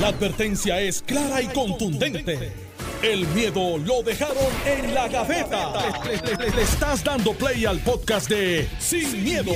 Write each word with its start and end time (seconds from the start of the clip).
La 0.00 0.08
advertencia 0.08 0.80
es 0.80 1.02
clara 1.02 1.40
y 1.40 1.46
contundente. 1.46 2.52
El 3.00 3.28
miedo 3.28 3.78
lo 3.78 4.02
dejaron 4.02 4.36
en 4.66 4.92
la 4.92 5.06
gaveta. 5.06 5.72
Le, 6.04 6.50
le 6.50 6.62
estás 6.62 7.04
dando 7.04 7.32
play 7.32 7.64
al 7.64 7.78
podcast 7.78 8.28
de 8.28 8.68
Sin, 8.80 9.22
miedo, 9.22 9.52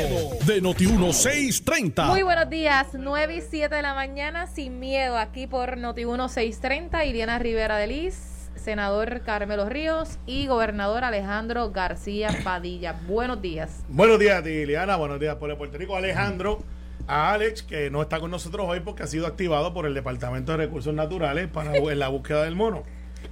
de 0.46 0.62
Noti1630. 0.62 2.06
Muy 2.06 2.22
buenos 2.22 2.48
días, 2.48 2.86
9 2.92 3.36
y 3.36 3.40
7 3.40 3.74
de 3.74 3.82
la 3.82 3.94
mañana, 3.94 4.46
sin 4.46 4.78
miedo, 4.78 5.18
aquí 5.18 5.48
por 5.48 5.76
Noti1630, 5.76 7.04
Iriana 7.08 7.40
Rivera 7.40 7.76
de 7.76 7.88
Liz, 7.88 8.14
senador 8.54 9.22
Carmelo 9.22 9.68
Ríos 9.68 10.18
y 10.24 10.46
gobernador 10.46 11.02
Alejandro 11.02 11.72
García 11.72 12.28
Padilla. 12.44 12.92
Buenos 13.08 13.42
días. 13.42 13.82
Buenos 13.88 14.20
días 14.20 14.38
a 14.38 14.42
ti, 14.44 14.50
Liliana. 14.50 14.94
Buenos 14.94 15.18
días 15.18 15.34
por 15.34 15.50
el 15.50 15.56
Puerto 15.56 15.78
Rico. 15.78 15.96
Alejandro, 15.96 16.62
a 17.08 17.32
Alex, 17.32 17.62
que 17.62 17.90
no 17.90 18.02
está 18.02 18.20
con 18.20 18.30
nosotros 18.30 18.66
hoy 18.68 18.80
porque 18.80 19.02
ha 19.02 19.06
sido 19.06 19.26
activado 19.26 19.72
por 19.74 19.86
el 19.86 19.94
Departamento 19.94 20.52
de 20.52 20.58
Recursos 20.58 20.94
Naturales 20.94 21.48
para 21.48 21.76
en 21.76 21.98
la 21.98 22.08
búsqueda 22.08 22.44
del 22.44 22.54
mono. 22.54 22.82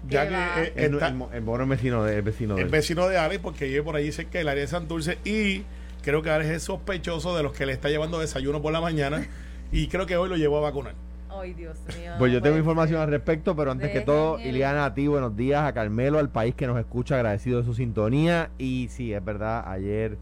Ya 0.08 0.28
que 0.28 0.34
eh, 0.64 0.72
El, 0.76 0.94
está- 0.94 1.08
el, 1.08 1.22
el 1.32 1.42
mono 1.42 1.62
es 1.64 1.68
vecino 1.68 2.02
de, 2.02 2.16
el 2.16 2.22
vecino 2.22 2.56
de 2.56 2.62
el 2.62 2.68
vecino 2.68 3.06
de 3.08 3.18
Alex, 3.18 3.40
porque 3.40 3.66
vive 3.66 3.82
por 3.82 3.94
allí 3.96 4.10
cerca 4.10 4.38
del 4.38 4.48
área 4.48 4.62
de 4.62 4.68
Santurce 4.68 5.18
y 5.24 5.62
creo 6.02 6.22
que 6.22 6.30
Alex 6.30 6.50
es 6.50 6.62
sospechoso 6.64 7.36
de 7.36 7.42
los 7.42 7.52
que 7.52 7.66
le 7.66 7.72
está 7.72 7.88
llevando 7.88 8.18
desayuno 8.18 8.60
por 8.62 8.72
la 8.72 8.80
mañana 8.80 9.26
y 9.70 9.86
creo 9.88 10.06
que 10.06 10.16
hoy 10.16 10.28
lo 10.28 10.36
llevó 10.36 10.58
a 10.58 10.60
vacunar. 10.62 10.94
Ay, 11.28 11.52
Dios 11.52 11.76
mío. 11.98 12.12
Pues 12.18 12.32
yo 12.32 12.38
tengo 12.40 12.54
puede 12.54 12.60
información 12.60 13.00
al 13.02 13.10
respecto, 13.10 13.54
pero 13.54 13.70
antes 13.70 13.90
que 13.90 14.00
todo, 14.00 14.38
el- 14.38 14.46
Iliana, 14.46 14.86
a 14.86 14.94
ti, 14.94 15.06
buenos 15.06 15.36
días, 15.36 15.62
a 15.64 15.72
Carmelo, 15.74 16.18
al 16.18 16.30
país 16.30 16.54
que 16.54 16.66
nos 16.66 16.78
escucha, 16.78 17.16
agradecido 17.16 17.58
de 17.58 17.64
su 17.66 17.74
sintonía. 17.74 18.48
Y 18.58 18.88
sí, 18.90 19.12
es 19.12 19.22
verdad, 19.24 19.62
ayer, 19.68 20.16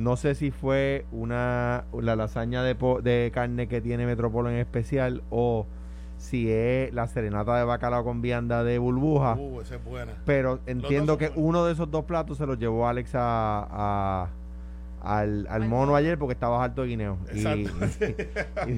no 0.00 0.16
sé 0.16 0.34
si 0.34 0.50
fue 0.50 1.04
una 1.12 1.84
la 1.92 2.16
lasaña 2.16 2.62
de, 2.62 2.74
po- 2.74 3.00
de 3.02 3.30
carne 3.34 3.68
que 3.68 3.80
tiene 3.80 4.06
Metropolo 4.06 4.48
en 4.50 4.56
especial 4.56 5.22
o 5.30 5.66
si 6.16 6.50
es 6.50 6.92
la 6.92 7.06
serenata 7.06 7.56
de 7.56 7.64
bacalao 7.64 8.02
con 8.04 8.20
vianda 8.22 8.62
de 8.64 8.78
burbuja. 8.78 9.34
Uh, 9.38 9.60
esa 9.60 9.76
es 9.76 9.84
buena. 9.84 10.12
pero 10.24 10.58
entiendo 10.66 11.16
que 11.18 11.28
buenos. 11.28 11.44
uno 11.48 11.64
de 11.64 11.72
esos 11.72 11.90
dos 11.90 12.04
platos 12.04 12.38
se 12.38 12.46
los 12.46 12.58
llevó 12.58 12.88
Alex 12.88 13.14
a, 13.14 13.66
a- 13.70 14.28
al, 15.02 15.46
al 15.48 15.66
mono 15.68 15.96
ayer 15.96 16.18
porque 16.18 16.34
estaba 16.34 16.62
harto 16.62 16.82
de 16.82 16.88
guineo. 16.88 17.18
Y- 17.32 17.38
Exacto. 17.38 17.70
y- 18.66 18.70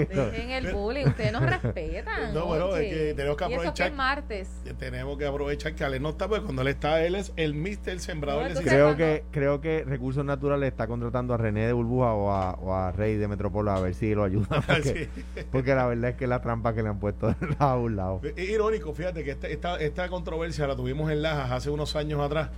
y- 0.00 0.04
Dejen 0.04 0.50
el 0.50 0.72
bullying, 0.72 1.06
ustedes 1.06 1.32
nos 1.32 1.42
respetan. 1.42 2.34
No, 2.34 2.46
bueno, 2.46 2.66
oye. 2.68 2.86
es 2.90 2.94
que 2.94 3.14
tenemos 3.14 3.36
que 3.36 3.44
Y 3.44 3.52
eso 3.54 3.60
que 3.62 3.68
aprovechar- 3.68 3.86
es 3.90 3.94
martes. 3.94 4.50
Tenemos 4.78 5.18
que 5.18 5.26
aprovechar 5.26 5.74
que 5.74 5.84
Alex 5.84 6.02
no 6.02 6.10
está, 6.10 6.28
porque 6.28 6.44
cuando 6.44 6.62
él 6.62 6.68
está, 6.68 7.02
él 7.04 7.14
es 7.14 7.32
el 7.36 7.54
mister 7.54 7.98
sembrador 8.00 8.50
No, 8.54 8.60
creo 8.60 8.96
que 8.96 9.24
creo 9.30 9.60
que 9.60 9.84
Recursos 9.84 10.24
Naturales 10.24 10.70
está 10.70 10.86
contratando 10.86 11.34
a 11.34 11.36
René 11.36 11.66
de 11.66 11.72
Burbuja 11.72 12.12
o 12.12 12.30
a, 12.30 12.52
o 12.54 12.74
a 12.74 12.92
Rey 12.92 13.16
de 13.16 13.28
Metropolo 13.28 13.70
a 13.70 13.80
ver 13.80 13.94
si 13.94 14.14
lo 14.14 14.24
ayuda. 14.24 14.46
Porque, 14.66 15.08
Sí. 15.34 15.44
porque 15.50 15.74
la 15.74 15.86
verdad 15.86 16.10
es 16.10 16.16
que 16.16 16.26
la 16.26 16.40
trampa 16.40 16.74
que 16.74 16.82
le 16.82 16.88
han 16.88 16.98
puesto 17.00 17.34
a 17.58 17.76
un 17.76 17.96
lado. 17.96 18.20
Es 18.36 18.48
irónico, 18.48 18.92
fíjate 18.94 19.24
que 19.24 19.30
esta, 19.32 19.48
esta, 19.48 19.76
esta 19.76 20.08
controversia 20.08 20.66
la 20.66 20.76
tuvimos 20.76 21.10
en 21.10 21.22
Lajas 21.22 21.50
hace 21.52 21.70
unos 21.70 21.96
años 21.96 22.20
atrás. 22.20 22.50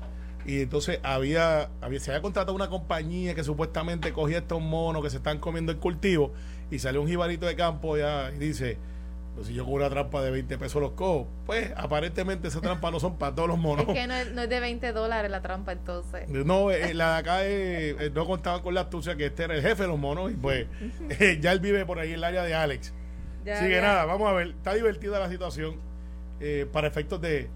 Y 0.47 0.63
entonces 0.63 1.01
había, 1.03 1.71
había 1.81 2.01
se 2.01 2.13
había 2.13 2.23
contratado 2.23 2.55
una 2.55 2.69
compañía 2.69 3.35
que 3.35 3.43
supuestamente 3.43 4.13
cogía 4.13 4.39
estos 4.39 4.61
monos 4.61 5.03
que 5.03 5.11
se 5.11 5.17
están 5.17 5.39
comiendo 5.39 5.73
el 5.73 5.79
cultivo 5.79 6.33
y 6.71 6.79
salió 6.79 7.03
un 7.03 7.09
jibarito 7.09 7.47
de 7.47 7.57
campo 7.57 7.97
ya 7.97 8.31
y 8.31 8.39
dice, 8.39 8.79
pues 9.35 9.49
si 9.49 9.55
yo 9.55 9.65
con 9.65 9.75
una 9.75 9.91
trampa 9.91 10.23
de 10.23 10.31
20 10.31 10.57
pesos 10.57 10.81
los 10.81 10.93
cojo, 10.93 11.29
pues 11.47 11.73
aparentemente 11.77 12.49
esa 12.49 12.61
trampa 12.61 12.91
no 12.91 13.01
son 13.01 13.19
para 13.19 13.35
todos 13.35 13.49
los 13.49 13.59
monos. 13.59 13.87
Es 13.89 13.95
que 13.95 14.07
no 14.07 14.15
es, 14.15 14.33
no 14.33 14.43
es 14.43 14.49
de 14.49 14.61
20 14.61 14.93
dólares 14.93 15.31
la 15.31 15.43
trampa 15.43 15.73
entonces. 15.73 16.29
No, 16.29 16.71
eh, 16.71 16.95
la 16.95 17.15
de 17.15 17.19
acá 17.19 17.39
eh, 17.43 18.11
no 18.15 18.25
contaban 18.25 18.63
con 18.63 18.73
la 18.73 18.83
astucia 18.83 19.17
que 19.17 19.27
este 19.27 19.45
era 19.45 19.55
el 19.55 19.63
jefe 19.63 19.83
de 19.83 19.89
los 19.89 19.99
monos 19.99 20.31
y 20.31 20.35
pues 20.35 20.67
eh, 21.21 21.39
ya 21.41 21.53
él 21.53 21.61
vive 21.61 21.85
por 21.85 21.99
ahí 21.99 22.11
en 22.11 22.15
el 22.15 22.25
área 22.25 22.45
de 22.45 22.55
Alex. 22.55 22.95
Ya, 23.45 23.59
Así 23.59 23.67
que 23.67 23.75
ya. 23.77 23.81
nada, 23.81 24.05
vamos 24.05 24.29
a 24.29 24.33
ver. 24.33 24.49
Está 24.49 24.75
divertida 24.75 25.19
la 25.19 25.29
situación 25.29 25.77
eh, 26.41 26.67
para 26.73 26.87
efectos 26.87 27.21
de, 27.21 27.49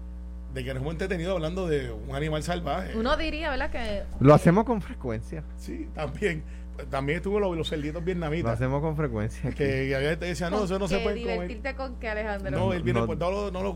de 0.53 0.63
que 0.63 0.73
nos 0.73 0.81
hemos 0.81 0.93
entretenido 0.93 1.33
hablando 1.33 1.67
de 1.67 1.91
un 1.91 2.15
animal 2.15 2.43
salvaje. 2.43 2.97
Uno 2.97 3.15
diría, 3.17 3.49
¿verdad? 3.49 3.71
Que 3.71 4.03
Lo 4.19 4.33
hacemos 4.33 4.65
con 4.65 4.81
frecuencia. 4.81 5.43
Sí, 5.57 5.87
también. 5.93 6.43
También 6.89 7.17
estuvo 7.17 7.39
los, 7.39 7.55
los 7.55 7.69
cerditos 7.69 8.01
Lo 8.01 8.05
vietnamitas. 8.05 8.53
hacemos 8.53 8.81
con 8.81 8.95
frecuencia. 8.95 9.49
aquí. 9.49 9.57
Que, 9.57 9.95
había 9.95 10.09
gente 10.09 10.25
que 10.25 10.29
decía, 10.29 10.49
no, 10.49 10.63
eso 10.63 10.79
no 10.79 10.87
se 10.87 10.99
puede 10.99 11.19
comer. 11.21 11.33
divertirte 11.35 11.75
con 11.75 11.95
que 11.99 12.09
Alejandro. 12.09 12.51
No, 12.51 12.73
él 12.73 12.81
viene, 12.81 13.01
No. 13.01 13.05
pues 13.05 13.19
no 13.19 13.29
lo, 13.29 13.51
no 13.51 13.61
lo. 13.61 13.71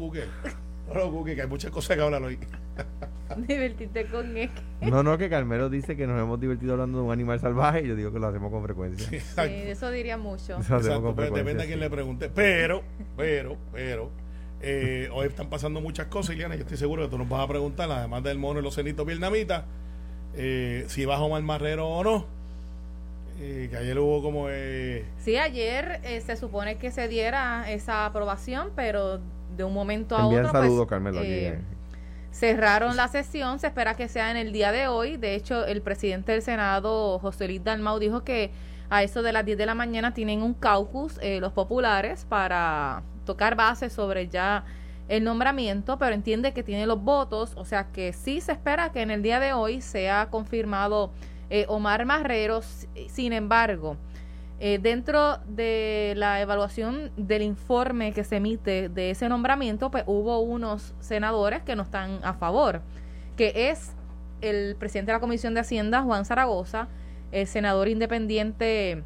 No 0.87 0.93
lo 0.93 1.11
cuque, 1.11 1.35
que 1.35 1.41
hay 1.41 1.47
muchas 1.47 1.71
cosas 1.71 1.97
que 1.97 2.03
hablar 2.03 2.21
hoy. 2.21 2.37
divertirte 3.47 4.05
con 4.05 4.37
él. 4.37 4.49
No, 4.81 5.01
no, 5.01 5.17
que 5.17 5.29
Carmelo 5.29 5.69
dice 5.69 5.95
que 5.95 6.05
nos 6.05 6.21
hemos 6.21 6.39
divertido 6.39 6.73
hablando 6.73 6.99
de 6.99 7.03
un 7.05 7.11
animal 7.11 7.39
salvaje 7.39 7.81
y 7.83 7.87
yo 7.87 7.95
digo 7.95 8.11
que 8.11 8.19
lo 8.19 8.27
hacemos 8.27 8.51
con 8.51 8.63
frecuencia. 8.63 9.07
Sí, 9.09 9.15
Exacto. 9.15 9.51
eso 9.55 9.89
diría 9.91 10.17
mucho. 10.17 10.53
Lo 10.53 10.59
hacemos 10.59 10.81
Exacto, 10.83 11.01
con 11.01 11.15
pero 11.15 11.27
frecuencia, 11.33 11.43
depende 11.43 11.63
a 11.63 11.65
quién 11.65 11.79
sí. 11.79 11.83
le 11.83 11.89
pregunte. 11.89 12.29
Pero, 12.29 12.83
pero, 13.17 13.57
pero, 13.73 14.11
eh, 14.65 15.09
hoy 15.13 15.27
están 15.27 15.47
pasando 15.49 15.79
muchas 15.79 16.07
cosas, 16.07 16.35
Iliana. 16.35 16.55
Yo 16.55 16.61
estoy 16.61 16.77
seguro 16.77 17.03
que 17.03 17.09
tú 17.09 17.17
nos 17.17 17.29
vas 17.29 17.41
a 17.43 17.47
preguntar, 17.47 17.89
además 17.91 18.23
del 18.23 18.37
mono 18.39 18.59
y 18.59 18.63
los 18.63 18.73
cenitos 18.75 19.05
vietnamitas, 19.05 19.63
eh, 20.35 20.85
si 20.87 21.05
va 21.05 21.19
Omar 21.21 21.41
Marrero 21.43 21.87
o 21.87 22.03
no. 22.03 22.25
Eh, 23.39 23.67
que 23.69 23.77
ayer 23.77 23.99
hubo 23.99 24.21
como. 24.21 24.47
Eh, 24.49 25.05
Sí, 25.17 25.37
ayer 25.37 25.99
eh, 26.03 26.21
se 26.21 26.35
supone 26.37 26.77
que 26.77 26.89
se 26.91 27.07
diera 27.07 27.69
esa 27.69 28.05
aprobación, 28.05 28.69
pero 28.75 29.19
de 29.55 29.63
un 29.63 29.73
momento 29.73 30.17
a 30.17 30.25
otro. 30.27 30.51
pues, 30.51 30.87
Carmelo. 30.87 31.19
aquí, 31.19 31.27
eh, 31.27 31.47
eh. 31.49 31.59
cerraron 32.31 32.95
la 32.95 33.07
sesión, 33.09 33.59
se 33.59 33.67
espera 33.67 33.95
que 33.95 34.07
sea 34.07 34.31
en 34.31 34.37
el 34.37 34.51
día 34.53 34.71
de 34.71 34.87
hoy. 34.87 35.17
De 35.17 35.35
hecho, 35.35 35.65
el 35.65 35.81
presidente 35.81 36.31
del 36.31 36.41
Senado, 36.41 37.19
José 37.19 37.47
Luis 37.47 37.63
Dalmau, 37.63 37.99
dijo 37.99 38.23
que 38.23 38.51
a 38.89 39.03
eso 39.03 39.21
de 39.21 39.31
las 39.31 39.45
10 39.45 39.57
de 39.57 39.65
la 39.65 39.75
mañana 39.75 40.13
tienen 40.13 40.41
un 40.41 40.53
caucus, 40.53 41.17
eh, 41.21 41.39
los 41.39 41.53
populares, 41.53 42.25
para 42.27 43.03
tocar 43.25 43.55
base 43.55 43.89
sobre 43.89 44.27
ya 44.27 44.63
el 45.07 45.23
nombramiento, 45.23 45.97
pero 45.97 46.15
entiende 46.15 46.53
que 46.53 46.63
tiene 46.63 46.85
los 46.85 47.01
votos, 47.01 47.53
o 47.55 47.65
sea 47.65 47.91
que 47.91 48.13
sí 48.13 48.41
se 48.41 48.51
espera 48.51 48.91
que 48.91 49.01
en 49.01 49.11
el 49.11 49.21
día 49.21 49.39
de 49.39 49.53
hoy 49.53 49.81
sea 49.81 50.29
confirmado 50.29 51.11
eh, 51.49 51.65
Omar 51.67 52.05
Marrero. 52.05 52.61
Sin 53.07 53.33
embargo, 53.33 53.97
eh, 54.59 54.79
dentro 54.81 55.37
de 55.47 56.13
la 56.15 56.41
evaluación 56.41 57.11
del 57.17 57.41
informe 57.41 58.13
que 58.13 58.23
se 58.23 58.37
emite 58.37 58.89
de 58.89 59.11
ese 59.11 59.29
nombramiento, 59.29 59.91
pues 59.91 60.03
hubo 60.07 60.39
unos 60.39 60.95
senadores 60.99 61.61
que 61.63 61.75
no 61.75 61.83
están 61.83 62.19
a 62.23 62.33
favor, 62.33 62.81
que 63.35 63.69
es 63.69 63.91
el 64.41 64.75
presidente 64.77 65.11
de 65.11 65.17
la 65.17 65.19
Comisión 65.19 65.53
de 65.53 65.59
Hacienda, 65.59 66.01
Juan 66.01 66.25
Zaragoza, 66.25 66.87
el 67.35 67.47
senador 67.47 67.87
independiente 67.89 69.03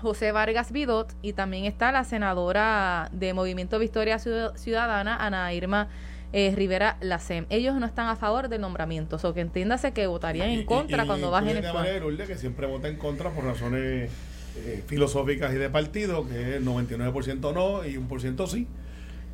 José 0.00 0.30
Vargas 0.30 0.70
Vidot, 0.72 1.12
y 1.22 1.32
también 1.32 1.64
está 1.64 1.90
la 1.90 2.04
senadora 2.04 3.08
de 3.12 3.34
Movimiento 3.34 3.78
Victoria 3.78 4.16
Ciud- 4.18 4.54
Ciudadana, 4.56 5.16
Ana 5.16 5.52
Irma 5.52 5.88
eh, 6.32 6.52
Rivera 6.54 6.96
Lacem. 7.00 7.46
Ellos 7.50 7.74
no 7.76 7.86
están 7.86 8.08
a 8.08 8.16
favor 8.16 8.48
del 8.48 8.60
nombramiento, 8.60 9.16
o 9.16 9.18
sea, 9.18 9.32
que 9.32 9.40
entiéndase 9.40 9.92
que 9.92 10.06
votarían 10.06 10.50
y- 10.50 10.54
en 10.60 10.66
contra 10.66 11.04
y- 11.04 11.06
cuando 11.06 11.28
y 11.28 11.30
bajen 11.30 11.48
incluye 11.56 11.68
el 11.68 11.74
María 11.74 11.98
Lourdes, 12.00 12.28
que 12.28 12.36
siempre 12.36 12.66
vota 12.66 12.88
en 12.88 12.96
contra 12.96 13.30
por 13.30 13.44
razones 13.44 14.10
eh, 14.58 14.82
filosóficas 14.86 15.52
y 15.52 15.56
de 15.56 15.68
partido, 15.70 16.26
que 16.28 16.56
es 16.56 16.62
99% 16.62 17.52
no 17.52 17.84
y 17.84 17.96
1% 17.96 18.46
sí. 18.46 18.66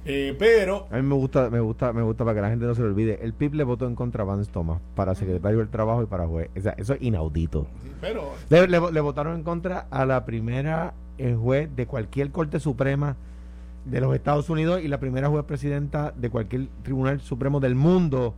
Eh, 0.04 0.34
pero 0.38 0.88
A 0.90 0.96
mí 0.96 1.02
me 1.02 1.14
gusta, 1.14 1.48
me 1.48 1.60
gusta, 1.60 1.92
me 1.92 2.02
gusta 2.02 2.24
para 2.24 2.34
que 2.34 2.40
la 2.42 2.50
gente 2.50 2.66
no 2.66 2.74
se 2.74 2.82
lo 2.82 2.88
olvide. 2.88 3.20
El 3.22 3.34
PIB 3.34 3.54
le 3.54 3.64
votó 3.64 3.86
en 3.86 3.94
contra 3.94 4.22
a 4.22 4.26
Vance 4.26 4.50
Thomas 4.50 4.80
para 4.96 5.14
secretario 5.14 5.58
del 5.58 5.68
Trabajo 5.68 6.02
y 6.02 6.06
para 6.06 6.26
juez. 6.26 6.50
O 6.56 6.60
sea, 6.60 6.74
eso 6.76 6.94
es 6.94 7.02
inaudito. 7.02 7.66
pero 8.00 8.32
Le, 8.50 8.66
le- 8.66 8.92
le 8.92 9.00
votaron 9.00 9.36
en 9.36 9.42
contra 9.44 9.86
a 9.90 10.04
la 10.04 10.24
primera 10.24 10.92
eh, 11.18 11.36
juez 11.40 11.68
de 11.76 11.86
cualquier 11.86 12.30
Corte 12.32 12.58
Suprema 12.58 13.16
de 13.84 14.00
los 14.00 14.14
Estados 14.14 14.48
Unidos 14.50 14.80
y 14.82 14.88
la 14.88 14.98
primera 14.98 15.28
juez 15.28 15.44
presidenta 15.44 16.12
de 16.16 16.30
cualquier 16.30 16.68
Tribunal 16.82 17.20
Supremo 17.20 17.60
del 17.60 17.74
mundo 17.76 18.34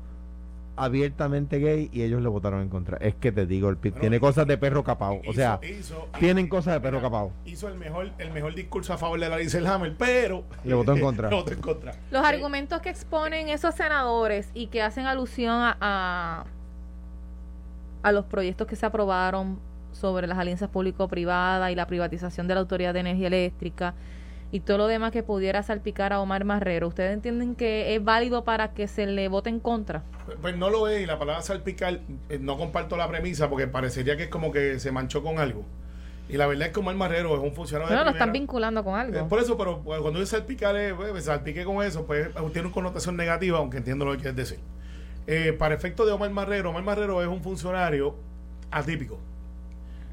abiertamente 0.77 1.59
gay 1.59 1.89
y 1.93 2.03
ellos 2.03 2.21
le 2.23 2.29
votaron 2.29 2.61
en 2.62 2.69
contra. 2.69 2.97
Es 2.99 3.15
que 3.15 3.31
te 3.33 3.47
digo, 3.47 3.69
el 3.69 3.77
PIB 3.77 3.93
Bueno, 3.93 4.01
tiene 4.01 4.17
y- 4.17 4.21
cosas 4.21 4.47
de 4.47 4.59
perro 4.59 4.83
capao. 4.83 5.21
O 5.27 5.33
sea, 5.33 5.61
hizo- 5.62 6.09
tienen 6.19 6.49
cosas 6.49 6.75
de 6.75 6.81
perro 6.81 7.01
capao. 7.01 7.33
Hizo 7.45 7.69
el 7.69 7.75
mejor, 7.77 8.11
el 8.19 8.31
mejor 8.33 8.55
discurso 8.55 8.93
a 8.93 8.99
favor 8.99 9.19
de 9.21 9.29
la 9.29 9.37
Liz 9.39 9.55
Hammer, 9.55 9.95
pero 9.97 10.45
Le 10.65 10.75
votó 10.75 10.93
en 10.95 11.01
contra. 11.01 11.28
le 11.31 11.37
votó 11.37 11.53
en 11.53 11.60
contra. 11.60 11.93
Los 12.10 12.25
Eh, 12.25 12.27
argumentos 12.27 12.81
que 12.81 12.89
exponen 12.91 13.48
esos 13.48 13.75
senadores 13.75 14.51
y 14.54 14.66
que 14.66 14.83
hacen 14.83 15.07
alusión 15.07 15.54
a, 15.54 15.77
a, 15.81 16.45
a 18.03 18.13
los 18.13 18.25
proyectos 18.25 18.66
que 18.66 18.77
se 18.77 18.84
aprobaron 18.87 19.59
sobre 19.93 20.27
las 20.27 20.39
alianzas 20.39 20.69
público-privadas 20.71 21.71
y 21.71 21.77
la 21.77 21.87
privatización 21.87 22.48
de 22.48 22.54
la 22.54 22.60
Autoridad 22.60 22.93
de 22.95 23.01
Energía 23.01 23.28
Eléctrica 23.28 23.95
y 24.54 24.60
todo 24.60 24.78
lo 24.78 24.86
demás 24.86 25.10
que 25.10 25.24
pudiera 25.24 25.65
salpicar 25.65 26.12
a 26.12 26.21
Omar 26.21 26.45
Marrero, 26.45 26.86
¿ustedes 26.86 27.12
entienden 27.12 27.56
que 27.56 27.92
es 27.97 28.04
válido 28.04 28.45
para 28.45 28.72
que 28.72 28.86
se 28.86 29.04
le 29.04 29.27
vote 29.27 29.51
en 29.51 29.59
contra? 29.59 30.04
Pues, 30.27 30.39
pues 30.41 30.56
no 30.56 30.71
lo 30.71 30.86
es 30.86 31.03
y 31.03 31.06
la 31.06 31.18
palabra 31.18 31.42
salpicar 31.42 31.98
eh, 32.28 32.39
no 32.41 32.56
comparto 32.56 32.97
la 32.97 33.09
premisa 33.09 33.51
porque 33.51 33.66
parecería 33.66 34.16
que 34.16 34.22
es 34.22 34.28
como 34.28 34.53
que 34.53 34.78
se 34.78 34.92
manchó 34.92 35.24
con 35.24 35.41
algo. 35.41 35.65
Y 36.28 36.36
la 36.36 36.47
verdad 36.47 36.68
es 36.68 36.72
que 36.72 36.78
Omar 36.78 36.95
Marrero 36.95 37.34
es 37.34 37.41
un 37.42 37.53
funcionario 37.53 37.89
Bueno, 37.89 38.04
de 38.04 38.10
lo 38.12 38.12
están 38.12 38.30
vinculando 38.30 38.84
con 38.84 38.95
Eh, 38.95 39.01
algo. 39.01 39.28
por 39.28 39.41
eso, 39.41 39.59
pero 39.59 39.80
pues, 39.80 40.01
cuando 40.01 40.21
dice 40.21 40.36
salpicar, 40.36 40.77
eh, 40.77 40.95
pues, 40.95 41.24
salpique 41.24 41.65
con 41.65 41.84
eso, 41.84 42.07
pues 42.07 42.28
tiene 42.53 42.68
una 42.68 42.71
connotación 42.72 43.16
negativa, 43.16 43.59
aunque 43.59 43.78
entiendo 43.78 44.04
lo 44.04 44.12
que 44.12 44.18
quieres 44.18 44.36
decir. 44.36 44.60
Eh, 45.27 45.53
para 45.59 45.74
efecto 45.74 46.07
de 46.07 46.12
Omar 46.12 46.30
Marrero, 46.30 46.71
Omar 46.71 46.84
Marrero 46.84 47.21
es 47.22 47.27
un 47.27 47.42
funcionario 47.42 48.15
atípico. 48.71 49.18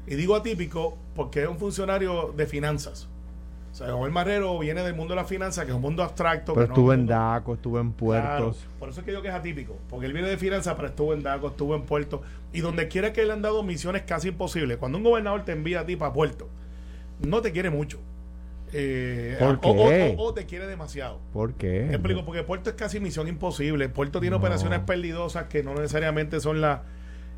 Y 0.04 0.16
digo 0.16 0.34
atípico 0.34 0.98
porque 1.14 1.42
es 1.44 1.48
un 1.48 1.58
funcionario 1.60 2.34
de 2.36 2.44
finanzas. 2.48 3.08
O 3.72 3.74
sea, 3.74 3.94
Omar 3.96 4.10
Marrero 4.10 4.58
viene 4.58 4.82
del 4.82 4.94
mundo 4.94 5.14
de 5.14 5.20
la 5.22 5.24
finanzas, 5.26 5.64
que 5.64 5.70
es 5.70 5.74
un 5.74 5.80
mundo 5.80 6.02
abstracto. 6.02 6.52
Pero 6.52 6.66
no- 6.66 6.72
estuvo 6.74 6.92
en 6.92 7.06
DACO, 7.06 7.54
estuvo 7.54 7.80
en 7.80 7.92
Claro, 7.92 8.44
Puertos. 8.44 8.66
por 8.78 8.90
eso 8.90 9.00
es 9.00 9.06
que 9.06 9.12
yo 9.12 9.22
que 9.22 9.28
es 9.28 9.34
atípico, 9.34 9.78
porque 9.88 10.04
él 10.06 10.12
viene 10.12 10.28
de 10.28 10.36
finanzas, 10.36 10.74
pero 10.76 10.88
estuvo 10.88 11.14
en 11.14 11.22
Daco, 11.22 11.48
estuvo 11.48 11.74
en 11.74 11.82
Puerto, 11.82 12.20
y 12.52 12.60
donde 12.60 12.88
quiera 12.88 13.14
que 13.14 13.24
le 13.24 13.32
han 13.32 13.40
dado 13.40 13.62
misiones 13.62 14.02
casi 14.02 14.28
imposibles. 14.28 14.76
Cuando 14.76 14.98
un 14.98 15.04
gobernador 15.04 15.44
te 15.46 15.52
envía 15.52 15.80
a 15.80 15.86
ti 15.86 15.96
para 15.96 16.12
Puerto, 16.12 16.48
no 17.26 17.40
te 17.40 17.50
quiere 17.52 17.70
mucho. 17.70 17.98
Eh, 18.74 19.36
¿Por 19.38 19.60
qué? 19.60 20.14
O, 20.18 20.22
o- 20.22 20.28
o 20.28 20.34
te 20.34 20.46
quiere 20.46 20.66
demasiado. 20.66 21.18
¿Por 21.32 21.54
qué? 21.54 21.86
Te 21.88 21.94
explico, 21.94 22.24
porque 22.24 22.42
Puerto 22.42 22.70
es 22.70 22.76
casi 22.76 23.00
misión 23.00 23.28
imposible. 23.28 23.88
Puerto 23.88 24.20
tiene 24.20 24.32
No. 24.32 24.38
operaciones 24.38 24.80
perdidosas 24.80 25.44
que 25.44 25.62
no 25.62 25.74
necesariamente 25.74 26.40
son 26.40 26.60
las 26.60 26.80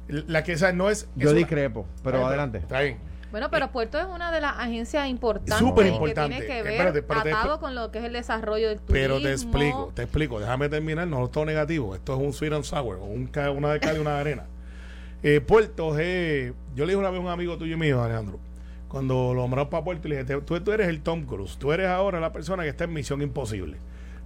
la 0.08 0.44
que 0.44 0.52
esa 0.52 0.72
no 0.72 0.90
es. 0.90 1.08
Yo 1.16 1.32
discrepo, 1.32 1.86
pero 2.02 2.26
adelante. 2.26 2.58
Está 2.58 2.80
bien. 2.82 2.98
Bueno, 3.34 3.50
pero 3.50 3.72
Puerto 3.72 3.98
es 3.98 4.06
una 4.06 4.30
de 4.30 4.40
las 4.40 4.56
agencias 4.58 5.08
importantes 5.08 5.56
Súper 5.58 5.86
que 5.92 6.14
tiene 6.14 6.40
que 6.46 6.62
ver 6.62 6.72
Espérate, 6.74 6.98
espérate, 7.00 7.32
atado 7.32 7.58
con 7.58 7.74
lo 7.74 7.90
que 7.90 7.98
es 7.98 8.04
el 8.04 8.12
desarrollo 8.12 8.68
del 8.68 8.78
turismo. 8.78 8.94
Pero 8.94 9.20
te 9.20 9.32
explico, 9.32 9.90
te 9.92 10.02
explico. 10.02 10.38
Déjame 10.38 10.68
terminar. 10.68 11.08
No 11.08 11.26
todo 11.26 11.44
negativo. 11.44 11.96
Esto 11.96 12.14
es 12.14 12.20
un 12.20 12.32
sweet 12.32 12.52
and 12.52 12.62
sour. 12.62 12.94
o 12.96 13.04
un 13.06 13.28
una 13.56 13.72
de 13.72 13.80
cal 13.80 13.96
y 13.96 13.98
una 13.98 14.14
de 14.14 14.20
arena. 14.20 14.44
Eh, 15.24 15.40
Puerto 15.40 15.90
G. 15.96 16.52
Yo 16.76 16.84
le 16.84 16.92
dije 16.92 16.96
una 16.96 17.10
vez 17.10 17.18
a 17.18 17.22
un 17.24 17.28
amigo 17.28 17.58
tuyo 17.58 17.74
y 17.74 17.78
mío, 17.78 18.00
Alejandro, 18.04 18.38
cuando 18.86 19.32
lo 19.34 19.40
nombraron 19.40 19.68
para 19.68 19.82
Puerto, 19.82 20.06
le 20.06 20.16
dije: 20.22 20.26
"Te- 20.26 20.40
tú, 20.42 20.60
tú 20.60 20.70
eres 20.70 20.86
el 20.86 21.00
Tom 21.00 21.24
Cruise. 21.24 21.56
Tú 21.58 21.72
eres 21.72 21.88
ahora 21.88 22.20
la 22.20 22.30
persona 22.32 22.62
que 22.62 22.68
está 22.68 22.84
en 22.84 22.92
Misión 22.92 23.20
Imposible. 23.20 23.78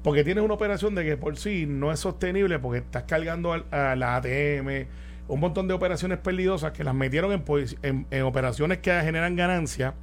Porque 0.03 0.23
tienes 0.23 0.45
una 0.45 0.53
operación 0.53 0.95
de 0.95 1.05
que 1.05 1.17
por 1.17 1.39
sí 1.39 1.65
no 1.67 1.93
es 1.93 2.01
sostenible 2.01 2.59
porque 2.59 2.79
estás 2.81 3.05
cargando 3.05 3.55
al- 3.55 3.65
a 3.71 3.97
la 3.97 4.17
ATM, 4.17 4.87
un 5.29 5.41
montón 5.41 5.69
de 5.69 5.75
operaciones 5.75 6.19
perdidosas 6.19 6.73
que 6.73 6.85
las 6.85 6.95
metieron 6.95 7.33
en, 7.83 8.07
en 8.11 8.23
operaciones 8.23 8.79
que 8.79 8.93
generan 9.03 9.37
ganancias, 9.37 9.95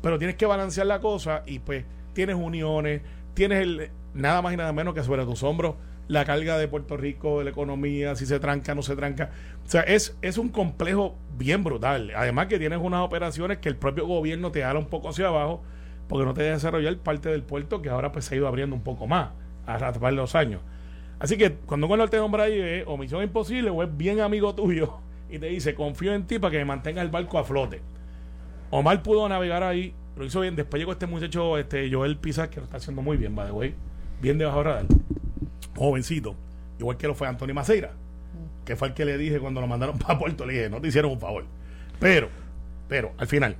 pero 0.00 0.18
tienes 0.18 0.36
que 0.36 0.46
balancear 0.46 0.86
la 0.86 1.00
cosa 1.00 1.42
y 1.46 1.58
pues 1.60 1.84
tienes 2.14 2.36
uniones, 2.36 3.02
tienes 3.34 3.62
el, 3.62 3.90
nada 4.14 4.42
más 4.42 4.52
y 4.52 4.56
nada 4.56 4.72
menos 4.72 4.94
que 4.94 5.02
sobre 5.02 5.24
tus 5.24 5.42
hombros 5.42 5.76
la 6.08 6.24
carga 6.24 6.58
de 6.58 6.68
Puerto 6.68 6.96
Rico, 6.96 7.38
de 7.38 7.44
la 7.44 7.50
economía, 7.50 8.16
si 8.16 8.26
se 8.26 8.40
tranca, 8.40 8.74
no 8.74 8.82
se 8.82 8.96
tranca. 8.96 9.30
O 9.64 9.70
sea, 9.70 9.82
es, 9.82 10.16
es 10.20 10.36
un 10.36 10.48
complejo 10.48 11.16
bien 11.38 11.64
brutal. 11.64 12.12
Además 12.16 12.48
que 12.48 12.58
tienes 12.58 12.80
unas 12.82 13.00
operaciones 13.00 13.58
que 13.58 13.68
el 13.68 13.76
propio 13.76 14.06
gobierno 14.06 14.50
te 14.50 14.62
jala 14.62 14.78
un 14.78 14.86
poco 14.86 15.10
hacia 15.10 15.28
abajo 15.28 15.62
porque 16.08 16.26
no 16.26 16.34
te 16.34 16.42
deja 16.42 16.54
desarrollar 16.54 16.96
parte 16.98 17.30
del 17.30 17.42
puerto 17.42 17.80
que 17.80 17.88
ahora 17.88 18.12
pues 18.12 18.26
se 18.26 18.34
ha 18.34 18.38
ido 18.38 18.48
abriendo 18.48 18.76
un 18.76 18.82
poco 18.82 19.06
más 19.06 19.30
a 19.66 19.92
de 19.92 20.12
los 20.12 20.34
años. 20.34 20.60
Así 21.22 21.38
que 21.38 21.52
cuando 21.52 21.86
gobernador 21.86 22.10
te 22.10 22.16
nombra 22.16 22.42
ahí 22.42 22.58
es 22.58 22.84
o 22.84 22.96
misión 22.96 23.22
imposible 23.22 23.70
o 23.70 23.80
es 23.84 23.96
bien 23.96 24.20
amigo 24.20 24.56
tuyo 24.56 24.94
y 25.30 25.38
te 25.38 25.46
dice 25.46 25.72
confío 25.72 26.12
en 26.14 26.26
ti 26.26 26.40
para 26.40 26.50
que 26.50 26.58
me 26.58 26.64
mantenga 26.64 27.00
el 27.00 27.10
barco 27.10 27.38
a 27.38 27.44
flote. 27.44 27.80
Omar 28.70 29.04
pudo 29.04 29.28
navegar 29.28 29.62
ahí, 29.62 29.94
lo 30.16 30.24
hizo 30.24 30.40
bien. 30.40 30.56
Después 30.56 30.80
llegó 30.80 30.90
este 30.90 31.06
muchacho, 31.06 31.58
este 31.58 31.88
Joel 31.92 32.16
Pizarro, 32.16 32.50
que 32.50 32.56
lo 32.56 32.64
está 32.64 32.78
haciendo 32.78 33.02
muy 33.02 33.16
bien, 33.16 33.36
by 33.36 33.46
the 33.46 33.52
way. 33.52 33.72
Bien 34.20 34.36
debajo 34.36 34.56
del 34.58 34.64
radar. 34.64 34.86
Jovencito. 35.76 36.34
Igual 36.80 36.96
que 36.96 37.06
lo 37.06 37.14
fue 37.14 37.28
Antonio 37.28 37.54
Maceira, 37.54 37.92
que 38.64 38.74
fue 38.74 38.88
el 38.88 38.94
que 38.94 39.04
le 39.04 39.16
dije 39.16 39.38
cuando 39.38 39.60
lo 39.60 39.68
mandaron 39.68 39.98
para 40.00 40.18
Puerto. 40.18 40.44
Le 40.44 40.54
dije, 40.54 40.70
no 40.70 40.80
te 40.80 40.88
hicieron 40.88 41.12
un 41.12 41.20
favor. 41.20 41.44
Pero, 42.00 42.30
pero, 42.88 43.12
al 43.16 43.28
final, 43.28 43.54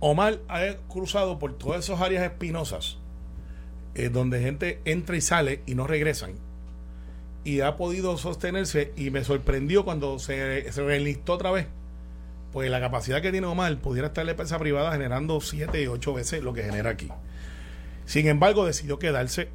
Omar 0.00 0.40
ha 0.48 0.62
cruzado 0.88 1.38
por 1.38 1.56
todas 1.58 1.84
esas 1.84 2.00
áreas 2.00 2.24
espinosas, 2.24 2.98
eh, 3.94 4.08
donde 4.08 4.40
gente 4.40 4.80
entra 4.84 5.16
y 5.16 5.20
sale 5.20 5.62
y 5.64 5.76
no 5.76 5.86
regresan. 5.86 6.47
Y 7.48 7.62
ha 7.62 7.76
podido 7.76 8.18
sostenerse 8.18 8.92
y 8.94 9.10
me 9.10 9.24
sorprendió 9.24 9.82
cuando 9.82 10.18
se, 10.18 10.70
se 10.70 11.20
otra 11.28 11.50
vez 11.50 11.66
pues 12.52 12.70
la 12.70 12.78
capacidad 12.78 13.22
que 13.22 13.30
tiene 13.30 13.46
Omar 13.46 13.78
pudiera 13.78 14.08
estar 14.08 14.24
la 14.26 14.32
empresa 14.32 14.58
privada 14.58 14.92
generando 14.92 15.40
7 15.40 15.82
y 15.82 15.86
8 15.86 16.12
veces 16.12 16.42
lo 16.42 16.52
que 16.52 16.62
genera 16.62 16.90
aquí. 16.90 17.08
Sin 18.04 18.26
embargo, 18.28 18.66
decidió 18.66 18.98
quedarse 18.98 19.48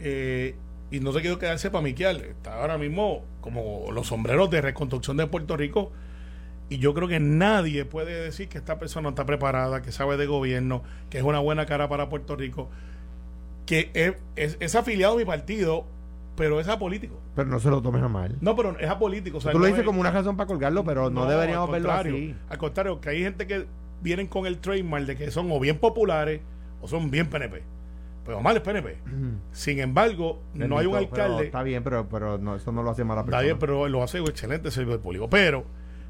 eh, 0.00 0.54
y 0.90 1.00
no 1.00 1.12
se 1.12 1.20
quiso 1.20 1.38
quedarse 1.38 1.70
para 1.70 1.82
miquear. 1.82 2.16
Está 2.16 2.60
ahora 2.60 2.78
mismo 2.78 3.22
como 3.42 3.90
los 3.92 4.06
sombreros 4.06 4.48
de 4.50 4.62
reconstrucción 4.62 5.18
de 5.18 5.26
Puerto 5.26 5.58
Rico 5.58 5.92
y 6.70 6.78
yo 6.78 6.94
creo 6.94 7.06
que 7.08 7.20
nadie 7.20 7.84
puede 7.84 8.18
decir 8.18 8.48
que 8.48 8.56
esta 8.56 8.78
persona 8.78 9.10
está 9.10 9.26
preparada, 9.26 9.82
que 9.82 9.92
sabe 9.92 10.16
de 10.16 10.24
gobierno, 10.26 10.82
que 11.10 11.18
es 11.18 11.24
una 11.24 11.38
buena 11.40 11.66
cara 11.66 11.86
para 11.88 12.08
Puerto 12.08 12.34
Rico, 12.34 12.70
que 13.66 13.90
es, 13.94 14.14
es- 14.36 14.56
es 14.60 14.74
afiliado 14.74 15.14
a 15.14 15.18
mi 15.18 15.24
partido, 15.24 15.86
pero 16.36 16.60
es 16.60 16.68
apolítico. 16.68 17.18
Pero 17.34 17.48
no 17.48 17.58
se 17.58 17.70
lo 17.70 17.80
tomes 17.82 18.02
a 18.02 18.08
mal. 18.08 18.36
No, 18.40 18.54
pero 18.54 18.78
es 18.78 18.88
apolítico. 18.88 19.38
o 19.38 19.40
sea, 19.40 19.52
Tú 19.52 19.58
lo 19.58 19.66
dices 19.66 19.80
es- 19.80 19.86
como 19.86 20.00
una 20.00 20.10
razón 20.10 20.36
para 20.36 20.46
colgarlo, 20.46 20.84
pero 20.84 21.10
no, 21.10 21.26
deberíamos 21.26 21.70
verlo 21.70 21.90
así. 21.92 22.34
Al 22.48 22.58
contrario, 22.58 23.00
que 23.00 23.08
hay 23.10 23.22
gente 23.22 23.46
que 23.46 23.66
vienen 24.02 24.26
con 24.26 24.46
el 24.46 24.58
trademark 24.58 25.06
de 25.06 25.16
que 25.16 25.30
son 25.30 25.50
o 25.50 25.58
bien 25.58 25.78
populares 25.78 26.40
o 26.80 26.88
son 26.88 27.10
bien 27.10 27.28
PNP. 27.28 27.62
Pues 28.24 28.36
Omar 28.36 28.56
es 28.56 28.62
PNP. 28.62 28.98
Sin 29.52 29.78
embargo, 29.78 30.42
no 30.54 30.78
hay 30.78 30.86
un 30.86 30.92
pero 30.92 31.04
alcalde. 31.06 31.44
Está 31.46 31.62
bien, 31.62 31.82
pero, 31.84 32.08
pero 32.08 32.38
no, 32.38 32.56
eso 32.56 32.72
no 32.72 32.82
lo 32.82 32.90
hace 32.90 33.04
mala 33.04 33.20
Está 33.20 33.30
persona. 33.30 33.42
bien, 33.44 33.58
pero 33.58 33.88
lo 33.88 34.02
hace 34.02 34.20
un 34.20 34.28
excelente 34.28 34.70
servidor 34.70 35.00
público. 35.00 35.30
Pero, 35.30 35.64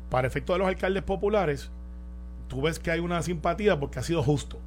para 0.08 0.26
efecto 0.26 0.54
de 0.54 0.58
los 0.60 0.68
alcaldes 0.68 1.02
populares, 1.02 1.70
tú 2.48 2.62
ves 2.62 2.78
que 2.78 2.90
hay 2.90 3.00
una 3.00 3.20
simpatía 3.22 3.78
porque 3.78 3.98
ha 3.98 4.02
sido 4.02 4.22
justo. 4.22 4.58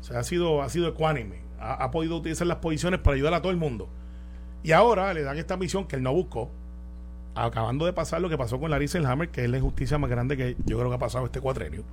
O 0.00 0.02
sea, 0.02 0.18
ha 0.18 0.24
sido, 0.24 0.60
ha 0.60 0.68
sido 0.68 0.88
ecuánime. 0.88 1.36
Ha, 1.60 1.84
ha 1.84 1.90
podido 1.92 2.16
utilizar 2.16 2.46
las 2.48 2.58
posiciones 2.58 2.98
para 3.00 3.14
ayudar 3.14 3.34
a 3.34 3.40
todo 3.42 3.52
el 3.52 3.58
mundo. 3.58 3.88
Y 4.66 4.72
ahora 4.72 5.14
le 5.14 5.22
dan 5.22 5.38
esta 5.38 5.56
misión 5.56 5.86
que 5.86 5.94
él 5.94 6.02
no 6.02 6.12
buscó. 6.12 6.50
Acabando 7.36 7.86
de 7.86 7.92
pasar 7.92 8.20
lo 8.20 8.28
que 8.28 8.36
pasó 8.36 8.58
con 8.58 8.68
Larry 8.70 8.88
Selhammer, 8.88 9.28
que 9.28 9.44
es 9.44 9.48
la 9.50 9.58
injusticia 9.58 9.96
más 9.96 10.10
grande 10.10 10.36
que 10.36 10.56
yo 10.64 10.76
creo 10.76 10.88
que 10.88 10.96
ha 10.96 10.98
pasado 10.98 11.24
este 11.24 11.40
cuatrenio. 11.40 11.84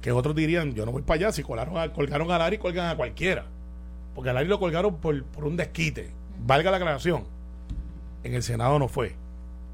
Que 0.00 0.10
otros 0.10 0.34
dirían, 0.34 0.72
yo 0.74 0.86
no 0.86 0.92
voy 0.92 1.02
para 1.02 1.16
allá, 1.16 1.32
si 1.32 1.42
colaron 1.42 1.76
a- 1.76 1.92
colgaron 1.92 2.30
a 2.30 2.38
Larry, 2.38 2.56
colgan 2.56 2.86
a 2.88 2.96
cualquiera. 2.96 3.44
Porque 4.14 4.30
a 4.30 4.32
Larry 4.32 4.48
lo 4.48 4.58
colgaron 4.58 4.96
por, 4.96 5.22
por 5.24 5.44
un 5.44 5.58
desquite. 5.58 6.10
Valga 6.46 6.70
la 6.70 6.78
aclaración. 6.78 7.24
En 8.24 8.32
el 8.32 8.42
Senado 8.42 8.78
no 8.78 8.88
fue. 8.88 9.14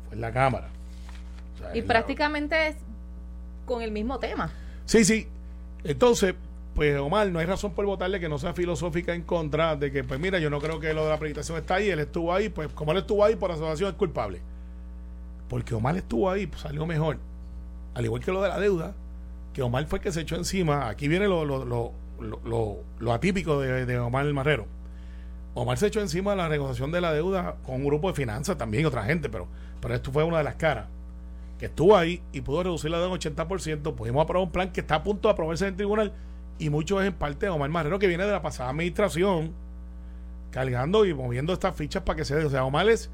Fue 0.08 0.16
en 0.16 0.20
la 0.20 0.32
Cámara. 0.32 0.68
O 1.54 1.58
sea, 1.58 1.76
Y 1.76 1.82
la- 1.82 1.86
prácticamente 1.86 2.68
es 2.68 2.76
con 3.66 3.82
el 3.82 3.92
mismo 3.92 4.18
tema. 4.18 4.50
Sí, 4.84 5.04
sí. 5.04 5.28
Entonces, 5.84 6.34
pues 6.76 6.96
Omar, 7.00 7.28
no 7.32 7.40
hay 7.40 7.46
razón 7.46 7.72
por 7.72 7.84
votarle 7.86 8.20
que 8.20 8.28
no 8.28 8.38
sea 8.38 8.52
filosófica 8.54 9.14
en 9.14 9.22
contra 9.22 9.74
de 9.74 9.90
que, 9.90 10.04
pues 10.04 10.20
mira, 10.20 10.38
yo 10.38 10.50
no 10.50 10.60
creo 10.60 10.78
que 10.78 10.92
lo 10.92 11.02
de 11.02 11.08
la 11.08 11.14
acreditación 11.16 11.58
está 11.58 11.76
ahí, 11.76 11.88
él 11.88 11.98
estuvo 11.98 12.32
ahí, 12.32 12.48
pues 12.50 12.68
como 12.68 12.92
él 12.92 12.98
estuvo 12.98 13.24
ahí 13.24 13.34
por 13.34 13.50
asociación 13.50 13.90
es 13.90 13.96
culpable. 13.96 14.40
Porque 15.48 15.74
Omar 15.74 15.96
estuvo 15.96 16.30
ahí, 16.30 16.46
pues 16.46 16.60
salió 16.60 16.86
mejor. 16.86 17.18
Al 17.94 18.04
igual 18.04 18.22
que 18.22 18.30
lo 18.30 18.42
de 18.42 18.48
la 18.50 18.60
deuda, 18.60 18.94
que 19.54 19.62
Omar 19.62 19.86
fue 19.86 19.98
el 19.98 20.02
que 20.02 20.12
se 20.12 20.20
echó 20.20 20.36
encima. 20.36 20.88
Aquí 20.88 21.08
viene 21.08 21.26
lo, 21.28 21.44
lo, 21.44 21.64
lo, 21.64 21.92
lo, 22.44 22.76
lo- 22.98 23.12
atípico 23.12 23.60
de, 23.60 23.86
de 23.86 23.98
Omar 23.98 24.26
el 24.26 24.34
Marrero. 24.34 24.66
Omar 25.54 25.78
se 25.78 25.86
echó 25.86 26.00
encima 26.00 26.32
de 26.32 26.36
la 26.36 26.48
negociación 26.50 26.92
de 26.92 27.00
la 27.00 27.12
deuda 27.12 27.56
con 27.64 27.76
un 27.76 27.84
grupo 27.86 28.08
de 28.08 28.14
finanzas 28.14 28.58
también 28.58 28.84
otra 28.84 29.04
gente, 29.04 29.30
pero, 29.30 29.46
pero 29.80 29.94
esto 29.94 30.12
fue 30.12 30.24
una 30.24 30.38
de 30.38 30.44
las 30.44 30.56
caras 30.56 30.88
que 31.58 31.66
estuvo 31.66 31.96
ahí 31.96 32.20
y 32.32 32.42
pudo 32.42 32.64
reducir 32.64 32.90
la 32.90 32.98
deuda 32.98 33.14
en 33.14 33.18
80%, 33.34 33.94
pudimos 33.94 34.22
aprobar 34.22 34.44
un 34.46 34.52
plan 34.52 34.70
que 34.70 34.80
está 34.82 34.96
a 34.96 35.02
punto 35.02 35.28
de 35.28 35.32
aprobarse 35.32 35.64
en 35.64 35.70
el 35.70 35.76
tribunal 35.76 36.12
y 36.58 36.70
mucho 36.70 37.00
es 37.00 37.08
en 37.08 37.14
parte 37.14 37.46
de 37.46 37.50
Omar 37.50 37.70
Marrero 37.70 37.98
que 37.98 38.06
viene 38.06 38.24
de 38.24 38.32
la 38.32 38.42
pasada 38.42 38.70
administración 38.70 39.52
cargando 40.50 41.04
y 41.04 41.12
moviendo 41.12 41.52
estas 41.52 41.76
fichas 41.76 42.02
para 42.02 42.16
que 42.16 42.24
se 42.24 42.34
dé. 42.34 42.44
O 42.44 42.50
sea, 42.50 42.64
Omar 42.64 42.88
es, 42.88 43.10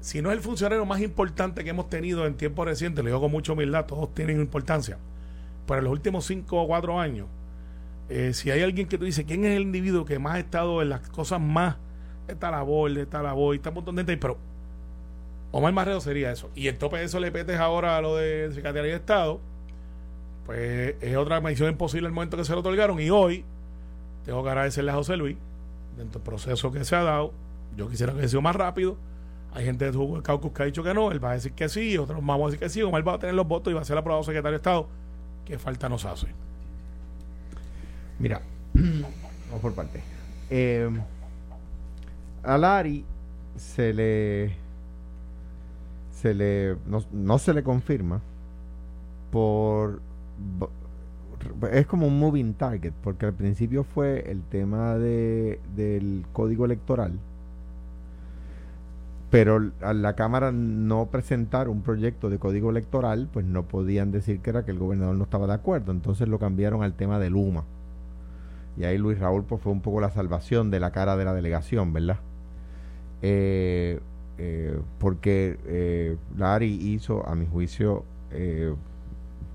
si 0.00 0.20
no 0.20 0.30
es 0.30 0.36
el 0.36 0.42
funcionario 0.42 0.84
más 0.84 1.00
importante 1.00 1.64
que 1.64 1.70
hemos 1.70 1.88
tenido 1.88 2.26
en 2.26 2.34
tiempo 2.34 2.64
reciente, 2.64 3.02
lo 3.02 3.08
digo 3.08 3.20
con 3.20 3.30
mucha 3.30 3.52
humildad, 3.52 3.86
todos 3.86 4.14
tienen 4.14 4.40
importancia, 4.40 4.98
pero 5.66 5.78
en 5.78 5.84
los 5.84 5.92
últimos 5.92 6.26
cinco 6.26 6.62
o 6.62 6.66
cuatro 6.66 7.00
años, 7.00 7.26
eh, 8.08 8.32
si 8.34 8.50
hay 8.50 8.62
alguien 8.62 8.86
que 8.88 8.98
tú 8.98 9.04
dices, 9.04 9.24
¿quién 9.26 9.44
es 9.44 9.56
el 9.56 9.62
individuo 9.62 10.04
que 10.04 10.18
más 10.18 10.34
ha 10.34 10.38
estado 10.38 10.82
en 10.82 10.90
las 10.90 11.08
cosas 11.08 11.40
más 11.40 11.76
esta 12.28 12.50
labor, 12.50 12.90
esta 12.96 13.22
labor, 13.22 13.54
está 13.54 13.70
un 13.70 13.76
montón 13.76 13.96
de 13.96 14.00
gente, 14.00 14.16
pero 14.18 14.36
Omar 15.50 15.72
Marrero 15.72 16.00
sería 16.00 16.30
eso. 16.30 16.50
Y 16.54 16.68
el 16.68 16.76
tope 16.76 16.98
de 16.98 17.04
eso 17.04 17.18
le 17.20 17.32
petes 17.32 17.58
ahora 17.58 17.96
a 17.96 18.02
lo 18.02 18.16
de 18.16 18.50
Secretaría 18.52 18.92
de 18.92 18.96
Estado, 18.96 19.40
pues 20.48 20.94
es 21.02 21.14
otra 21.14 21.42
misión 21.42 21.68
imposible 21.68 22.06
el 22.06 22.14
momento 22.14 22.38
que 22.38 22.44
se 22.46 22.54
lo 22.54 22.60
otorgaron. 22.60 22.98
Y 22.98 23.10
hoy 23.10 23.44
tengo 24.24 24.42
que 24.42 24.48
agradecerle 24.48 24.90
a 24.92 24.94
José 24.94 25.18
Luis, 25.18 25.36
dentro 25.98 26.20
del 26.20 26.26
proceso 26.26 26.72
que 26.72 26.86
se 26.86 26.96
ha 26.96 27.02
dado. 27.02 27.34
Yo 27.76 27.86
quisiera 27.90 28.14
que 28.14 28.20
haya 28.20 28.28
sido 28.28 28.40
más 28.40 28.56
rápido. 28.56 28.96
Hay 29.52 29.66
gente 29.66 29.84
de 29.84 29.92
su 29.92 30.22
caucus 30.22 30.52
que 30.52 30.62
ha 30.62 30.64
dicho 30.64 30.82
que 30.82 30.94
no, 30.94 31.12
él 31.12 31.22
va 31.22 31.32
a 31.32 31.34
decir 31.34 31.52
que 31.52 31.68
sí, 31.68 31.98
otros 31.98 32.24
vamos 32.24 32.40
a 32.40 32.46
decir 32.46 32.60
que 32.60 32.70
sí. 32.70 32.80
Omar 32.80 33.06
va 33.06 33.12
a 33.12 33.18
tener 33.18 33.34
los 33.34 33.46
votos 33.46 33.70
y 33.70 33.74
va 33.74 33.82
a 33.82 33.84
ser 33.84 33.98
aprobado 33.98 34.24
secretario 34.24 34.52
de 34.52 34.56
Estado. 34.56 34.88
¿Qué 35.44 35.58
falta 35.58 35.86
nos 35.90 36.06
hace? 36.06 36.28
Mira, 38.18 38.40
vamos 38.72 39.60
por 39.60 39.74
parte. 39.74 40.02
Eh, 40.48 40.88
a 42.42 42.56
Lari 42.56 43.04
se 43.54 43.92
le 43.92 44.56
se 46.10 46.32
le 46.32 46.78
no, 46.86 47.04
no 47.12 47.38
se 47.38 47.52
le 47.52 47.62
confirma 47.62 48.22
por 49.30 50.07
es 51.72 51.86
como 51.86 52.06
un 52.06 52.18
moving 52.18 52.54
target 52.54 52.92
porque 53.02 53.26
al 53.26 53.34
principio 53.34 53.84
fue 53.84 54.30
el 54.30 54.42
tema 54.42 54.94
de 54.96 55.60
del 55.76 56.24
código 56.32 56.64
electoral 56.64 57.12
pero 59.30 59.72
al 59.82 60.02
la 60.02 60.14
Cámara 60.14 60.52
no 60.52 61.06
presentar 61.06 61.68
un 61.68 61.82
proyecto 61.82 62.30
de 62.30 62.38
código 62.38 62.70
electoral, 62.70 63.28
pues 63.32 63.44
no 63.44 63.64
podían 63.64 64.10
decir 64.10 64.40
que 64.40 64.50
era 64.50 64.64
que 64.64 64.70
el 64.70 64.78
gobernador 64.78 65.16
no 65.16 65.24
estaba 65.24 65.46
de 65.46 65.52
acuerdo. 65.54 65.92
Entonces 65.92 66.28
lo 66.28 66.38
cambiaron 66.38 66.82
al 66.82 66.94
tema 66.94 67.18
de 67.18 67.28
Luma. 67.30 67.64
Y 68.78 68.84
ahí 68.84 68.96
Luis 68.96 69.18
Raúl 69.18 69.44
pues, 69.44 69.60
fue 69.60 69.72
un 69.72 69.82
poco 69.82 70.00
la 70.00 70.10
salvación 70.10 70.70
de 70.70 70.80
la 70.80 70.92
cara 70.92 71.16
de 71.16 71.24
la 71.24 71.34
delegación, 71.34 71.92
¿verdad? 71.92 72.20
Eh, 73.20 74.00
eh, 74.38 74.78
porque 74.98 75.58
eh, 75.66 76.16
Larry 76.36 76.72
hizo, 76.72 77.28
a 77.28 77.34
mi 77.34 77.46
juicio, 77.46 78.04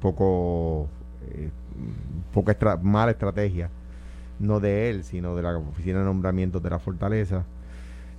poco, 0.03 0.89
eh, 1.29 1.50
poca 2.33 2.77
mala 2.81 3.12
estrategia, 3.12 3.69
no 4.38 4.60
de 4.60 4.89
él, 4.89 5.05
sino 5.05 5.33
de 5.33 5.41
la 5.41 5.57
Oficina 5.57 6.00
de 6.00 6.05
Nombramientos 6.05 6.62
de 6.62 6.69
la 6.69 6.77
Fortaleza. 6.77 7.45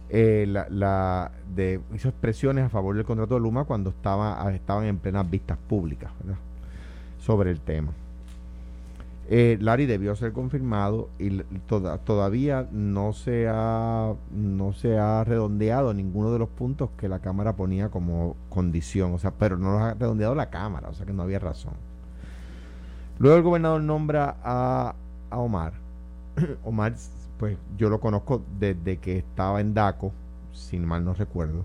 Eh, 0.08 0.46
la, 0.48 1.30
de, 1.54 1.80
hizo 1.94 2.08
expresiones 2.08 2.64
a 2.64 2.68
favor 2.70 2.96
del 2.96 3.04
contrato 3.04 3.34
de 3.34 3.40
Luma 3.40 3.64
cuando 3.64 3.90
estaba, 3.90 4.50
estaban 4.54 4.84
en 4.84 4.96
plenas 4.96 5.28
vistas 5.28 5.58
públicas 5.58 6.10
sobre 7.18 7.50
el 7.50 7.60
tema. 7.60 7.92
Eh, 9.30 9.56
Larry 9.60 9.86
debió 9.86 10.14
ser 10.16 10.32
confirmado 10.32 11.08
y 11.18 11.42
todavía 12.04 12.68
no 12.72 13.14
se 13.14 13.48
ha 13.48 14.12
no 14.30 14.72
se 14.74 14.98
ha 14.98 15.24
redondeado 15.24 15.94
ninguno 15.94 16.30
de 16.30 16.38
los 16.38 16.50
puntos 16.50 16.90
que 16.98 17.08
la 17.08 17.20
cámara 17.20 17.56
ponía 17.56 17.88
como 17.88 18.36
condición, 18.50 19.14
o 19.14 19.18
sea, 19.18 19.30
pero 19.30 19.56
no 19.56 19.72
los 19.72 19.80
ha 19.80 19.94
redondeado 19.94 20.34
la 20.34 20.50
cámara, 20.50 20.90
o 20.90 20.94
sea 20.94 21.06
que 21.06 21.14
no 21.14 21.22
había 21.22 21.38
razón. 21.38 21.72
Luego 23.18 23.36
el 23.36 23.42
gobernador 23.42 23.80
nombra 23.80 24.36
a, 24.42 24.94
Omar. 25.30 25.72
Omar, 26.64 26.94
pues 27.38 27.56
yo 27.78 27.88
lo 27.88 28.00
conozco 28.00 28.42
desde 28.58 28.98
que 28.98 29.18
estaba 29.18 29.60
en 29.62 29.72
DACO, 29.72 30.12
sin 30.52 30.84
mal 30.84 31.02
no 31.02 31.14
recuerdo, 31.14 31.64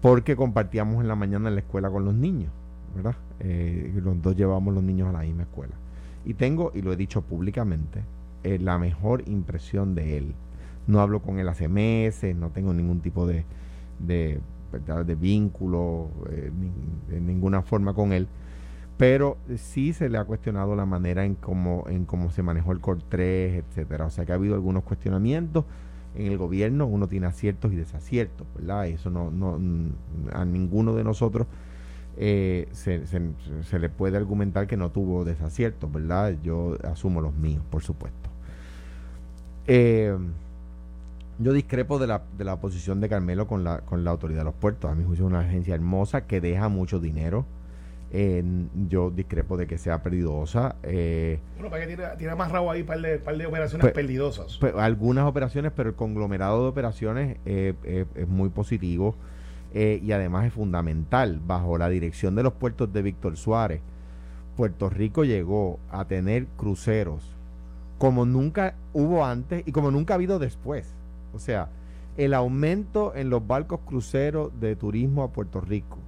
porque 0.00 0.36
compartíamos 0.36 1.00
en 1.00 1.08
la 1.08 1.16
mañana 1.16 1.48
en 1.48 1.56
la 1.56 1.60
escuela 1.62 1.90
con 1.90 2.04
los 2.04 2.14
niños, 2.14 2.52
¿verdad? 2.94 3.16
Eh, 3.40 3.92
los 4.02 4.22
dos 4.22 4.36
llevábamos 4.36 4.74
los 4.74 4.84
niños 4.84 5.08
a 5.08 5.12
la 5.12 5.20
misma 5.20 5.42
escuela. 5.42 5.74
Y 6.24 6.34
tengo, 6.34 6.70
y 6.74 6.82
lo 6.82 6.92
he 6.92 6.96
dicho 6.96 7.22
públicamente, 7.22 8.02
eh, 8.44 8.58
la 8.58 8.78
mejor 8.78 9.22
impresión 9.28 9.94
de 9.94 10.18
él. 10.18 10.34
No 10.86 11.00
hablo 11.00 11.20
con 11.20 11.38
él 11.38 11.48
hace 11.48 11.68
meses, 11.68 12.34
no 12.36 12.50
tengo 12.50 12.72
ningún 12.74 13.00
tipo 13.00 13.26
de, 13.26 13.44
de, 13.98 14.40
de 15.06 15.14
vínculo 15.14 16.08
eh, 16.30 16.50
ni- 16.58 17.14
de 17.14 17.20
ninguna 17.20 17.62
forma 17.62 17.94
con 17.94 18.12
él, 18.12 18.26
pero 18.96 19.36
sí 19.56 19.92
se 19.92 20.08
le 20.08 20.18
ha 20.18 20.24
cuestionado 20.24 20.76
la 20.76 20.86
manera 20.86 21.24
en 21.24 21.34
cómo, 21.34 21.84
en 21.88 22.04
cómo 22.04 22.30
se 22.30 22.42
manejó 22.42 22.72
el 22.72 22.80
COR3, 22.80 23.64
etcétera. 23.68 24.06
O 24.06 24.10
sea 24.10 24.24
que 24.26 24.32
ha 24.32 24.36
habido 24.36 24.54
algunos 24.54 24.84
cuestionamientos. 24.84 25.64
En 26.14 26.26
el 26.30 26.36
gobierno 26.38 26.86
uno 26.86 27.08
tiene 27.08 27.26
aciertos 27.26 27.72
y 27.72 27.76
desaciertos, 27.76 28.46
¿verdad? 28.54 28.86
Eso 28.86 29.08
no, 29.10 29.30
no 29.30 29.58
a 30.32 30.44
ninguno 30.44 30.94
de 30.94 31.04
nosotros 31.04 31.46
eh, 32.16 32.68
se, 32.72 33.06
se- 33.06 33.30
se 33.62 33.78
le 33.78 33.88
puede 33.88 34.16
argumentar 34.16 34.66
que 34.66 34.76
no 34.76 34.90
tuvo 34.90 35.24
desaciertos, 35.24 35.90
¿verdad? 35.92 36.34
Yo 36.42 36.76
asumo 36.84 37.20
los 37.20 37.34
míos, 37.34 37.62
por 37.70 37.82
supuesto. 37.82 38.28
Eh, 39.66 40.16
yo 41.38 41.52
discrepo 41.52 41.98
de 41.98 42.06
la, 42.06 42.22
de 42.36 42.44
la 42.44 42.56
posición 42.60 43.00
de 43.00 43.08
Carmelo 43.08 43.46
con 43.46 43.64
la, 43.64 43.80
con 43.80 44.04
la 44.04 44.10
autoridad 44.10 44.40
de 44.40 44.44
los 44.44 44.54
puertos. 44.54 44.90
A 44.90 44.94
mi 44.94 45.04
juicio 45.04 45.24
es 45.26 45.30
una 45.30 45.40
agencia 45.40 45.74
hermosa 45.74 46.26
que 46.26 46.40
deja 46.40 46.68
mucho 46.68 47.00
dinero. 47.00 47.44
Eh, 48.14 48.44
yo 48.90 49.10
discrepo 49.10 49.56
de 49.56 49.66
que 49.66 49.78
sea 49.78 50.02
perdidosa. 50.02 50.76
Eh, 50.82 51.38
Bueno, 51.54 51.70
para 51.70 51.86
que 51.86 51.96
tiene, 51.96 52.04
tiene 52.18 52.34
más 52.34 52.52
rabo 52.52 52.70
ahí, 52.70 52.82
par 52.82 53.00
de, 53.00 53.18
par 53.18 53.36
de 53.38 53.46
operaciones 53.46 53.80
Pues- 53.80 53.94
perdidosas. 53.94 54.58
pues, 54.60 54.74
algunas 54.74 55.24
operaciones, 55.24 55.72
pero 55.74 55.88
el 55.88 55.94
conglomerado 55.96 56.62
de 56.64 56.68
operaciones 56.68 57.38
eh, 57.46 58.04
es 58.14 58.28
muy 58.28 58.50
positivo 58.50 59.14
eh, 59.74 60.00
y 60.02 60.12
además 60.12 60.46
es 60.46 60.52
fundamental. 60.52 61.40
Bajo 61.46 61.78
la 61.78 61.88
dirección 61.88 62.34
de 62.34 62.42
los 62.42 62.52
puertos 62.54 62.92
de 62.92 63.02
Víctor 63.02 63.36
Suárez, 63.36 63.80
Puerto 64.56 64.90
Rico 64.90 65.24
llegó 65.24 65.78
a 65.90 66.04
tener 66.04 66.46
cruceros 66.56 67.24
como 67.98 68.26
nunca 68.26 68.74
hubo 68.92 69.24
antes 69.24 69.62
y 69.66 69.72
como 69.72 69.90
nunca 69.90 70.14
ha 70.14 70.16
habido 70.16 70.38
después. 70.38 70.92
O 71.34 71.38
sea, 71.38 71.68
el 72.16 72.34
aumento 72.34 73.14
en 73.14 73.30
los 73.30 73.46
barcos 73.46 73.80
cruceros 73.86 74.50
de 74.60 74.74
turismo 74.76 75.22
a 75.22 75.28
Puerto 75.28 75.60
Rico 75.60 75.98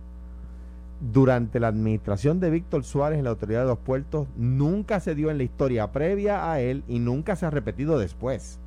durante 1.13 1.61
la 1.61 1.69
administración 1.69 2.41
de 2.41 2.51
Víctor 2.51 2.85
Suárez 2.85 3.19
en 3.19 3.25
la 3.25 3.31
autoridad 3.31 3.61
de 3.63 3.69
los 3.69 3.79
puertos 3.79 4.27
nunca 4.37 5.01
se 5.01 5.15
dio 5.15 5.31
en 5.31 5.39
la 5.39 5.45
historia 5.45 5.93
previa 5.93 6.51
a 6.51 6.61
él 6.61 6.83
y 6.89 6.99
nunca 6.99 7.37
se 7.37 7.47
ha 7.47 7.51
repetido 7.51 7.99
después. 7.99 8.59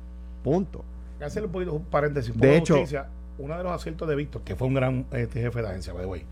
Punto. 0.44 0.84
Hacerle 1.20 1.46
un 1.46 1.52
poquito 1.52 1.72
un 1.74 1.84
paréntesis. 1.84 2.36
De 2.36 2.56
hecho- 2.56 2.74
justicia, 2.74 3.08
uno 3.38 3.56
de 3.56 3.62
los 3.62 3.72
aciertos 3.72 4.08
de 4.08 4.16
Víctor, 4.16 4.42
que 4.42 4.56
fue 4.56 4.66
un 4.68 4.74
gran 4.74 5.06
este, 5.12 5.40
jefe 5.40 5.62
de 5.62 5.68
agencia, 5.68 5.92
by 5.92 6.02
the 6.02 6.08
way, 6.10 6.22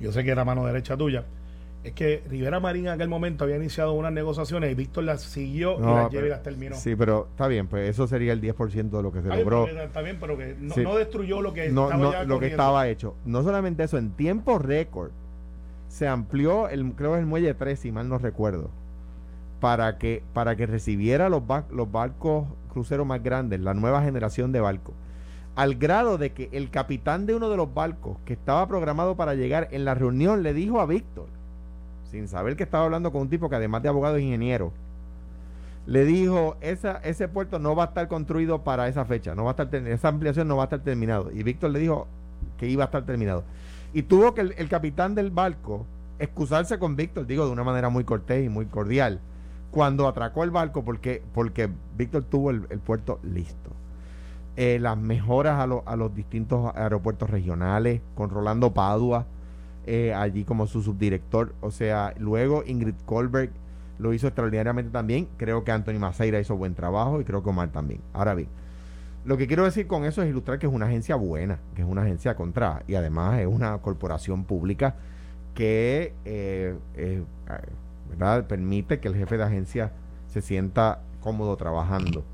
yo 0.00 0.12
sé 0.12 0.24
que 0.24 0.30
era 0.30 0.44
mano 0.44 0.66
derecha 0.66 0.96
tuya, 0.96 1.24
es 1.84 1.92
que 1.92 2.22
Rivera 2.28 2.58
Marín 2.58 2.86
en 2.86 2.92
aquel 2.92 3.08
momento 3.08 3.44
había 3.44 3.56
iniciado 3.56 3.92
unas 3.92 4.12
negociaciones 4.12 4.70
y 4.72 4.74
Víctor 4.74 5.04
las 5.04 5.22
siguió 5.22 5.78
No, 5.78 5.92
y 5.92 5.94
las 6.02 6.10
lleva 6.12 6.26
y 6.26 6.30
las 6.30 6.42
terminó. 6.42 6.74
Sí, 6.76 6.96
pero 6.96 7.28
está 7.30 7.46
bien, 7.46 7.68
pues 7.68 7.88
eso 7.88 8.06
sería 8.08 8.32
el 8.32 8.40
10% 8.40 8.90
de 8.96 9.02
lo 9.02 9.12
que 9.12 9.22
se 9.22 9.28
logró. 9.28 9.64
pero- 9.66 9.82
Está 9.84 10.02
bien, 10.02 10.18
pero 10.20 10.36
que 10.36 10.56
no, 10.58 10.74
Sí. 10.74 10.82
no 10.82 10.96
destruyó 10.96 11.40
lo 11.40 11.52
que 11.52 11.68
No, 11.70 11.84
estaba 11.90 12.12
ya 12.12 12.24
lo 12.24 12.40
que 12.40 12.46
estaba 12.48 12.88
hecho. 12.88 13.14
No 13.24 13.42
solamente 13.44 13.84
eso, 13.84 13.96
en 13.96 14.10
tiempo 14.10 14.58
récord 14.58 15.10
se 15.86 16.08
amplió, 16.08 16.68
el, 16.68 16.92
creo 16.92 17.10
que 17.12 17.16
es 17.18 17.20
el 17.20 17.26
muelle 17.26 17.54
3, 17.54 17.78
si 17.78 17.92
mal 17.92 18.08
no 18.08 18.18
recuerdo, 18.18 18.70
para 19.60 19.98
que, 19.98 20.22
para 20.34 20.56
que 20.56 20.66
recibiera 20.66 21.28
los, 21.28 21.46
ba- 21.46 21.64
los 21.70 21.90
barcos 21.90 22.46
cruceros 22.72 23.06
más 23.06 23.22
grandes, 23.22 23.60
la 23.60 23.74
nueva 23.74 24.02
generación 24.02 24.50
de 24.52 24.60
barcos. 24.60 24.94
Al 25.58 25.74
grado 25.74 26.18
de 26.18 26.30
que 26.30 26.48
el 26.52 26.70
capitán 26.70 27.26
de 27.26 27.34
uno 27.34 27.50
de 27.50 27.56
los 27.56 27.74
barcos 27.74 28.16
que 28.24 28.34
estaba 28.34 28.68
programado 28.68 29.16
para 29.16 29.34
llegar 29.34 29.66
en 29.72 29.84
la 29.84 29.94
reunión 29.94 30.44
le 30.44 30.54
dijo 30.54 30.80
a 30.80 30.86
Víctor, 30.86 31.26
sin 32.04 32.28
saber 32.28 32.54
que 32.54 32.62
estaba 32.62 32.84
hablando 32.84 33.10
con 33.10 33.22
un 33.22 33.28
tipo 33.28 33.50
que 33.50 33.56
además 33.56 33.82
de 33.82 33.88
abogado 33.88 34.18
es 34.18 34.22
ingeniero, 34.22 34.72
le 35.84 36.04
dijo, 36.04 36.56
ese 36.60 37.26
puerto 37.26 37.58
no 37.58 37.74
va 37.74 37.82
a 37.82 37.86
estar 37.86 38.06
construido 38.06 38.62
para 38.62 38.86
esa 38.86 39.04
fecha, 39.04 39.34
no 39.34 39.42
va 39.42 39.50
a 39.50 39.60
estar 39.60 39.74
esa 39.74 40.06
ampliación 40.06 40.46
no 40.46 40.56
va 40.56 40.62
a 40.62 40.66
estar 40.66 40.84
terminado. 40.84 41.32
Y 41.32 41.42
Víctor 41.42 41.70
le 41.70 41.80
dijo 41.80 42.06
que 42.56 42.68
iba 42.68 42.84
a 42.84 42.86
estar 42.86 43.04
terminado. 43.04 43.42
Y 43.92 44.02
tuvo 44.02 44.34
que 44.34 44.42
el, 44.42 44.54
el 44.58 44.68
capitán 44.68 45.16
del 45.16 45.32
barco 45.32 45.86
excusarse 46.20 46.78
con 46.78 46.94
Víctor, 46.94 47.26
digo 47.26 47.46
de 47.46 47.50
una 47.50 47.64
manera 47.64 47.88
muy 47.88 48.04
cortés 48.04 48.46
y 48.46 48.48
muy 48.48 48.66
cordial, 48.66 49.18
cuando 49.72 50.06
atracó 50.06 50.44
el 50.44 50.52
barco 50.52 50.84
porque, 50.84 51.20
porque 51.34 51.68
Víctor 51.96 52.22
tuvo 52.22 52.50
el, 52.50 52.64
el 52.70 52.78
puerto 52.78 53.18
listo. 53.24 53.72
Eh, 54.60 54.80
las 54.80 54.98
mejoras 54.98 55.60
a, 55.60 55.68
lo- 55.68 55.84
a 55.86 55.94
los 55.94 56.12
distintos 56.16 56.72
aeropuertos 56.74 57.30
regionales, 57.30 58.00
con 58.16 58.28
Rolando 58.28 58.74
Padua, 58.74 59.24
eh, 59.86 60.12
allí 60.12 60.42
como 60.42 60.66
su 60.66 60.82
subdirector. 60.82 61.54
O 61.60 61.70
sea, 61.70 62.12
luego 62.18 62.64
Ingrid 62.66 62.96
Colberg 63.06 63.50
lo 64.00 64.12
hizo 64.12 64.26
extraordinariamente 64.26 64.90
también. 64.90 65.28
Creo 65.36 65.62
que 65.62 65.70
Anthony 65.70 66.00
Maceira 66.00 66.40
hizo 66.40 66.56
buen 66.56 66.74
trabajo 66.74 67.20
y 67.20 67.24
creo 67.24 67.44
que 67.44 67.50
Omar 67.50 67.68
también. 67.70 68.00
Ahora 68.12 68.34
bien, 68.34 68.48
lo 69.24 69.36
que 69.36 69.46
quiero 69.46 69.64
decir 69.64 69.86
con 69.86 70.04
eso 70.04 70.22
es 70.24 70.28
ilustrar 70.28 70.58
que 70.58 70.66
es 70.66 70.72
una 70.72 70.86
agencia 70.86 71.14
buena, 71.14 71.60
que 71.76 71.82
es 71.82 71.88
una 71.88 72.02
agencia 72.02 72.34
contra 72.34 72.82
y 72.88 72.96
además 72.96 73.38
es 73.38 73.46
una 73.46 73.78
corporación 73.78 74.42
pública 74.42 74.96
que 75.54 76.14
eh, 76.24 76.74
¿verdad? 78.10 78.46
permite 78.48 78.98
que 78.98 79.06
el 79.06 79.14
jefe 79.14 79.36
de 79.36 79.44
agencia 79.44 79.92
se 80.26 80.42
sienta 80.42 81.00
cómodo 81.20 81.56
trabajando. 81.56 82.24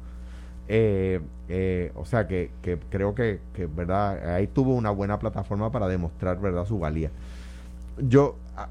Eh, 1.48 1.92
o 1.94 2.04
sea 2.04 2.26
que, 2.26 2.50
que 2.62 2.78
creo 2.90 3.14
que, 3.14 3.40
que, 3.54 3.66
verdad 3.66 4.34
ahí 4.34 4.46
tuvo 4.46 4.74
una 4.74 4.90
buena 4.90 5.18
plataforma 5.18 5.70
para 5.70 5.88
demostrar 5.88 6.40
verdad 6.40 6.64
su 6.66 6.78
valía. 6.78 7.10
Yo 7.98 8.36
a- 8.56 8.68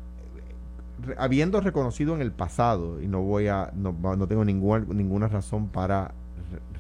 habiendo 1.18 1.60
reconocido 1.62 2.16
en 2.16 2.22
el 2.22 2.32
pasado 2.32 3.02
y 3.02 3.08
no 3.08 3.22
voy 3.22 3.48
a 3.48 3.72
no, 3.76 3.92
no 4.16 4.28
tengo 4.28 4.46
ninguna 4.46 4.86
ninguna 4.94 5.28
razón 5.28 5.68
para 5.68 6.12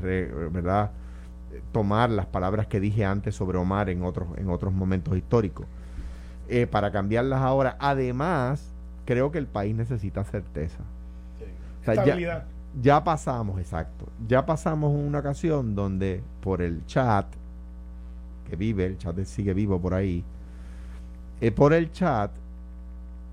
re- 0.02 0.28
re- 0.28 0.50
verdad 0.50 0.92
tomar 1.72 2.10
las 2.10 2.26
palabras 2.26 2.68
que 2.68 2.80
dije 2.80 3.06
antes 3.06 3.36
sobre 3.36 3.58
Omar 3.58 3.90
en 3.90 4.04
otros 4.04 4.28
en 4.38 4.50
otros 4.50 4.74
momentos 4.74 5.16
históricos. 5.18 5.66
Eh, 6.50 6.68
para 6.68 6.92
cambiarlas 6.92 7.42
ahora 7.42 7.78
además 7.80 8.70
creo 9.06 9.32
que 9.32 9.38
el 9.38 9.48
país 9.48 9.76
necesita 9.76 10.24
certeza. 10.24 10.80
Sí. 11.40 11.46
O 11.82 11.86
sea, 11.86 11.94
ya- 11.96 12.02
Estabilidad. 12.02 12.46
Ya 12.82 13.04
pasamos, 13.04 13.60
exacto. 13.60 14.08
Ya 14.28 14.46
pasamos 14.46 14.94
una 14.94 15.20
ocasión 15.20 15.76
donde 15.76 16.22
por 16.42 16.62
el 16.62 16.86
chat, 16.86 17.26
que 18.50 18.56
vive, 18.56 18.86
el 18.86 18.98
chat 18.98 19.18
sigue 19.26 19.54
vivo 19.54 19.80
por 19.80 19.94
ahí, 19.94 20.24
eh, 21.42 21.52
por 21.52 21.74
el 21.74 21.92
chat, 21.92 22.32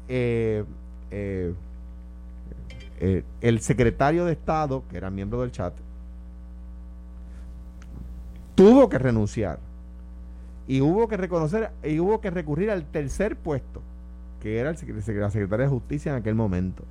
eh, 0.08 0.64
eh, 1.10 1.54
eh, 3.00 3.24
el 3.40 3.60
secretario 3.60 4.24
de 4.24 4.32
Estado, 4.32 4.84
que 4.90 4.96
era 4.96 5.08
miembro 5.08 5.40
del 5.40 5.52
chat, 5.52 5.72
tuvo 8.54 8.88
que 8.88 8.98
renunciar 8.98 9.58
y 10.68 10.82
hubo 10.82 11.08
que 11.08 11.16
reconocer 11.16 11.70
y 11.82 11.98
hubo 11.98 12.20
que 12.20 12.30
recurrir 12.30 12.70
al 12.70 12.84
tercer 12.84 13.36
puesto, 13.36 13.80
que 14.42 14.58
era 14.58 14.70
el 14.70 14.76
la 14.76 15.30
secretaria 15.30 15.64
de 15.64 15.70
Justicia 15.70 16.12
en 16.12 16.18
aquel 16.18 16.34
momento. 16.34 16.84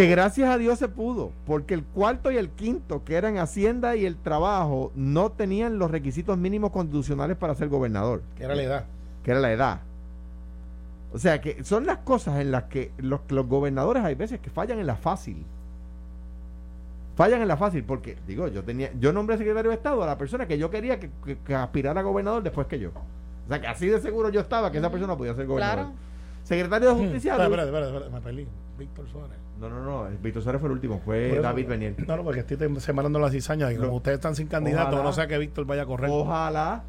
Que 0.00 0.06
gracias 0.06 0.48
a 0.48 0.56
Dios 0.56 0.78
se 0.78 0.88
pudo, 0.88 1.30
porque 1.44 1.74
el 1.74 1.84
cuarto 1.84 2.30
y 2.30 2.38
el 2.38 2.48
quinto, 2.48 3.04
que 3.04 3.16
eran 3.16 3.36
Hacienda 3.36 3.96
y 3.96 4.06
el 4.06 4.16
Trabajo, 4.16 4.92
no 4.94 5.30
tenían 5.30 5.78
los 5.78 5.90
requisitos 5.90 6.38
mínimos 6.38 6.70
constitucionales 6.70 7.36
para 7.36 7.54
ser 7.54 7.68
gobernador, 7.68 8.22
Que 8.34 8.44
era 8.44 8.54
la 8.54 8.62
edad. 8.62 8.84
que 9.22 9.30
era 9.32 9.40
la 9.40 9.52
edad. 9.52 9.80
O 11.12 11.18
sea, 11.18 11.42
que 11.42 11.62
son 11.64 11.84
las 11.84 11.98
cosas 11.98 12.40
en 12.40 12.50
las 12.50 12.62
que 12.62 12.92
los, 12.96 13.20
los 13.28 13.46
gobernadores 13.46 14.02
hay 14.02 14.14
veces 14.14 14.40
que 14.40 14.48
fallan 14.48 14.78
en 14.78 14.86
la 14.86 14.96
fácil. 14.96 15.44
fallan 17.14 17.42
en 17.42 17.48
la 17.48 17.58
fácil 17.58 17.84
porque, 17.84 18.16
digo, 18.26 18.48
yo 18.48 18.64
tenía, 18.64 18.90
yo 18.98 19.12
nombré 19.12 19.36
secretario 19.36 19.70
de 19.70 19.76
Estado 19.76 20.02
a 20.02 20.06
la 20.06 20.16
persona 20.16 20.48
que 20.48 20.56
yo 20.56 20.70
quería 20.70 20.98
que, 20.98 21.10
que, 21.46 21.54
aspirara 21.54 22.00
a 22.00 22.04
gobernador 22.04 22.42
después 22.42 22.66
que 22.68 22.78
yo. 22.78 22.88
O 22.88 23.48
sea, 23.48 23.60
que 23.60 23.66
así 23.66 23.86
de 23.88 24.00
seguro 24.00 24.30
yo 24.30 24.40
estaba 24.40 24.72
que 24.72 24.78
esa 24.78 24.90
persona 24.90 25.14
podía 25.14 25.34
ser 25.34 25.46
gobernador. 25.46 25.88
Claro. 25.88 26.09
Secretario 26.50 26.88
de 26.88 26.94
Justicia. 26.96 27.36
espera, 27.36 27.62
espera, 27.62 27.86
espera, 27.86 28.08
me 28.10 28.20
perdí. 28.20 28.46
Víctor 28.76 29.08
Suárez. 29.08 29.36
No, 29.60 29.68
no, 29.68 29.84
no. 29.84 30.08
Víctor 30.20 30.42
Suárez 30.42 30.60
fue 30.60 30.68
el 30.68 30.72
último. 30.72 31.00
Fue 31.04 31.38
David 31.38 31.68
Beniel. 31.68 31.94
No, 32.08 32.16
no, 32.16 32.24
porque 32.24 32.40
estoy 32.40 32.58
separando 32.80 33.20
las 33.20 33.30
cizañas. 33.30 33.72
Y 33.72 33.76
como 33.76 33.94
ustedes 33.94 34.16
están 34.16 34.34
sin 34.34 34.48
candidato, 34.48 35.00
no 35.00 35.12
sé 35.12 35.28
que 35.28 35.38
Víctor 35.38 35.64
vaya 35.64 35.82
a 35.82 35.86
correr. 35.86 36.10
Ojalá. 36.12 36.82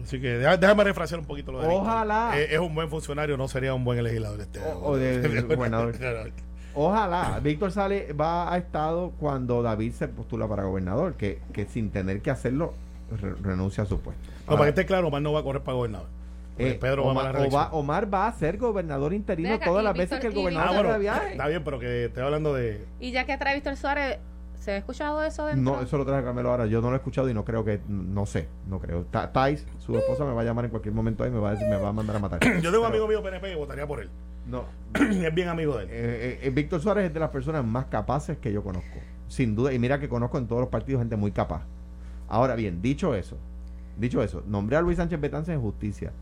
Así 0.00 0.20
que 0.20 0.38
déjame 0.38 0.84
refrasear 0.84 1.20
un 1.20 1.26
poquito 1.26 1.50
lo 1.52 1.60
de 1.60 1.68
Ojalá. 1.68 2.38
Es, 2.38 2.58
un 2.60 2.74
buen 2.74 2.88
funcionario, 2.88 3.36
no 3.36 3.48
sería 3.48 3.74
un 3.74 3.84
buen 3.84 4.02
legislador 4.02 4.40
este. 4.40 4.60
O, 4.80 4.96
de, 4.96 5.42
gobernador. 5.56 5.94
Ojalá. 6.74 7.40
Víctor 7.42 7.72
sale, 7.72 8.12
va 8.12 8.52
a 8.52 8.56
estado 8.56 9.12
cuando 9.18 9.62
David 9.62 9.92
se 9.92 10.08
postula 10.08 10.48
para 10.48 10.62
gobernador, 10.62 11.14
que, 11.14 11.40
que 11.52 11.66
sin 11.66 11.90
tener 11.90 12.22
que 12.22 12.30
hacerlo 12.30 12.72
renuncia 13.42 13.82
a 13.82 13.86
su 13.86 14.00
puesto. 14.00 14.30
No, 14.48 14.52
para 14.52 14.64
que 14.64 14.68
esté 14.70 14.86
claro, 14.86 15.08
Omar 15.08 15.22
no 15.22 15.32
va 15.32 15.40
a 15.40 15.42
correr 15.42 15.62
para 15.62 15.76
gobernador. 15.76 16.08
Eh, 16.58 16.76
Pedro 16.80 17.06
Omar, 17.06 17.34
va, 17.52 17.72
Omar 17.72 18.12
va 18.12 18.26
a 18.26 18.32
ser 18.32 18.58
gobernador 18.58 19.14
interino 19.14 19.58
todas 19.58 19.82
las 19.82 19.96
veces 19.96 20.20
que 20.20 20.26
el 20.26 20.34
gobernador 20.34 20.86
ah, 20.86 20.98
viaje. 20.98 21.32
Está 21.32 21.48
bien, 21.48 21.64
pero 21.64 21.78
que 21.78 22.06
estoy 22.06 22.22
hablando 22.22 22.52
de. 22.54 22.84
Y 23.00 23.10
ya 23.10 23.24
que 23.24 23.38
trae 23.38 23.54
Víctor 23.54 23.76
Suárez, 23.76 24.18
¿Se 24.62 24.70
ha 24.70 24.76
escuchado 24.76 25.24
eso 25.24 25.44
dentro? 25.46 25.74
No, 25.74 25.82
eso 25.82 25.98
lo 25.98 26.06
trae 26.06 26.22
Carmelo 26.22 26.50
ahora. 26.50 26.66
Yo 26.66 26.80
no 26.80 26.90
lo 26.90 26.94
he 26.94 26.98
escuchado 26.98 27.28
y 27.28 27.34
no 27.34 27.44
creo 27.44 27.64
que. 27.64 27.80
No 27.88 28.26
sé, 28.26 28.46
no 28.68 28.78
creo. 28.78 29.04
Tais, 29.06 29.66
su 29.78 29.98
esposa, 29.98 30.24
me 30.24 30.32
va 30.32 30.42
a 30.42 30.44
llamar 30.44 30.66
en 30.66 30.70
cualquier 30.70 30.94
momento 30.94 31.26
y 31.26 31.30
me 31.30 31.40
va 31.40 31.48
a, 31.48 31.52
decir, 31.54 31.66
me 31.66 31.76
va 31.78 31.88
a 31.88 31.92
mandar 31.92 32.14
a 32.14 32.18
matar. 32.20 32.40
Yo 32.62 32.70
tengo 32.70 32.84
un 32.84 32.86
amigo 32.86 33.08
mío 33.08 33.20
PNP 33.24 33.54
y 33.54 33.56
votaría 33.56 33.88
por 33.88 34.00
él. 34.00 34.08
No. 34.46 34.66
es 34.94 35.34
bien 35.34 35.48
amigo 35.48 35.78
de 35.78 35.82
él. 35.82 35.88
Eh, 35.90 36.38
eh, 36.44 36.50
Víctor 36.50 36.80
Suárez 36.80 37.06
es 37.06 37.12
de 37.12 37.18
las 37.18 37.30
personas 37.30 37.64
más 37.64 37.86
capaces 37.86 38.38
que 38.38 38.52
yo 38.52 38.62
conozco. 38.62 39.00
Sin 39.26 39.56
duda. 39.56 39.72
Y 39.72 39.80
mira 39.80 39.98
que 39.98 40.08
conozco 40.08 40.38
en 40.38 40.46
todos 40.46 40.60
los 40.60 40.70
partidos 40.70 41.00
gente 41.00 41.16
muy 41.16 41.32
capaz. 41.32 41.64
Ahora 42.28 42.54
bien, 42.54 42.80
dicho 42.80 43.16
eso, 43.16 43.38
dicho 43.98 44.22
eso, 44.22 44.44
nombré 44.46 44.76
a 44.76 44.80
Luis 44.80 44.98
Sánchez 44.98 45.20
Betance 45.20 45.52
en 45.52 45.60
justicia. 45.60 46.12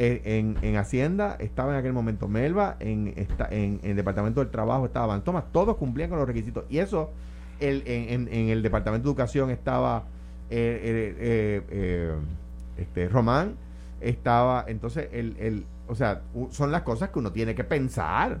Eh, 0.00 0.22
en, 0.38 0.56
en, 0.62 0.76
Hacienda 0.76 1.36
estaba 1.40 1.72
en 1.72 1.80
aquel 1.80 1.92
momento 1.92 2.28
Melba, 2.28 2.76
en, 2.78 3.12
en, 3.50 3.80
el 3.82 3.96
Departamento 3.96 4.38
del 4.38 4.48
Trabajo 4.48 4.86
estaba 4.86 5.08
Van 5.08 5.24
Thomas, 5.24 5.44
todos 5.50 5.76
cumplían 5.76 6.08
con 6.08 6.20
los 6.20 6.28
requisitos. 6.28 6.64
Y 6.70 6.78
eso 6.78 7.10
el, 7.60 7.82
en, 7.86 8.28
el 8.30 8.62
Departamento 8.62 9.08
de 9.08 9.10
Educación 9.10 9.50
estaba 9.50 10.04
eh, 10.50 11.14
eh, 11.20 11.62
eh, 11.70 12.12
este 12.76 13.08
Román, 13.08 13.56
estaba, 14.00 14.64
entonces, 14.68 15.08
el, 15.12 15.36
el, 15.38 15.66
o 15.88 15.94
sea, 15.94 16.22
son 16.50 16.70
las 16.70 16.82
cosas 16.82 17.10
que 17.10 17.18
uno 17.18 17.32
tiene 17.32 17.54
que 17.54 17.64
pensar 17.64 18.38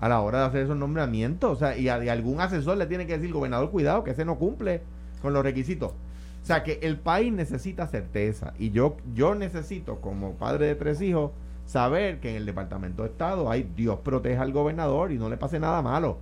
a 0.00 0.08
la 0.08 0.20
hora 0.20 0.40
de 0.40 0.46
hacer 0.46 0.62
esos 0.62 0.76
nombramientos. 0.76 1.52
O 1.52 1.56
sea, 1.56 1.76
y, 1.76 1.88
a, 1.88 1.96
algún 1.96 2.40
asesor 2.40 2.76
le 2.76 2.86
tiene 2.86 3.06
que 3.06 3.18
decir, 3.18 3.32
gobernador, 3.32 3.70
cuidado, 3.70 4.02
que 4.02 4.12
ese 4.12 4.24
no 4.24 4.36
cumple 4.38 4.82
con 5.20 5.32
los 5.32 5.42
requisitos. 5.42 5.92
O 6.42 6.44
sea, 6.44 6.64
que 6.64 6.80
el 6.82 6.98
país 6.98 7.32
necesita 7.32 7.86
certeza. 7.86 8.52
Y 8.58 8.70
yo, 8.70 8.96
yo 9.14 9.34
necesito, 9.34 10.00
como 10.00 10.34
padre 10.34 10.66
de 10.66 10.74
tres 10.74 11.00
hijos, 11.00 11.30
saber 11.66 12.18
que 12.20 12.30
en 12.30 12.36
el 12.36 12.46
Departamento 12.46 13.04
de 13.04 13.10
Estado 13.10 13.50
hay 13.50 13.70
Dios 13.76 14.00
proteja 14.00 14.42
al 14.42 14.52
gobernador 14.52 15.12
y 15.12 15.18
no 15.18 15.28
le 15.28 15.36
pase 15.36 15.60
nada 15.60 15.82
malo. 15.82 16.18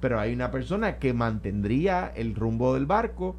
Pero 0.00 0.18
hay 0.18 0.32
una 0.32 0.50
persona 0.50 0.98
que 0.98 1.12
mantendría 1.12 2.12
el 2.14 2.34
rumbo 2.34 2.74
del 2.74 2.86
barco 2.86 3.36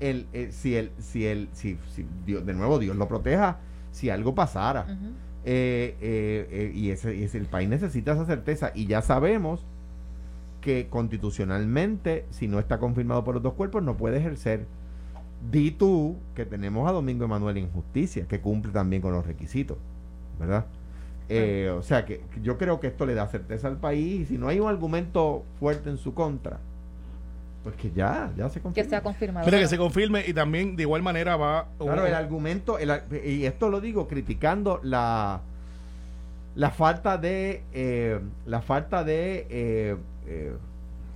el, 0.00 0.26
eh, 0.32 0.50
si 0.52 0.76
el 0.76 0.92
si 0.98 1.26
el 1.26 1.48
si, 1.52 1.78
Dios, 2.24 2.46
de 2.46 2.54
nuevo 2.54 2.78
Dios 2.78 2.96
lo 2.96 3.08
proteja 3.08 3.58
si 3.90 4.10
algo 4.10 4.34
pasara. 4.34 4.86
Eh, 5.44 5.96
eh, 6.00 6.72
y, 6.74 6.90
ese, 6.90 7.14
y 7.16 7.22
ese, 7.22 7.38
el 7.38 7.46
país 7.46 7.68
necesita 7.68 8.12
esa 8.12 8.26
certeza. 8.26 8.72
Y 8.74 8.86
ya 8.86 9.02
sabemos 9.02 9.64
que 10.60 10.88
constitucionalmente 10.88 12.26
si 12.30 12.48
no 12.48 12.58
está 12.58 12.78
confirmado 12.78 13.24
por 13.24 13.34
los 13.34 13.42
dos 13.42 13.54
cuerpos 13.54 13.82
no 13.82 13.96
puede 13.96 14.18
ejercer 14.18 14.66
di 15.50 15.70
tú 15.70 16.16
que 16.34 16.44
tenemos 16.44 16.88
a 16.88 16.92
Domingo 16.92 17.24
Emanuel 17.24 17.56
en 17.58 17.70
justicia 17.70 18.26
que 18.26 18.40
cumple 18.40 18.72
también 18.72 19.02
con 19.02 19.12
los 19.12 19.26
requisitos 19.26 19.78
verdad 20.38 20.66
eh, 21.28 21.70
o 21.76 21.82
sea 21.82 22.06
que 22.06 22.22
yo 22.42 22.56
creo 22.56 22.80
que 22.80 22.86
esto 22.86 23.04
le 23.04 23.14
da 23.14 23.26
certeza 23.28 23.68
al 23.68 23.76
país 23.76 24.22
y 24.22 24.26
si 24.26 24.38
no 24.38 24.48
hay 24.48 24.60
un 24.60 24.68
argumento 24.68 25.44
fuerte 25.60 25.90
en 25.90 25.98
su 25.98 26.14
contra, 26.14 26.58
pues 27.62 27.76
que 27.76 27.90
ya, 27.90 28.32
ya 28.36 28.48
se 28.48 28.60
confirme. 28.60 28.84
Que 28.84 28.88
sea 28.88 29.02
confirmado. 29.02 29.44
Mira, 29.44 29.58
que 29.58 29.66
se 29.66 29.76
confirme 29.76 30.24
y 30.26 30.32
también 30.32 30.74
de 30.74 30.84
igual 30.84 31.02
manera 31.02 31.36
va... 31.36 31.68
Claro, 31.78 32.06
el 32.06 32.14
argumento, 32.14 32.78
y 32.80 33.44
esto 33.44 33.68
lo 33.68 33.82
digo 33.82 34.08
criticando 34.08 34.80
la, 34.82 35.42
la 36.54 36.70
falta 36.70 37.18
de... 37.18 37.62
Eh, 37.72 38.18
la 38.46 38.62
falta 38.62 39.04
de... 39.04 39.46
Eh, 39.50 39.96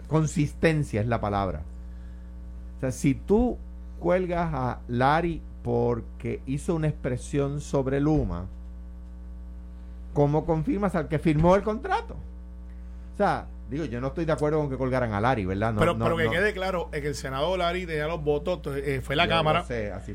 consistencia 0.09 1.01
es 1.01 1.07
la 1.07 1.23
palabra. 1.23 1.63
O 2.77 2.81
sea, 2.81 2.91
si 2.91 3.15
tú 3.15 3.57
cuelgas 4.03 4.53
a 4.53 4.81
Lari 4.89 5.41
porque 5.63 6.43
hizo 6.47 6.75
una 6.75 6.89
expresión 6.89 7.61
sobre 7.61 8.01
Luma, 8.01 8.47
¿cómo 10.13 10.45
confirmas 10.45 10.95
al 10.97 11.07
que 11.07 11.21
firmó 11.21 11.55
el 11.55 11.63
contrato? 11.63 12.15
O 12.15 13.17
sea, 13.17 13.47
digo, 13.71 13.85
yo 13.85 14.01
no 14.01 14.09
estoy 14.09 14.25
de 14.25 14.33
acuerdo 14.33 14.59
con 14.59 14.69
que 14.69 14.77
colgaran 14.77 15.13
a 15.13 15.21
Lari, 15.21 15.47
¿verdad? 15.47 15.75
pero 15.79 15.97
pero 15.97 16.17
que 16.17 16.29
quede 16.29 16.53
claro, 16.53 16.89
es 16.93 17.01
que 17.01 17.09
el 17.09 17.15
senador 17.15 17.61
Lari 17.61 17.87
tenía 17.87 18.09
los 18.09 18.23
votos, 18.23 18.61
eh, 18.77 19.01
fue 19.03 19.15
la 19.15 19.29
Cámara. 19.29 19.65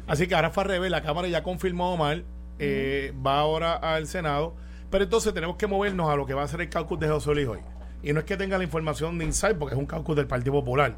así, 0.08 0.28
que 0.28 0.36
ahora 0.36 0.52
fue 0.52 0.64
al 0.64 0.70
revés, 0.70 0.92
la 0.92 1.02
Cámara 1.02 1.30
ya 1.30 1.42
confirmó 1.44 1.96
mal, 1.96 2.26
eh, 2.60 3.14
va 3.26 3.40
ahora 3.40 3.74
al 3.74 4.06
Senado, 4.08 4.54
pero 4.90 5.06
entonces 5.06 5.34
tenemos 5.34 5.56
que 5.56 5.68
movernos 5.68 6.10
a 6.10 6.16
lo 6.18 6.26
que 6.26 6.34
va 6.34 6.44
a 6.44 6.48
ser 6.48 6.60
el 6.60 6.70
cálculo 6.70 7.00
de 7.00 7.08
José 7.08 7.34
Luis 7.34 7.48
hoy. 7.48 7.60
Y 8.04 8.12
no 8.12 8.20
es 8.20 8.26
que 8.26 8.36
tenga 8.36 8.58
la 8.58 8.66
información 8.66 9.18
de 9.18 9.26
Insight, 9.26 9.58
porque 9.58 9.76
es 9.76 9.80
un 9.80 9.88
cálculo 9.88 10.16
del 10.16 10.28
Partido 10.28 10.54
Popular. 10.54 10.96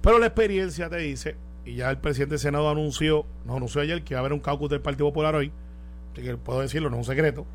Pero 0.00 0.18
la 0.18 0.26
experiencia 0.26 0.88
te 0.88 0.98
dice, 0.98 1.36
y 1.68 1.76
ya 1.76 1.90
el 1.90 1.98
presidente 1.98 2.34
del 2.34 2.40
Senado 2.40 2.68
anunció, 2.70 3.26
nos 3.44 3.56
anunció 3.56 3.80
ayer 3.80 4.02
que 4.02 4.14
va 4.14 4.20
a 4.20 4.22
haber 4.22 4.32
un 4.32 4.40
cálculo 4.40 4.68
del 4.68 4.80
Partido 4.80 5.08
Popular 5.08 5.34
hoy, 5.34 5.52
así 6.12 6.22
que 6.22 6.36
puedo 6.36 6.60
decirlo, 6.60 6.90
no 6.90 6.96
es 6.96 7.00
un 7.00 7.12
secreto 7.14 7.46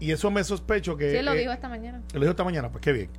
y 0.00 0.12
eso 0.12 0.30
me 0.30 0.42
sospecho 0.42 0.96
que... 0.96 1.16
Sí, 1.16 1.22
lo 1.22 1.34
dijo 1.34 1.52
esta 1.52 1.68
mañana. 1.68 2.02
Lo 2.14 2.20
dijo 2.20 2.30
esta 2.30 2.42
mañana, 2.42 2.72
pues 2.72 2.82
qué 2.82 2.92
bien. 2.92 3.10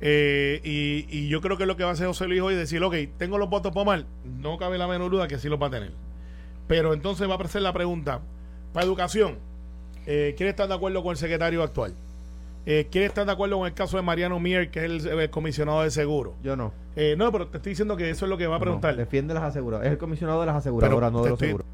Eh, 0.00 0.60
y, 0.64 1.06
y, 1.10 1.28
yo 1.28 1.40
creo 1.40 1.56
que 1.56 1.66
lo 1.66 1.76
que 1.76 1.84
va 1.84 1.90
a 1.90 1.92
hacer 1.92 2.08
José 2.08 2.26
Luis 2.26 2.40
hoy 2.40 2.54
es 2.54 2.58
decir, 2.58 2.82
ok, 2.82 2.94
tengo 3.18 3.38
los 3.38 3.48
votos 3.48 3.70
por 3.70 3.86
mal, 3.86 4.06
no 4.24 4.58
cabe 4.58 4.76
la 4.76 4.88
menor 4.88 5.12
duda 5.12 5.28
que 5.28 5.38
sí 5.38 5.48
los 5.48 5.62
va 5.62 5.68
a 5.68 5.70
tener. 5.70 5.92
Pero 6.66 6.94
entonces 6.94 7.28
va 7.28 7.32
a 7.32 7.34
aparecer 7.36 7.62
la 7.62 7.72
pregunta, 7.72 8.20
para 8.72 8.84
educación, 8.84 9.38
eh, 10.06 10.34
¿quién 10.36 10.48
está 10.48 10.66
de 10.66 10.74
acuerdo 10.74 11.02
con 11.04 11.12
el 11.12 11.18
secretario 11.18 11.62
actual? 11.62 11.94
Eh, 12.64 12.88
¿Quién 12.90 13.04
está 13.04 13.24
de 13.24 13.32
acuerdo 13.32 13.58
con 13.58 13.66
el 13.66 13.74
caso 13.74 13.96
de 13.96 14.02
Mariano 14.02 14.38
Mier, 14.38 14.70
que 14.70 14.84
es 14.84 15.04
el, 15.04 15.30
comisionado 15.30 15.82
de 15.82 15.90
seguro? 15.90 16.34
Yo 16.42 16.56
no. 16.56 16.72
Eh, 16.94 17.16
no, 17.16 17.32
pero 17.32 17.48
te 17.48 17.56
estoy 17.56 17.70
diciendo 17.70 17.96
que 17.96 18.10
eso 18.10 18.26
es 18.26 18.28
lo 18.28 18.38
que 18.38 18.46
va 18.46 18.56
a 18.56 18.60
preguntar. 18.60 18.94
defiende 18.96 19.34
las 19.34 19.42
aseguradoras. 19.42 19.86
Es 19.86 19.92
el 19.92 19.98
comisionado 19.98 20.40
de 20.40 20.46
las 20.46 20.56
aseguradoras, 20.56 21.12
no 21.12 21.22
de 21.24 21.30
los 21.30 21.38
seguros. 21.38 21.66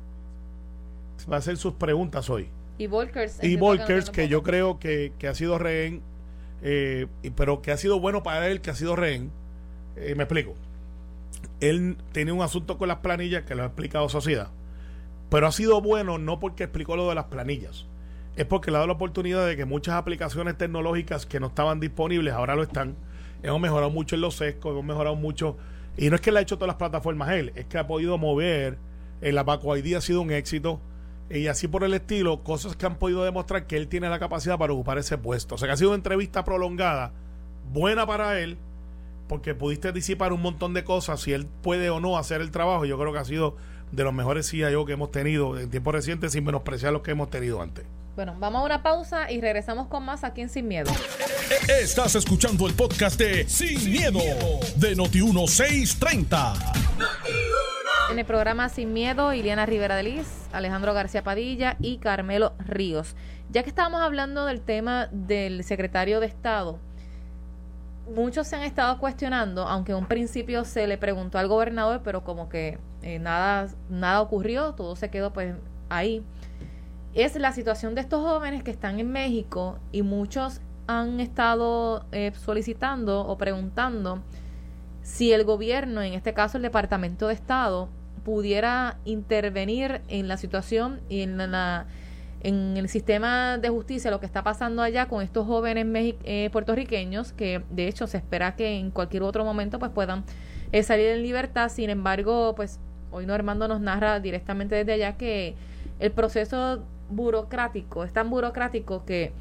Va 1.31 1.37
a 1.37 1.38
hacer 1.38 1.57
sus 1.57 1.74
preguntas 1.74 2.31
hoy. 2.31 2.48
Y 2.79 2.87
Volkers. 2.87 3.42
Y 3.42 3.57
Volkers, 3.57 4.11
que, 4.11 4.29
yo 4.29 4.42
creo 4.42 4.79
que, 4.79 5.12
ha 5.29 5.35
sido 5.35 5.59
rehén, 5.59 6.01
eh, 6.62 7.07
pero 7.37 7.61
que 7.61 7.72
ha 7.72 7.77
sido 7.77 8.01
bueno 8.01 8.22
para 8.22 8.46
él, 8.46 8.61
que 8.61 8.70
ha 8.70 8.74
sido 8.74 8.96
rehén. 8.96 9.31
Eh, 9.96 10.14
me 10.14 10.24
explico. 10.24 10.55
Él 11.61 11.96
tenía 12.12 12.33
un 12.33 12.42
asunto 12.42 12.79
con 12.79 12.88
las 12.88 12.98
planillas 12.98 13.42
que 13.44 13.55
lo 13.55 13.64
ha 13.64 13.66
explicado 13.66 14.09
Sociedad, 14.09 14.51
pero 15.29 15.46
ha 15.46 15.53
sido 15.53 15.81
bueno 15.81 16.18
no 16.18 16.38
porque 16.38 16.64
explicó 16.64 16.96
lo 16.96 17.09
de 17.09 17.16
las 17.16 17.27
planillas, 17.27 17.87
es 18.38 18.46
porque 18.46 18.70
le 18.70 18.77
ha 18.77 18.79
dado 18.79 18.87
la 18.87 18.92
oportunidad 18.92 19.44
de 19.48 19.57
que 19.57 19.64
muchas 19.64 19.96
aplicaciones 19.96 20.57
tecnológicas 20.57 21.27
que 21.27 21.40
no 21.40 21.48
estaban 21.48 21.81
disponibles 21.81 22.33
ahora 22.33 22.55
lo 22.55 22.62
están. 22.62 22.94
Hemos 23.42 23.61
mejorado 23.61 23.90
mucho 23.90 24.14
en 24.14 24.20
los 24.20 24.37
sescos, 24.37 24.70
hemos 24.70 24.85
mejorado 24.85 25.16
mucho. 25.16 25.57
Y 25.96 26.09
no 26.09 26.14
es 26.14 26.20
que 26.20 26.31
le 26.31 26.38
ha 26.38 26.42
hecho 26.42 26.57
todas 26.57 26.68
las 26.68 26.77
plataformas 26.77 27.31
él, 27.31 27.51
es 27.57 27.64
que 27.64 27.79
ha 27.79 27.88
podido 27.88 28.16
mover. 28.16 28.79
El 29.20 29.37
Abaco 29.38 29.77
ID 29.77 29.96
ha 29.96 30.01
sido 30.01 30.20
un 30.20 30.31
éxito 30.31 30.81
y 31.29 31.48
así 31.48 31.66
por 31.66 31.83
el 31.83 31.92
estilo, 31.94 32.44
cosas 32.44 32.77
que 32.77 32.87
han 32.87 32.94
podido 32.94 33.24
demostrar 33.24 33.66
que 33.66 33.77
él 33.77 33.88
tiene 33.88 34.09
la 34.09 34.20
capacidad 34.20 34.57
para 34.57 34.72
ocupar 34.72 34.98
ese 34.98 35.18
puesto. 35.18 35.57
O 35.57 35.59
sea 35.59 35.66
que 35.66 35.72
ha 35.72 35.77
sido 35.77 35.90
una 35.90 35.96
entrevista 35.96 36.44
prolongada, 36.44 37.11
buena 37.72 38.07
para 38.07 38.38
él, 38.38 38.57
porque 39.27 39.57
pudiste 39.57 39.90
disipar 39.90 40.33
un 40.33 40.42
montón 40.42 40.74
de 40.74 40.85
cosas, 40.85 41.20
si 41.20 41.33
él 41.33 41.48
puede 41.61 41.90
o 41.90 41.98
no 41.98 42.16
hacer 42.16 42.40
el 42.40 42.53
trabajo. 42.53 42.85
Yo 42.85 42.96
creo 43.01 43.12
que 43.12 43.18
ha 43.18 43.24
sido 43.24 43.57
de 43.90 44.05
los 44.05 44.14
mejores 44.14 44.48
CIO 44.48 44.85
que 44.87 44.92
hemos 44.92 45.11
tenido 45.11 45.59
en 45.59 45.70
tiempos 45.70 45.92
recientes, 45.92 46.31
sin 46.31 46.44
menospreciar 46.44 46.92
los 46.92 47.03
que 47.03 47.11
hemos 47.11 47.31
tenido 47.31 47.61
antes. 47.61 47.85
Bueno, 48.18 48.35
vamos 48.40 48.62
a 48.62 48.64
una 48.64 48.83
pausa 48.83 49.31
y 49.31 49.40
regresamos 49.40 49.87
con 49.87 50.04
más 50.04 50.24
aquí 50.24 50.40
en 50.40 50.48
Sin 50.48 50.66
Miedo. 50.66 50.90
Estás 51.81 52.16
escuchando 52.16 52.66
el 52.66 52.74
podcast 52.74 53.16
de 53.16 53.48
Sin, 53.48 53.92
miedo, 53.92 54.18
de 54.74 54.96
Noti1630. 54.96 56.52
En 58.11 58.18
el 58.18 58.24
programa 58.24 58.68
Sin 58.70 58.92
Miedo, 58.92 59.33
Iliana 59.33 59.66
Rivera 59.66 59.94
de 59.94 60.02
Liz, 60.02 60.26
Alejandro 60.52 60.94
García 60.94 61.22
Padilla 61.22 61.76
y 61.78 61.98
Carmelo 61.98 62.54
Ríos. 62.59 63.14
Ya 63.50 63.62
que 63.62 63.68
estábamos 63.68 64.00
hablando 64.00 64.46
del 64.46 64.62
tema 64.62 65.09
del 65.12 65.62
secretario 65.62 66.18
de 66.18 66.26
Estado, 66.26 66.81
muchos 68.12 68.48
se 68.48 68.57
han 68.57 68.62
estado 68.62 68.98
cuestionando, 68.98 69.68
aunque 69.68 69.92
en 69.92 69.98
un 69.98 70.07
principio 70.09 70.64
se 70.64 70.88
le 70.88 70.98
preguntó 70.98 71.38
al 71.38 71.46
gobernador, 71.46 72.00
pero 72.02 72.24
como 72.24 72.48
que 72.48 72.81
eh, 73.02 73.20
nada, 73.20 73.68
nada 73.88 74.20
ocurrió, 74.22 74.74
todo 74.74 74.96
se 74.96 75.09
quedó 75.09 75.33
pues 75.33 75.54
ahí. 75.88 76.24
Es 77.18 77.35
la 77.35 77.50
situación 77.50 77.96
de 77.96 78.00
estos 78.00 78.22
jóvenes 78.22 78.62
que 78.62 78.70
están 78.70 79.00
en 79.00 79.11
México 79.11 79.81
y 79.90 80.02
muchos 80.02 80.61
han 80.87 81.18
estado 81.18 82.07
eh, 82.12 82.31
solicitando 82.37 83.26
o 83.26 83.37
preguntando 83.37 84.22
si 85.02 85.33
el 85.33 85.42
gobierno, 85.42 86.00
en 86.00 86.12
este 86.12 86.33
caso 86.33 86.59
el 86.59 86.62
Departamento 86.62 87.26
de 87.26 87.35
Estado, 87.35 87.88
pudiera 88.24 88.98
intervenir 89.04 90.00
en 90.07 90.28
la 90.28 90.37
situación 90.37 91.00
y 91.09 91.22
en 91.22 91.38
la 91.38 91.88
en 92.40 92.76
el 92.76 92.88
sistema 92.88 93.59
de 93.59 93.68
justicia 93.68 94.12
lo 94.12 94.20
que 94.20 94.26
está 94.26 94.44
pasando 94.44 94.81
allá 94.81 95.07
con 95.07 95.20
estos 95.20 95.44
jóvenes 95.44 96.14
eh, 96.22 96.50
puertorriqueños 96.52 97.33
que 97.33 97.64
de 97.68 97.88
hecho 97.88 98.07
se 98.07 98.18
espera 98.18 98.54
que 98.54 98.78
en 98.78 98.92
cualquier 98.92 99.24
otro 99.24 99.44
momento 99.44 99.81
pues 99.81 99.90
puedan 99.90 100.22
eh, 100.70 100.85
salir 100.85 101.07
en 101.07 101.24
libertad. 101.24 101.68
Sin 101.68 101.90
embargo 101.90 102.54
pues 102.54 102.78
hoy 103.11 103.26
no 103.26 103.35
Armando 103.35 103.66
nos 103.66 103.81
narra 103.81 104.20
directamente 104.20 104.76
desde 104.76 104.92
allá 104.92 105.16
que 105.16 105.57
el 105.98 106.12
proceso 106.12 106.85
burocrático 107.08 108.04
es 108.04 108.12
tan 108.12 108.30
burocrático 108.30 109.04
que 109.04 109.32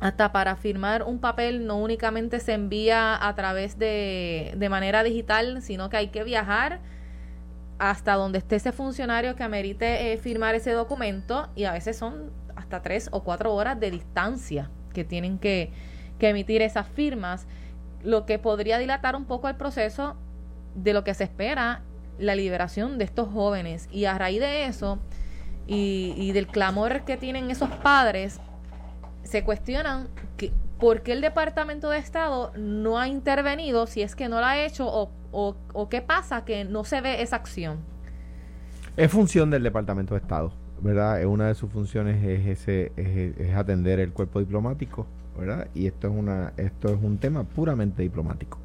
hasta 0.00 0.32
para 0.32 0.56
firmar 0.56 1.02
un 1.04 1.18
papel 1.18 1.66
no 1.66 1.78
únicamente 1.78 2.40
se 2.40 2.54
envía 2.54 3.26
a 3.26 3.34
través 3.34 3.78
de, 3.78 4.54
de 4.56 4.68
manera 4.68 5.02
digital 5.02 5.62
sino 5.62 5.88
que 5.90 5.96
hay 5.96 6.08
que 6.08 6.24
viajar 6.24 6.80
hasta 7.78 8.14
donde 8.14 8.38
esté 8.38 8.56
ese 8.56 8.70
funcionario 8.70 9.34
que 9.34 9.42
amerite 9.42 10.12
eh, 10.12 10.16
firmar 10.16 10.54
ese 10.54 10.70
documento 10.70 11.48
y 11.56 11.64
a 11.64 11.72
veces 11.72 11.96
son 11.96 12.30
hasta 12.54 12.80
tres 12.80 13.08
o 13.12 13.24
cuatro 13.24 13.52
horas 13.54 13.78
de 13.80 13.90
distancia 13.90 14.70
que 14.92 15.04
tienen 15.04 15.38
que, 15.38 15.72
emitir 16.20 16.62
esas 16.62 16.86
firmas, 16.86 17.48
lo 18.04 18.26
que 18.26 18.38
podría 18.38 18.78
dilatar 18.78 19.16
un 19.16 19.24
poco 19.24 19.48
el 19.48 19.56
proceso 19.56 20.14
de 20.76 20.92
lo 20.92 21.02
que 21.02 21.14
se 21.14 21.24
espera 21.24 21.82
la 22.16 22.36
liberación 22.36 22.96
de 22.96 23.04
estos 23.04 23.28
jóvenes. 23.28 23.88
Y 23.90 24.04
a 24.04 24.16
raíz 24.16 24.38
de 24.38 24.66
eso 24.66 25.00
y, 25.66 26.14
y 26.16 26.32
del 26.32 26.46
clamor 26.46 27.04
que 27.04 27.16
tienen 27.16 27.50
esos 27.50 27.70
padres, 27.70 28.40
se 29.22 29.44
cuestionan 29.44 30.08
que, 30.36 30.52
por 30.78 31.02
qué 31.02 31.12
el 31.12 31.20
Departamento 31.20 31.90
de 31.90 31.98
Estado 31.98 32.52
no 32.56 32.98
ha 32.98 33.08
intervenido, 33.08 33.86
si 33.86 34.02
es 34.02 34.16
que 34.16 34.28
no 34.28 34.40
lo 34.40 34.46
ha 34.46 34.58
hecho 34.58 34.86
o 34.86 35.10
o, 35.32 35.88
qué 35.90 36.02
pasa 36.02 36.44
que 36.44 36.64
no 36.64 36.84
se 36.84 37.00
ve 37.00 37.22
esa 37.22 37.36
acción? 37.36 37.78
Es 38.96 39.10
función 39.10 39.50
del 39.50 39.62
Departamento 39.62 40.14
de 40.14 40.20
Estado, 40.20 40.52
¿verdad? 40.80 41.24
Una 41.24 41.48
de 41.48 41.54
sus 41.54 41.70
funciones 41.70 42.22
es 42.22 42.46
ese 42.46 42.92
es, 42.96 43.54
atender 43.54 43.98
el 44.00 44.12
cuerpo 44.12 44.40
diplomático, 44.40 45.06
¿verdad? 45.38 45.68
Y 45.74 45.86
esto 45.86 46.08
es 46.08 46.14
una 46.14 46.52
esto 46.56 46.88
es 46.88 47.02
un 47.02 47.18
tema 47.18 47.44
puramente 47.44 48.02
diplomático. 48.02 48.58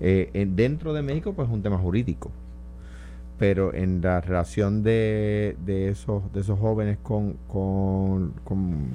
Eh, 0.00 0.48
dentro 0.50 0.92
de 0.92 1.02
México, 1.02 1.34
pues 1.34 1.48
es 1.48 1.54
un 1.54 1.62
tema 1.62 1.78
jurídico, 1.78 2.32
pero 3.38 3.74
en 3.74 4.00
la 4.00 4.20
relación 4.20 4.82
de, 4.82 5.56
de 5.64 5.88
esos 5.88 6.32
de 6.32 6.40
esos 6.40 6.58
jóvenes 6.58 6.98
con, 7.02 7.34
con, 7.48 8.32
con, 8.44 8.90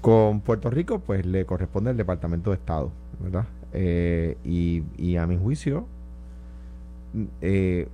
con 0.00 0.40
Puerto 0.40 0.70
Rico, 0.70 0.98
pues 0.98 1.24
le 1.24 1.44
corresponde 1.46 1.90
al 1.90 1.96
Departamento 1.96 2.50
de 2.50 2.56
Estado, 2.56 2.90
¿verdad? 3.20 3.46
Eh, 3.72 4.36
y, 4.44 5.16
a 5.16 5.26
mi 5.26 5.38
juicio, 5.38 5.86
eh, 7.40 7.88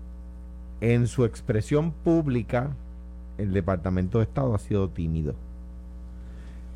en 0.81 1.07
su 1.07 1.25
expresión 1.25 1.93
pública, 1.93 2.71
el 3.37 3.53
Departamento 3.53 4.19
de 4.19 4.25
Estado 4.25 4.55
ha 4.55 4.59
sido 4.59 4.89
tímido. 4.89 5.35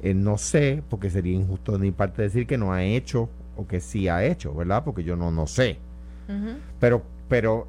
Eh, 0.03 0.15
no 0.15 0.37
sé, 0.39 0.83
porque 0.91 1.11
sería 1.11 1.33
injusto 1.33 1.73
de 1.73 1.79
mi 1.79 1.93
parte 1.93 2.23
decir 2.23 2.47
que 2.47 2.59
no 2.59 2.73
ha 2.73 2.83
hecho 2.85 3.29
o 3.57 3.67
que 3.67 3.81
sí 3.81 4.09
ha 4.09 4.25
hecho, 4.25 4.55
¿verdad? 4.55 4.85
Porque 4.85 5.05
yo 5.05 5.17
no, 5.17 5.31
no 5.31 5.47
sé. 5.47 5.79
Pero, 6.81 7.03
pero, 7.33 7.67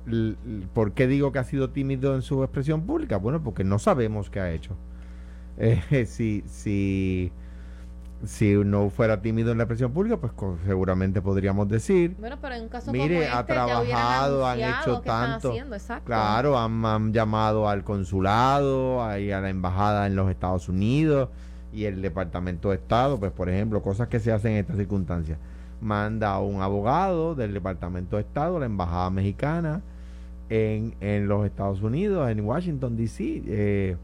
¿por 0.73 0.91
qué 0.91 1.07
digo 1.07 1.31
que 1.31 1.39
ha 1.39 1.45
sido 1.45 1.69
tímido 1.69 2.15
en 2.15 2.21
su 2.21 2.43
expresión 2.43 2.81
pública? 2.81 3.15
Bueno, 3.15 3.41
porque 3.41 3.63
no 3.63 3.79
sabemos 3.79 4.29
qué 4.29 4.41
ha 4.41 4.51
hecho. 4.51 4.75
si, 6.05 6.43
si 6.47 7.31
si 8.25 8.55
no 8.55 8.89
fuera 8.89 9.21
tímido 9.21 9.53
en 9.53 9.57
la 9.59 9.65
presión 9.65 9.93
pública, 9.93 10.17
pues 10.17 10.33
seguramente 10.65 11.21
podríamos 11.21 11.69
decir, 11.69 12.13
bueno, 12.19 12.37
pero 12.41 12.55
en 12.55 12.63
un 12.63 12.67
caso 12.67 12.91
mire, 12.91 13.05
como 13.05 13.21
este, 13.21 13.37
ha 13.37 13.45
trabajado, 13.45 14.45
han 14.45 14.59
hecho 14.59 14.99
tanto, 14.99 15.53
claro, 16.03 16.59
han, 16.59 17.13
llamado 17.13 17.69
al 17.69 17.85
consulado, 17.85 19.01
a 19.01 19.17
la 19.17 19.49
embajada 19.49 20.07
en 20.07 20.17
los 20.17 20.29
Estados 20.29 20.67
Unidos 20.67 21.29
y 21.71 21.85
el 21.85 22.01
Departamento 22.01 22.71
de 22.71 22.75
Estado, 22.75 23.17
pues 23.17 23.31
por 23.31 23.47
ejemplo, 23.47 23.81
cosas 23.81 24.09
que 24.09 24.19
se 24.19 24.33
hacen 24.33 24.51
en 24.51 24.57
estas 24.57 24.75
circunstancias. 24.75 25.39
Manda 25.83 26.33
a 26.33 26.39
un 26.39 26.61
abogado 26.61 27.35
del 27.35 27.53
Departamento 27.53 28.15
de 28.15 28.23
Estado, 28.23 28.59
la 28.59 28.65
embajada 28.65 29.09
mexicana 29.09 29.81
en, 30.49 30.95
en 30.99 31.27
los 31.27 31.45
Estados 31.45 31.81
Unidos, 31.81 32.29
en 32.29 32.41
Washington, 32.41 32.95
D.C., 32.95 33.43
eh, 33.47 33.97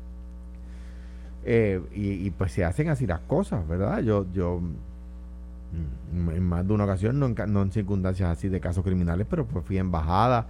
eh, 1.46 1.82
y, 1.94 2.30
pues 2.32 2.52
se 2.52 2.66
hacen 2.66 2.90
así 2.90 3.08
las 3.08 3.22
cosas, 3.22 3.68
¿verdad? 3.68 4.02
Yo, 4.02 4.26
yo 4.34 4.60
mm, 4.60 6.30
en 6.32 6.44
más 6.44 6.68
de 6.68 6.74
una 6.74 6.84
ocasión, 6.84 7.20
no 7.20 7.28
en, 7.62 7.72
circunstancias 7.72 8.30
así 8.30 8.50
de 8.50 8.60
casos 8.60 8.84
criminales, 8.84 9.26
pero 9.30 9.46
pues 9.46 9.66
fui 9.66 9.78
a 9.78 9.82
embajada, 9.82 10.48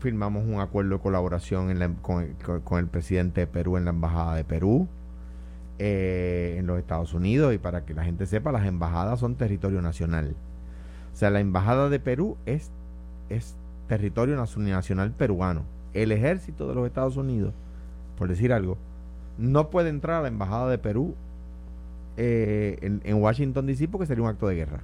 firmamos 0.00 0.44
un 0.46 0.60
acuerdo 0.60 0.96
de 0.96 1.02
colaboración 1.02 1.96
con, 2.02 2.78
el, 2.78 2.86
presidente 2.88 3.42
de 3.42 3.46
Perú 3.46 3.76
en 3.76 3.84
la 3.84 3.90
embajada 3.90 4.34
de 4.34 4.44
Perú, 4.44 4.88
eh, 5.82 6.56
en 6.58 6.66
los 6.66 6.78
Estados 6.78 7.14
Unidos, 7.14 7.54
y 7.54 7.58
para 7.58 7.86
que 7.86 7.94
la 7.94 8.04
gente 8.04 8.26
sepa, 8.26 8.52
las 8.52 8.66
embajadas 8.66 9.18
son 9.18 9.36
territorio 9.36 9.80
nacional. 9.80 10.34
O 11.14 11.16
sea, 11.16 11.30
la 11.30 11.40
embajada 11.40 11.88
de 11.88 11.98
Perú 11.98 12.36
es, 12.44 12.70
es 13.30 13.56
territorio 13.88 14.36
nacional 14.36 15.12
peruano. 15.12 15.62
El 15.94 16.12
ejército 16.12 16.68
de 16.68 16.74
los 16.74 16.86
Estados 16.86 17.16
Unidos, 17.16 17.54
por 18.18 18.28
decir 18.28 18.52
algo, 18.52 18.76
no 19.38 19.70
puede 19.70 19.88
entrar 19.88 20.18
a 20.18 20.22
la 20.22 20.28
embajada 20.28 20.70
de 20.70 20.76
Perú 20.76 21.14
eh, 22.18 22.78
en, 22.82 23.14
Washington 23.14 23.64
DC 23.64 23.88
porque 23.88 24.04
sería 24.04 24.22
un 24.22 24.28
acto 24.28 24.48
de 24.48 24.56
guerra. 24.56 24.80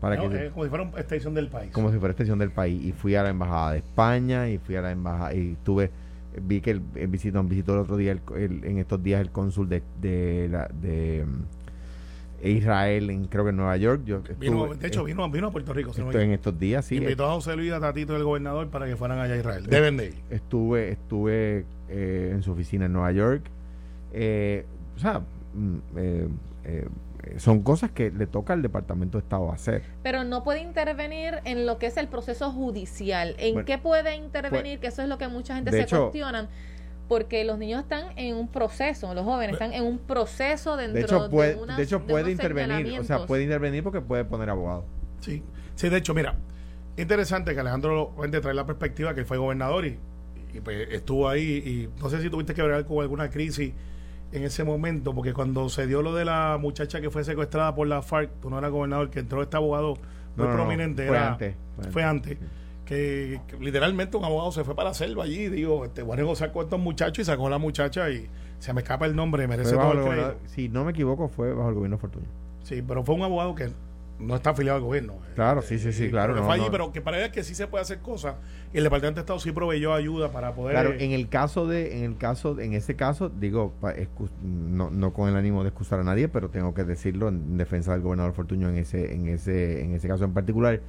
Para 0.00 0.16
que, 0.16 0.50
como 0.50 0.62
si 0.62 0.70
fuera 0.70 0.84
una 0.84 1.00
extensión 1.00 1.34
del 1.34 1.48
país. 1.48 1.72
Como 1.72 1.90
si 1.90 1.98
fuera 1.98 2.12
extensión 2.12 2.38
del 2.38 2.52
país. 2.52 2.84
Y 2.84 2.92
fui 2.92 3.16
a 3.16 3.24
la 3.24 3.30
embajada 3.30 3.72
de 3.72 3.78
España 3.78 4.48
y 4.48 4.58
fui 4.58 4.76
a 4.76 4.80
la 4.80 4.92
embajada 4.92 5.34
y 5.34 5.56
tuve 5.64 5.90
vi 6.42 6.60
que 6.60 6.70
el, 6.72 6.80
visitó, 7.08 7.42
visitó 7.42 7.74
el 7.74 7.80
otro 7.80 7.96
día 7.96 8.16
en 8.36 8.78
estos 8.78 9.02
días 9.02 9.20
el 9.20 9.30
cónsul 9.30 9.68
de, 9.68 9.82
de, 10.00 10.48
la, 10.50 10.68
de 10.68 11.26
mm, 11.26 12.46
Israel 12.48 13.10
en 13.10 13.24
creo 13.26 13.44
que 13.44 13.50
en 13.50 13.56
Nueva 13.56 13.76
York. 13.76 14.02
Yo 14.04 14.20
de 14.20 14.86
hecho 14.86 15.04
vino, 15.04 15.28
vino 15.30 15.48
a 15.48 15.50
Puerto 15.50 15.72
Rico 15.72 15.92
en 15.96 16.32
estos 16.32 16.58
días 16.58 16.84
sí 16.84 16.96
invitó 16.96 17.26
a 17.26 17.34
José 17.34 17.56
Luis 17.56 17.72
a 17.72 17.80
Tatito 17.80 18.16
el 18.16 18.24
gobernador 18.24 18.68
para 18.68 18.86
que 18.86 18.96
fueran 18.96 19.18
allá 19.18 19.34
a 19.34 19.38
Israel. 19.38 19.66
Deben 19.66 19.96
de 19.96 20.06
ir. 20.06 20.14
estuve 20.30 20.90
estuve 20.90 21.64
eh, 21.88 22.30
en 22.32 22.42
su 22.42 22.52
oficina 22.52 22.86
en 22.86 22.92
Nueva 22.92 23.12
York. 23.12 23.42
Eh, 24.12 24.64
o 24.96 24.98
sea, 24.98 25.20
mm, 25.54 25.76
eh, 25.96 26.28
eh, 26.64 26.88
son 27.38 27.62
cosas 27.62 27.90
que 27.90 28.10
le 28.10 28.26
toca 28.26 28.52
al 28.52 28.62
Departamento 28.62 29.18
de 29.18 29.22
Estado 29.22 29.50
hacer. 29.52 29.82
Pero 30.02 30.24
no 30.24 30.42
puede 30.42 30.60
intervenir 30.60 31.40
en 31.44 31.66
lo 31.66 31.78
que 31.78 31.86
es 31.86 31.96
el 31.96 32.08
proceso 32.08 32.50
judicial. 32.52 33.34
¿En 33.38 33.64
qué 33.64 33.78
puede 33.78 34.16
intervenir? 34.16 34.78
Pues, 34.78 34.80
que 34.80 34.86
eso 34.88 35.02
es 35.02 35.08
lo 35.08 35.18
que 35.18 35.28
mucha 35.28 35.54
gente 35.54 35.70
se 35.70 35.86
cuestiona 35.86 36.48
porque 37.10 37.44
los 37.44 37.58
niños 37.58 37.80
están 37.80 38.16
en 38.16 38.36
un 38.36 38.46
proceso, 38.46 39.12
los 39.14 39.24
jóvenes 39.24 39.54
están 39.54 39.72
en 39.72 39.82
un 39.82 39.98
proceso 39.98 40.76
dentro 40.76 40.94
de 40.94 41.00
hecho, 41.00 41.28
puede, 41.28 41.56
de, 41.76 41.82
hecho 41.82 42.06
puede 42.06 42.30
intervenir, 42.30 43.00
o 43.00 43.02
sea, 43.02 43.26
puede 43.26 43.42
intervenir 43.42 43.82
porque 43.82 44.00
puede 44.00 44.24
poner 44.24 44.48
abogado. 44.48 44.84
Sí, 45.18 45.42
sí, 45.74 45.88
de 45.88 45.96
hecho, 45.96 46.14
mira, 46.14 46.36
interesante 46.96 47.52
que 47.52 47.58
Alejandro 47.58 48.12
Fuente 48.14 48.40
trae 48.40 48.54
la 48.54 48.64
perspectiva 48.64 49.12
que 49.12 49.24
fue 49.24 49.38
gobernador 49.38 49.86
y, 49.86 49.98
pues, 50.62 50.88
estuvo 50.92 51.28
ahí 51.28 51.42
y 51.42 52.00
no 52.00 52.08
sé 52.10 52.22
si 52.22 52.30
tuviste 52.30 52.54
que 52.54 52.62
ver 52.62 52.84
con 52.84 53.00
alguna 53.00 53.28
crisis 53.28 53.72
en 54.32 54.44
ese 54.44 54.64
momento, 54.64 55.14
porque 55.14 55.32
cuando 55.32 55.68
se 55.68 55.86
dio 55.86 56.02
lo 56.02 56.14
de 56.14 56.24
la 56.24 56.58
muchacha 56.60 57.00
que 57.00 57.10
fue 57.10 57.24
secuestrada 57.24 57.74
por 57.74 57.86
la 57.86 58.02
FARC, 58.02 58.30
tú 58.40 58.50
no 58.50 58.58
eras 58.58 58.70
gobernador, 58.70 59.10
que 59.10 59.20
entró 59.20 59.42
este 59.42 59.56
abogado 59.56 59.94
muy 60.36 60.46
prominente, 60.46 61.06
fue, 61.06 61.18
antes, 61.18 61.54
fue, 61.90 62.04
antes, 62.04 62.38
que, 62.84 63.40
literalmente 63.58 64.16
un 64.16 64.24
abogado 64.24 64.52
se 64.52 64.64
fue 64.64 64.74
para 64.74 64.90
la 64.90 64.94
selva 64.94 65.24
allí, 65.24 65.48
digo, 65.48 65.84
este, 65.84 66.02
voy 66.02 66.14
a 66.14 66.16
negociar 66.16 66.52
con 66.52 66.64
estos 66.64 66.78
muchachos 66.80 67.22
y 67.22 67.24
sacó 67.24 67.48
a 67.48 67.50
la 67.50 67.58
muchacha 67.58 68.08
y 68.10 68.28
se 68.58 68.72
me 68.72 68.82
escapa 68.82 69.06
el 69.06 69.16
nombre, 69.16 69.46
merece 69.48 69.74
todo 69.74 69.92
el 69.92 70.04
crédito. 70.04 70.36
Si 70.46 70.68
no 70.68 70.84
me 70.84 70.92
equivoco, 70.92 71.28
fue 71.28 71.52
bajo 71.52 71.68
el 71.68 71.74
gobierno 71.74 71.98
Fortuño. 71.98 72.26
Sí, 72.62 72.82
pero 72.86 73.02
fue 73.02 73.14
un 73.14 73.22
abogado 73.22 73.54
que 73.54 73.70
no 74.20 74.36
está 74.36 74.50
afiliado 74.50 74.76
al 74.76 74.84
gobierno. 74.84 75.18
Claro, 75.34 75.62
sí, 75.62 75.78
sí, 75.78 75.92
sí, 75.92 76.10
claro. 76.10 76.34
Pero, 76.34 76.70
pero 76.70 76.92
que 76.92 77.00
para 77.00 77.16
ver 77.16 77.32
que 77.32 77.42
sí 77.42 77.54
se 77.54 77.66
puede 77.66 77.82
hacer 77.82 78.00
cosas. 78.00 78.36
El 78.72 78.84
Departamento 78.84 79.16
de 79.16 79.22
Estado 79.22 79.38
sí 79.40 79.52
proveyó 79.52 79.94
ayuda 79.94 80.30
para 80.30 80.54
poder. 80.54 80.74
Claro, 80.74 80.92
en 80.92 81.12
el 81.12 81.28
caso 81.28 81.66
de, 81.66 81.98
en 81.98 82.04
el 82.04 82.16
caso, 82.16 82.58
en 82.60 82.74
ese 82.74 82.96
caso, 82.96 83.28
digo, 83.28 83.72
no, 84.42 84.90
no 84.90 85.12
con 85.12 85.28
el 85.28 85.36
ánimo 85.36 85.62
de 85.62 85.70
excusar 85.70 86.00
a 86.00 86.04
nadie, 86.04 86.28
pero 86.28 86.50
tengo 86.50 86.74
que 86.74 86.84
decirlo 86.84 87.28
en 87.28 87.56
defensa 87.56 87.92
del 87.92 88.02
gobernador 88.02 88.32
Fortuño 88.32 88.68
en 88.68 88.76
ese, 88.76 89.14
en 89.14 89.28
ese, 89.28 89.82
en 89.82 89.94
ese 89.94 90.08
caso 90.08 90.24
en 90.24 90.34
particular 90.34 90.80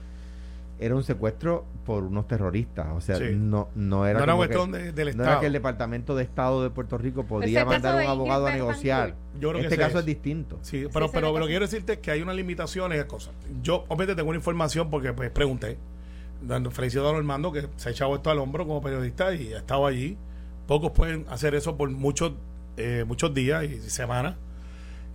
era 0.82 0.96
un 0.96 1.04
secuestro 1.04 1.64
por 1.86 2.04
unos 2.04 2.28
terroristas. 2.28 2.88
O 2.94 3.02
sea, 3.02 3.20
no, 3.20 3.70
no 3.76 4.08
era, 4.08 4.26
no 4.26 4.36
cuestión 4.36 4.72
del 4.72 5.08
Estado. 5.08 5.16
No 5.16 5.32
era 5.32 5.40
que 5.40 5.46
el 5.46 5.54
Departamento 5.54 6.16
de 6.16 6.24
Estado 6.24 6.64
de 6.64 6.72
Puerto 6.72 6.98
Rico 6.98 7.24
podía 7.24 7.64
mandar 7.64 8.00
a 8.00 8.04
un 8.04 8.10
abogado 8.10 8.48
a 8.48 8.52
negociar. 8.52 9.16
Yo 9.40 9.52
creo 9.52 9.62
este 9.62 9.78
caso 9.78 10.00
es 10.00 10.06
distinto. 10.06 10.58
Sí, 10.64 10.88
pero, 10.92 11.12
pero 11.12 11.32
lo 11.32 11.46
que 11.46 11.52
quiero 11.52 11.66
decirte 11.66 11.94
es 11.94 12.00
que 12.00 12.10
hay 12.10 12.22
una 12.22 12.34
limitación 12.34 12.92
en 12.92 13.04
cosas. 13.06 13.34
Yo, 13.62 13.86
obviamente, 13.88 14.16
tengo 14.16 14.30
una 14.30 14.40
información 14.40 14.90
porque 14.90 15.14
pues, 15.14 15.30
pregunté. 15.30 15.78
Felicito 16.72 17.08
a 17.08 17.16
Armando 17.16 17.52
que 17.52 17.68
se 17.76 17.90
ha 17.90 17.92
echado 17.92 18.16
esto 18.16 18.32
al 18.32 18.40
hombro 18.40 18.66
como 18.66 18.82
periodista 18.82 19.36
y 19.36 19.54
ha 19.54 19.60
estado 19.60 19.86
allí. 19.86 20.18
Pocos 20.66 20.92
pueden 20.92 21.28
hacer 21.30 21.54
eso 21.54 21.78
por 21.78 21.92
muchos, 21.92 22.34
eh, 22.78 23.06
muchos 23.08 23.36
días 23.36 23.64
y 23.66 23.80
semanas. 23.82 24.36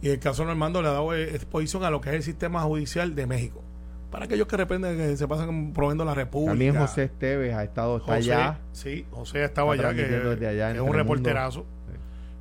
Y 0.00 0.11
el 0.11 0.20
caso 0.20 0.44
de 0.44 0.52
Armando 0.52 0.81
le 0.81 0.88
ha 0.88 0.92
dado 0.92 1.12
exposición 1.12 1.83
a 1.83 1.90
lo 1.90 2.00
que 2.00 2.11
es 2.11 2.14
el 2.14 2.22
sistema 2.22 2.61
judicial 2.62 3.16
de 3.16 3.26
México 3.26 3.65
para 4.16 4.24
aquellos 4.24 4.46
que 4.46 4.57
rependen 4.57 4.96
que 4.96 5.14
se 5.14 5.29
pasan 5.29 5.74
promoviendo 5.74 6.02
la 6.07 6.14
República. 6.14 6.52
También 6.52 6.74
José 6.74 7.02
Esteves 7.02 7.52
ha 7.52 7.62
estado 7.62 7.98
está 7.98 8.16
José, 8.16 8.33
allá. 8.33 8.59
Sí, 8.72 9.05
José 9.11 9.44
estaba 9.44 9.74
allá, 9.74 9.94
que, 9.94 10.05
allá 10.05 10.70
es 10.70 10.81
un 10.81 10.87
Telemundo. 10.87 10.92
reporterazo. 10.94 11.66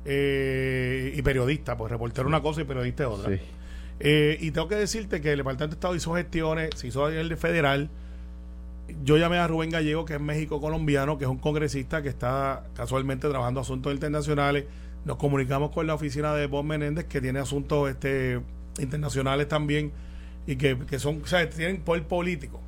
Eh, 0.06 1.12
y 1.14 1.20
periodista, 1.20 1.76
pues 1.76 1.92
reportero 1.92 2.28
una 2.28 2.40
cosa 2.40 2.62
y 2.62 2.64
periodista 2.64 3.02
es 3.02 3.08
otra. 3.10 3.30
Sí. 3.30 3.42
Eh, 4.00 4.38
y 4.40 4.52
tengo 4.52 4.68
que 4.68 4.76
decirte 4.76 5.20
que 5.20 5.32
el 5.32 5.36
Departamento 5.36 5.74
de 5.74 5.76
Estado 5.76 5.94
hizo 5.94 6.14
gestiones, 6.14 6.70
se 6.76 6.86
hizo 6.86 7.04
a 7.04 7.10
nivel 7.10 7.36
federal. 7.36 7.90
Yo 9.04 9.18
llamé 9.18 9.36
a 9.36 9.46
Rubén 9.46 9.68
Gallego, 9.68 10.06
que 10.06 10.14
es 10.14 10.20
México 10.20 10.62
colombiano, 10.62 11.18
que 11.18 11.24
es 11.24 11.30
un 11.30 11.36
congresista 11.36 12.00
que 12.00 12.08
está 12.08 12.64
casualmente 12.72 13.28
trabajando 13.28 13.60
asuntos 13.60 13.92
internacionales. 13.92 14.64
Nos 15.04 15.18
comunicamos 15.18 15.72
con 15.72 15.86
la 15.86 15.92
oficina 15.92 16.34
de 16.34 16.46
Bob 16.46 16.64
Menéndez, 16.64 17.04
que 17.04 17.20
tiene 17.20 17.38
asuntos 17.38 17.90
este, 17.90 18.40
internacionales 18.78 19.46
también 19.46 19.92
y 20.46 20.56
que, 20.56 20.78
que 20.78 20.98
son, 20.98 21.22
o 21.22 21.26
sea, 21.26 21.48
tienen 21.48 21.80
poder 21.82 22.06
político. 22.06 22.60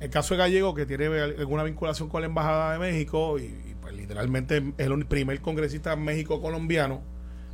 El 0.00 0.10
caso 0.10 0.34
de 0.34 0.38
Gallego, 0.38 0.74
que 0.74 0.86
tiene 0.86 1.06
alguna 1.06 1.62
vinculación 1.64 2.08
con 2.08 2.20
la 2.20 2.26
Embajada 2.26 2.72
de 2.74 2.78
México, 2.78 3.38
y, 3.38 3.74
pues 3.80 3.94
literalmente 3.94 4.62
es 4.78 4.86
el 4.86 5.06
primer 5.06 5.40
congresista 5.40 5.96
México-colombiano, 5.96 7.02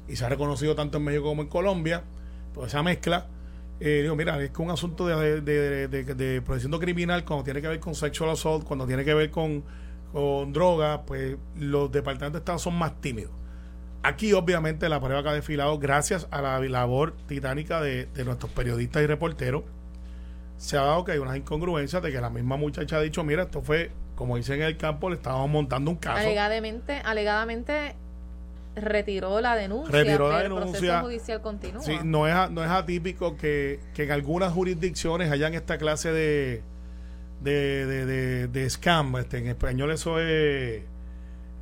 y 0.09 0.17
se 0.17 0.25
ha 0.25 0.29
reconocido 0.29 0.75
tanto 0.75 0.99
en 0.99 1.05
México 1.05 1.25
como 1.25 1.43
en 1.43 1.49
Colombia, 1.49 2.05
pues 2.53 2.69
esa 2.69 2.83
mezcla. 2.83 3.29
Eh, 3.79 4.01
digo, 4.03 4.15
mira, 4.17 4.43
es 4.43 4.51
que 4.51 4.61
un 4.61 4.71
asunto 4.71 5.07
de, 5.07 5.41
de, 5.41 5.89
de, 5.89 6.05
de, 6.05 6.79
criminal, 6.81 7.25
cuando 7.25 7.45
tiene 7.45 7.63
que 7.63 7.69
ver 7.69 7.81
con 7.81 7.95
sexual 7.95 8.31
assault, 8.31 8.65
cuando 8.65 8.87
tiene 8.87 9.05
que 9.05 9.15
ver 9.15 9.31
con, 9.31 9.65
con 10.13 10.53
droga, 10.53 11.07
pues 11.07 11.37
los 11.57 11.91
departamentos 11.91 12.33
de 12.35 12.39
Estado 12.41 12.59
son 12.59 12.75
más 12.75 13.01
tímidos. 13.01 13.40
Aquí, 14.03 14.33
obviamente, 14.33 14.89
la 14.89 14.99
prueba 15.01 15.23
que 15.23 15.29
ha 15.29 15.33
desfilado, 15.35 15.79
gracias 15.79 16.27
a 16.31 16.41
la 16.41 16.59
labor 16.61 17.15
titánica 17.27 17.81
de, 17.81 18.07
de 18.07 18.25
nuestros 18.25 18.51
periodistas 18.53 19.03
y 19.03 19.07
reporteros, 19.07 19.65
se 20.57 20.77
ha 20.79 20.83
dado 20.83 21.05
que 21.05 21.13
hay 21.13 21.19
unas 21.19 21.37
incongruencias 21.37 22.03
de 22.03 22.11
que 22.13 22.21
la 22.21 22.31
misma 22.31 22.57
muchacha 22.57 22.97
ha 22.97 23.01
dicho, 23.01 23.23
mira, 23.25 23.43
esto 23.45 23.61
fue, 23.63 23.91
como 24.15 24.37
dicen 24.37 24.57
en 24.61 24.67
el 24.69 24.77
campo, 24.77 25.11
le 25.11 25.17
estábamos 25.17 25.51
montando 25.51 25.91
un 25.91 25.97
caso. 25.99 26.19
Alegadamente, 26.19 27.01
alegadamente 27.05 27.95
retiró 28.77 29.41
la 29.41 29.57
denuncia, 29.57 29.91
Retiró 29.93 30.29
la 30.31 30.37
pero 30.39 30.57
el 30.59 30.63
denuncia. 30.63 30.81
proceso 30.81 31.01
judicial 31.05 31.41
continúa. 31.43 31.83
Sí, 31.83 31.99
no 32.05 32.27
es, 32.27 32.51
no 32.51 32.63
es 32.65 32.71
atípico 32.71 33.37
que, 33.37 33.81
que 33.95 34.05
en 34.05 34.13
algunas 34.13 34.53
jurisdicciones 34.53 35.31
hayan 35.31 35.55
esta 35.55 35.77
clase 35.79 36.13
de 36.13 36.63
de, 37.41 37.87
de, 37.87 38.05
de, 38.07 38.49
de 38.49 38.71
scam, 38.71 39.17
este, 39.17 39.39
en 39.39 39.47
español 39.47 39.91
eso 39.93 40.21
es 40.21 40.83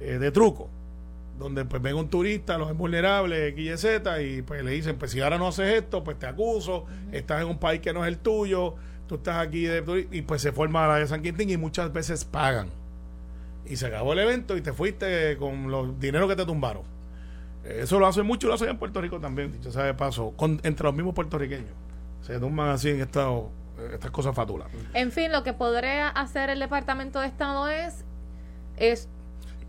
eh, 0.00 0.18
de 0.18 0.30
truco, 0.32 0.68
donde 1.38 1.64
pues 1.64 1.80
ven 1.80 1.94
un 1.96 2.08
turista, 2.08 2.58
los 2.58 2.70
es 2.70 2.76
vulnerable, 2.76 3.48
X, 3.48 3.86
Y, 4.20 4.42
pues 4.42 4.64
le 4.64 4.70
dicen, 4.72 4.98
pues 4.98 5.12
si 5.12 5.20
ahora 5.20 5.38
no 5.38 5.48
haces 5.48 5.74
esto, 5.74 6.02
pues 6.04 6.18
te 6.18 6.26
acuso, 6.26 6.86
estás 7.12 7.42
en 7.42 7.48
un 7.48 7.58
país 7.58 7.80
que 7.80 7.92
no 7.92 8.04
es 8.04 8.08
el 8.08 8.18
tuyo, 8.18 8.74
tú 9.06 9.16
estás 9.16 9.46
aquí 9.46 9.64
de 9.64 10.08
y 10.10 10.22
pues 10.22 10.42
se 10.42 10.52
forma 10.52 10.86
la 10.86 10.96
de 10.96 11.06
San 11.06 11.22
Quintín 11.22 11.50
y 11.50 11.56
muchas 11.56 11.92
veces 11.92 12.24
pagan. 12.24 12.68
Y 13.66 13.76
se 13.76 13.86
acabó 13.86 14.12
el 14.14 14.20
evento 14.20 14.56
y 14.56 14.62
te 14.62 14.72
fuiste 14.72 15.36
con 15.36 15.70
los 15.70 15.98
dineros 16.00 16.28
que 16.28 16.36
te 16.36 16.46
tumbaron. 16.46 16.82
Eso 17.64 17.98
lo 17.98 18.06
hacen 18.06 18.24
mucho, 18.24 18.48
lo 18.48 18.54
hacen 18.54 18.70
en 18.70 18.78
Puerto 18.78 19.00
Rico 19.00 19.20
también, 19.20 19.52
dicho 19.52 19.70
sea 19.70 19.84
de 19.84 19.94
paso, 19.94 20.32
con, 20.36 20.60
entre 20.62 20.84
los 20.84 20.94
mismos 20.94 21.14
puertorriqueños. 21.14 21.70
Se 22.22 22.38
tumban 22.38 22.70
así 22.70 22.90
en 22.90 23.00
estado, 23.00 23.50
estas 23.92 24.10
cosas 24.10 24.34
fatulas. 24.34 24.68
En 24.94 25.12
fin, 25.12 25.32
lo 25.32 25.42
que 25.42 25.52
podría 25.52 26.08
hacer 26.08 26.50
el 26.50 26.60
Departamento 26.60 27.20
de 27.20 27.26
Estado 27.26 27.68
es, 27.68 28.04
es 28.76 29.08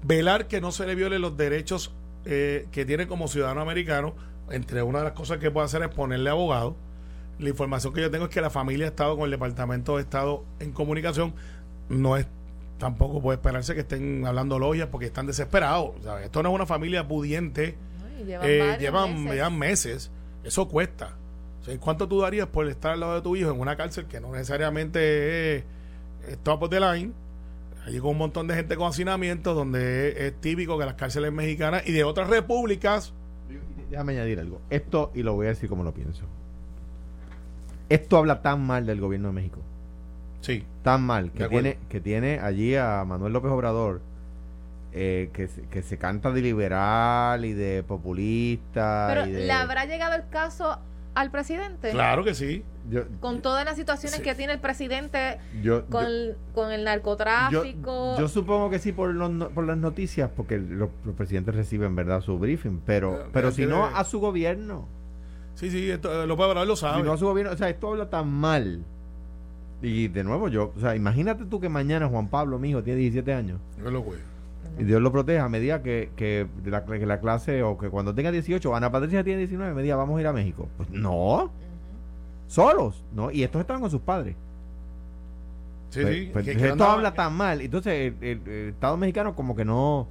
Velar 0.03 0.47
que 0.47 0.61
no 0.61 0.71
se 0.71 0.85
le 0.85 0.95
violen 0.95 1.21
los 1.21 1.35
derechos 1.37 1.91
eh, 2.25 2.67
que 2.71 2.85
tiene 2.85 3.07
como 3.07 3.27
ciudadano 3.27 3.61
americano. 3.61 4.13
Entre 4.51 4.81
una 4.81 4.99
de 4.99 5.05
las 5.05 5.13
cosas 5.13 5.37
que 5.37 5.51
puede 5.51 5.65
hacer 5.65 5.81
es 5.83 5.89
ponerle 5.89 6.29
abogado. 6.29 6.75
La 7.37 7.49
información 7.49 7.93
que 7.93 8.01
yo 8.01 8.09
tengo 8.11 8.25
es 8.25 8.31
que 8.31 8.41
la 8.41 8.49
familia 8.49 8.85
ha 8.85 8.89
estado 8.89 9.15
con 9.15 9.25
el 9.25 9.31
Departamento 9.31 9.95
de 9.97 10.01
Estado 10.03 10.43
en 10.59 10.71
comunicación. 10.71 11.33
No 11.89 12.17
es 12.17 12.27
tampoco 12.79 13.21
puede 13.21 13.35
esperarse 13.35 13.73
que 13.75 13.81
estén 13.81 14.25
hablando 14.25 14.57
logias 14.57 14.87
porque 14.89 15.05
están 15.07 15.27
desesperados. 15.27 15.91
Sea, 16.01 16.23
esto 16.23 16.41
no 16.41 16.49
es 16.49 16.55
una 16.55 16.65
familia 16.65 17.05
pudiente. 17.07 17.75
Ay, 18.17 18.25
llevan, 18.25 18.47
Eh, 18.49 18.59
varios 18.59 18.79
llevan, 18.79 19.13
meses. 19.23 19.33
llevan 19.35 19.59
meses. 19.59 20.11
Eso 20.45 20.67
cuesta. 20.69 21.15
O 21.61 21.65
sea, 21.65 21.77
¿Cuánto 21.77 22.07
tú 22.07 22.21
darías 22.21 22.47
por 22.47 22.67
estar 22.69 22.93
al 22.93 23.01
lado 23.01 23.15
de 23.15 23.21
tu 23.21 23.35
hijo 23.35 23.51
en 23.51 23.59
una 23.59 23.75
cárcel 23.75 24.05
que 24.05 24.21
no 24.21 24.31
necesariamente 24.31 25.57
es, 25.57 25.63
es 26.29 26.37
top 26.39 26.63
of 26.63 26.69
the 26.69 26.79
line? 26.79 27.11
Allí 27.85 27.99
con 27.99 28.11
un 28.11 28.17
montón 28.17 28.47
de 28.47 28.55
gente 28.55 28.75
con 28.75 28.87
hacinamiento, 28.87 29.53
donde 29.53 30.09
es, 30.09 30.15
es 30.17 30.41
típico 30.41 30.77
que 30.77 30.85
las 30.85 30.95
cárceles 30.95 31.31
mexicanas 31.31 31.87
y 31.87 31.91
de 31.91 32.03
otras 32.03 32.29
repúblicas. 32.29 33.13
Déjame 33.89 34.13
añadir 34.13 34.39
algo. 34.39 34.61
Esto, 34.69 35.11
y 35.15 35.23
lo 35.23 35.33
voy 35.33 35.47
a 35.47 35.49
decir 35.49 35.67
como 35.69 35.83
lo 35.83 35.93
pienso. 35.93 36.23
Esto 37.89 38.17
habla 38.17 38.41
tan 38.41 38.65
mal 38.65 38.85
del 38.85 39.01
gobierno 39.01 39.29
de 39.29 39.33
México. 39.33 39.59
Sí. 40.41 40.63
Tan 40.83 41.03
mal. 41.03 41.31
Que 41.31 41.47
tiene, 41.49 41.77
que 41.89 41.99
tiene 41.99 42.39
allí 42.39 42.75
a 42.75 43.03
Manuel 43.05 43.33
López 43.33 43.51
Obrador. 43.51 44.01
eh, 44.91 45.29
que, 45.33 45.47
se, 45.47 45.61
que 45.63 45.81
se 45.83 45.97
canta 45.99 46.31
de 46.31 46.41
liberal 46.41 47.45
y 47.45 47.53
de 47.53 47.83
populista. 47.83 49.05
Pero 49.09 49.25
y 49.27 49.31
de- 49.31 49.45
¿le 49.45 49.51
habrá 49.53 49.85
llegado 49.85 50.15
el 50.15 50.27
caso 50.29 50.79
al 51.15 51.29
presidente? 51.31 51.91
Claro 51.91 52.23
que 52.23 52.33
sí. 52.33 52.63
Yo, 52.89 53.03
Con 53.19 53.41
todas 53.41 53.65
las 53.65 53.75
situaciones 53.75 54.17
Sí. 54.17 54.23
que 54.23 54.35
tiene 54.35 54.53
el 54.53 54.59
presidente 54.59 55.37
yo- 55.61 55.85
con, 55.87 56.03
yo- 56.05 56.33
con 56.53 56.71
el 56.71 56.83
narcotráfico. 56.83 58.17
yo 58.19 58.27
supongo 58.27 58.69
que 58.69 58.79
sí 58.79 58.91
por, 58.91 59.13
los 59.13 59.49
por 59.49 59.65
las 59.65 59.77
noticias, 59.77 60.29
porque 60.35 60.57
los, 60.57 60.89
los 61.05 61.15
presidentes 61.15 61.55
reciben 61.55 61.95
verdad 61.95 62.21
su 62.21 62.37
briefing, 62.39 62.81
pero, 62.85 63.27
Pero- 63.33 63.51
si 63.51 63.65
no 63.65 63.85
a 63.85 64.03
su 64.03 64.19
gobierno. 64.19 64.87
Sí, 65.55 65.69
sí, 65.69 65.89
esto, 65.91 66.23
eh, 66.23 66.25
López 66.27 66.45
Obrador 66.45 66.67
lo 66.67 66.75
sabe. 66.75 66.97
Si 66.97 67.03
no 67.03 67.11
a 67.13 67.17
su 67.17 67.25
gobierno, 67.25 67.51
o 67.53 67.57
sea, 67.57 67.69
esto 67.69 67.89
habla 67.89 68.09
tan 68.09 68.29
mal. 68.31 68.83
Y 69.81 70.07
de 70.09 70.23
nuevo, 70.23 70.47
yo, 70.49 70.73
o 70.75 70.79
sea, 70.79 70.95
imagínate 70.95 71.45
tú 71.45 71.59
que 71.59 71.69
mañana 71.69 72.07
Juan 72.07 72.27
Pablo, 72.29 72.59
mi 72.59 72.69
hijo, 72.69 72.83
tiene 72.83 72.99
17 72.99 73.33
años. 73.33 73.59
Yo 73.83 73.91
lo 73.91 74.03
cuido. 74.03 74.21
Y 74.77 74.83
Dios 74.83 75.01
lo 75.01 75.11
proteja 75.11 75.43
a 75.45 75.49
medida 75.49 75.81
que, 75.81 76.11
que, 76.15 76.47
la, 76.65 76.85
que 76.85 77.05
la 77.05 77.19
clase, 77.19 77.63
o 77.63 77.77
que 77.77 77.89
cuando 77.89 78.13
tenga 78.15 78.31
18, 78.31 78.73
Ana 78.75 78.91
Patricia 78.91 79.23
tiene 79.23 79.39
19, 79.39 79.73
me 79.73 79.81
diga, 79.81 79.95
vamos 79.97 80.17
a 80.17 80.21
ir 80.21 80.27
a 80.27 80.33
México. 80.33 80.69
Pues 80.77 80.89
no. 80.89 81.51
Solos, 82.49 83.03
¿no? 83.13 83.31
Y 83.31 83.43
estos 83.43 83.61
estaban 83.61 83.81
con 83.81 83.89
sus 83.91 84.01
padres. 84.01 84.35
Sí, 85.91 86.01
Pues- 86.01 86.15
sí. 86.15 86.29
pues 86.33 86.45
que- 86.45 86.51
esto 86.51 86.71
andaba- 86.73 86.93
habla 86.93 87.13
tan 87.13 87.33
mal. 87.33 87.61
Entonces, 87.61 88.13
el, 88.21 88.27
el- 88.27 88.47
el 88.47 88.69
Estado 88.69 88.97
mexicano 88.97 89.35
como 89.35 89.55
que 89.55 89.65
no, 89.65 90.07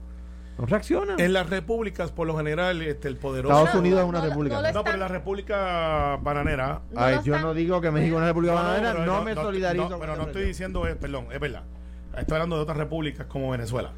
no 0.58 0.66
reacciona. 0.66 1.14
En 1.18 1.32
las 1.32 1.48
repúblicas, 1.50 2.10
por 2.10 2.26
lo 2.26 2.36
general, 2.36 2.82
este, 2.82 3.06
el 3.08 3.16
poderoso. 3.16 3.52
Estados 3.54 3.74
No, 3.74 3.80
Unidos 3.80 3.98
no, 4.00 4.04
es 4.04 4.08
una 4.08 4.18
no, 4.20 4.24
república. 4.28 4.56
no 4.56 4.62
No, 4.62 4.68
pero 4.72 4.78
están- 4.80 5.00
la 5.00 5.08
república 5.08 6.16
bananera. 6.22 6.80
no 6.90 7.00
Ay, 7.00 7.14
yo 7.24 7.34
están- 7.34 7.42
no 7.42 7.54
digo 7.54 7.80
que 7.80 7.90
México 7.92 8.14
es 8.14 8.18
una 8.18 8.26
república 8.26 8.54
bananera, 8.54 9.04
no, 9.06 9.22
me 9.22 9.34
solidarizo. 9.34 9.98
pero 10.00 10.16
no 10.16 10.22
estoy 10.24 10.44
diciendo, 10.46 10.86
eh, 10.86 10.96
perdón, 10.96 11.26
es 11.32 11.38
verdad. 11.38 11.62
Estoy 12.16 12.34
hablando 12.34 12.56
de 12.56 12.62
otras 12.62 12.76
repúblicas 12.78 13.26
como 13.26 13.50
Venezuela, 13.50 13.92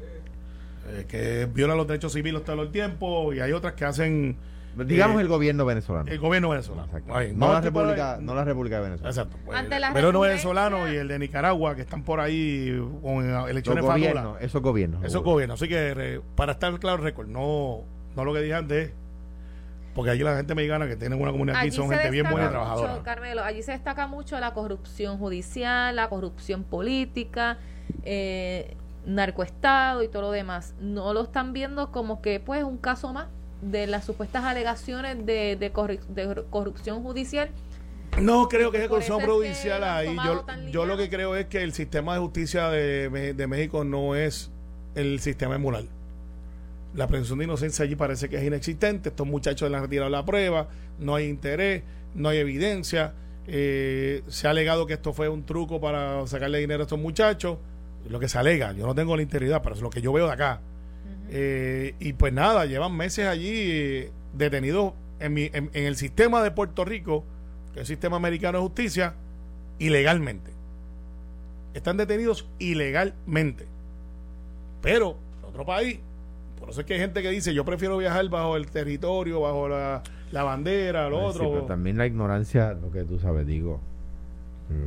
eh, 0.89 1.05
que 1.07 1.47
violan 1.51 1.77
los 1.77 1.87
derechos 1.87 2.13
civiles 2.13 2.43
todo 2.43 2.61
el 2.61 2.69
tiempo 2.71 3.33
y 3.33 3.39
hay 3.39 3.51
otras 3.53 3.73
que 3.73 3.85
hacen 3.85 4.37
Digamos 4.75 5.17
eh, 5.17 5.21
el 5.21 5.27
gobierno 5.27 5.65
venezolano. 5.65 6.09
el 6.09 6.19
gobierno 6.19 6.49
venezolano. 6.49 6.87
Ay, 7.13 7.33
no, 7.35 7.51
la 7.51 7.61
república, 7.61 8.17
no 8.21 8.33
la 8.33 8.43
República 8.45 8.77
de 8.77 8.83
Venezuela. 8.83 9.09
Exacto. 9.09 9.37
pues, 9.45 9.57
Ante 9.57 9.79
la 9.79 9.87
el 9.87 9.93
gobierno 9.93 10.11
recurrencia- 10.11 10.27
venezolano 10.49 10.91
y 10.91 10.95
el 10.95 11.07
de 11.07 11.19
Nicaragua 11.19 11.75
que 11.75 11.81
están 11.81 12.03
por 12.03 12.19
ahí 12.19 12.77
con 13.01 13.29
Esos 13.29 13.49
elecciones 13.49 13.83
gobiernos, 13.83 14.23
fadulas. 14.23 14.43
esos 14.43 14.61
gobiernos. 14.61 15.03
Esos 15.03 15.23
gobiernos. 15.23 15.61
Así 15.61 15.67
que, 15.69 15.93
re- 15.93 16.21
para 16.35 16.53
estar 16.53 16.77
claro, 16.79 16.97
el 16.97 17.03
récord, 17.03 17.27
no, 17.27 17.79
no 18.15 18.23
lo 18.25 18.33
que 18.33 18.39
dije 18.41 18.53
antes, 18.55 18.91
porque 19.93 20.11
aquí 20.11 20.23
la 20.23 20.37
gente 20.37 20.55
mexicana 20.55 20.87
que 20.87 20.95
tiene 20.95 21.15
una 21.17 21.31
comunidad 21.31 21.57
aquí 21.57 21.67
Allí 21.67 21.75
son 21.75 21.89
gente 21.89 22.09
bien 22.09 22.29
buena 22.29 22.47
y 22.47 22.49
trabajadora. 22.49 22.91
mucho, 22.93 23.03
Carmelo, 23.03 23.43
allí 23.43 23.61
se 23.63 23.73
destaca 23.73 24.07
mucho 24.07 24.39
la 24.39 24.53
corrupción 24.53 25.17
judicial, 25.17 25.95
la 25.97 26.07
corrupción 26.07 26.63
política, 26.63 27.57
eh, 28.03 28.77
narcoestado 29.05 30.01
y 30.03 30.07
todo 30.07 30.21
lo 30.23 30.31
demás. 30.31 30.73
No 30.79 31.13
lo 31.13 31.23
están 31.23 31.51
viendo 31.51 31.91
como 31.91 32.21
que, 32.21 32.39
pues, 32.39 32.63
un 32.63 32.77
caso 32.77 33.11
más 33.11 33.27
de 33.61 33.87
las 33.87 34.05
supuestas 34.05 34.43
alegaciones 34.43 35.25
de, 35.25 35.55
de, 35.55 35.73
corru- 35.73 36.05
de 36.07 36.43
corrupción 36.49 37.03
judicial. 37.03 37.49
No 38.19 38.49
creo 38.49 38.71
que 38.71 38.79
Por 38.79 38.89
corrupción 38.89 39.21
han 39.21 39.83
ahí. 39.83 40.15
Yo, 40.25 40.45
yo 40.69 40.85
lo 40.85 40.97
que 40.97 41.09
creo 41.09 41.35
es 41.35 41.45
que 41.45 41.61
el 41.63 41.73
sistema 41.73 42.13
de 42.15 42.19
justicia 42.19 42.69
de, 42.69 43.33
de 43.33 43.47
México 43.47 43.83
no 43.83 44.15
es 44.15 44.51
el 44.95 45.19
sistema 45.21 45.55
emular. 45.55 45.83
La 46.93 47.07
presunción 47.07 47.39
de 47.39 47.45
inocencia 47.45 47.85
allí 47.85 47.95
parece 47.95 48.27
que 48.27 48.35
es 48.37 48.43
inexistente. 48.43 49.09
Estos 49.09 49.25
muchachos 49.25 49.69
le 49.71 49.77
han 49.77 49.83
retirado 49.83 50.09
la 50.09 50.25
prueba, 50.25 50.67
no 50.99 51.15
hay 51.15 51.27
interés, 51.27 51.83
no 52.13 52.27
hay 52.27 52.39
evidencia. 52.39 53.13
Eh, 53.47 54.23
se 54.27 54.47
ha 54.47 54.49
alegado 54.49 54.85
que 54.85 54.93
esto 54.93 55.13
fue 55.13 55.29
un 55.29 55.45
truco 55.45 55.79
para 55.79 56.27
sacarle 56.27 56.59
dinero 56.59 56.81
a 56.81 56.83
estos 56.83 56.99
muchachos. 56.99 57.59
Lo 58.09 58.19
que 58.19 58.27
se 58.27 58.37
alega, 58.37 58.73
yo 58.73 58.85
no 58.85 58.93
tengo 58.93 59.15
la 59.15 59.21
integridad, 59.21 59.61
pero 59.61 59.75
es 59.75 59.81
lo 59.81 59.89
que 59.89 60.01
yo 60.01 60.11
veo 60.11 60.25
de 60.27 60.33
acá. 60.33 60.59
Eh, 61.33 61.95
y 61.99 62.13
pues 62.13 62.33
nada, 62.33 62.65
llevan 62.65 62.95
meses 62.95 63.25
allí 63.25 64.05
detenidos 64.33 64.93
en, 65.19 65.33
mi- 65.33 65.49
en- 65.53 65.69
en 65.73 65.85
el 65.85 65.95
sistema 65.95 66.43
de 66.43 66.51
Puerto 66.51 66.83
Rico, 66.83 67.23
que 67.73 67.79
es 67.79 67.81
el 67.81 67.87
sistema 67.87 68.17
americano 68.17 68.57
de 68.57 68.63
justicia, 68.63 69.13
ilegalmente. 69.79 70.51
Están 71.73 71.95
detenidos 71.97 72.47
ilegalmente. 72.59 73.65
Pero, 74.81 75.15
en 75.41 75.49
otro 75.49 75.65
país, 75.65 75.99
por 76.59 76.69
eso 76.69 76.81
es 76.81 76.87
que 76.87 76.95
hay 76.95 76.99
gente 76.99 77.21
que 77.21 77.29
dice, 77.29 77.53
yo 77.53 77.63
prefiero 77.63 77.97
viajar 77.97 78.27
bajo 78.29 78.57
el 78.57 78.67
territorio, 78.67 79.39
bajo 79.41 79.69
la, 79.69 80.03
la 80.31 80.43
bandera, 80.43 81.07
lo 81.09 81.19
sí, 81.19 81.25
otro. 81.37 81.51
pero 81.51 81.65
también 81.65 81.97
la 81.97 82.07
ignorancia, 82.07 82.73
lo 82.73 82.91
que 82.91 83.03
tú 83.03 83.19
sabes, 83.19 83.47
digo. 83.47 83.79
Pues, 84.67 84.79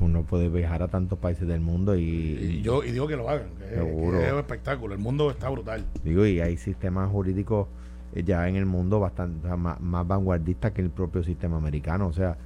Uno 0.00 0.22
puede 0.22 0.48
viajar 0.48 0.82
a 0.82 0.88
tantos 0.88 1.18
países 1.18 1.46
del 1.46 1.60
mundo 1.60 1.94
y, 1.96 2.02
Y 2.02 2.62
yo 2.62 2.82
y 2.84 2.92
digo 2.92 3.06
que 3.06 3.16
lo 3.16 3.28
hagan, 3.28 3.48
que, 3.58 3.64
es- 3.64 3.70
Seguro. 3.74 4.18
que 4.18 4.26
es 4.26 4.32
un 4.32 4.38
espectáculo. 4.38 4.94
El 4.94 5.00
mundo 5.00 5.30
está 5.30 5.48
brutal. 5.50 5.84
digo 6.02 6.24
y 6.26 6.40
hay 6.40 6.56
sistemas 6.56 7.10
jurídicos 7.10 7.68
eh, 8.14 8.22
ya 8.24 8.48
en 8.48 8.56
el 8.56 8.66
mundo 8.66 9.00
bastante 9.00 9.48
más, 9.56 9.80
más 9.80 10.06
vanguardistas 10.06 10.72
que 10.72 10.80
el 10.82 10.90
propio 10.90 11.22
sistema 11.22 11.58
americano, 11.58 12.06
o 12.08 12.12
sea, 12.12 12.36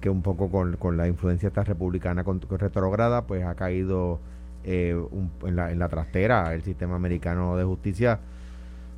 que 0.00 0.08
un 0.08 0.22
poco 0.22 0.50
con, 0.50 0.76
con 0.76 0.96
la 0.96 1.08
influencia 1.08 1.48
esta 1.48 1.64
republicana 1.64 2.24
con, 2.24 2.38
con 2.38 2.58
retrograda, 2.58 3.26
pues 3.26 3.44
ha 3.44 3.54
caído 3.54 4.20
eh, 4.64 4.94
un- 5.10 5.30
en, 5.46 5.56
la, 5.56 5.72
en 5.72 5.78
la 5.78 5.88
trastera 5.88 6.54
el 6.54 6.62
sistema 6.62 6.96
americano 6.96 7.56
de 7.56 7.64
justicia. 7.64 8.20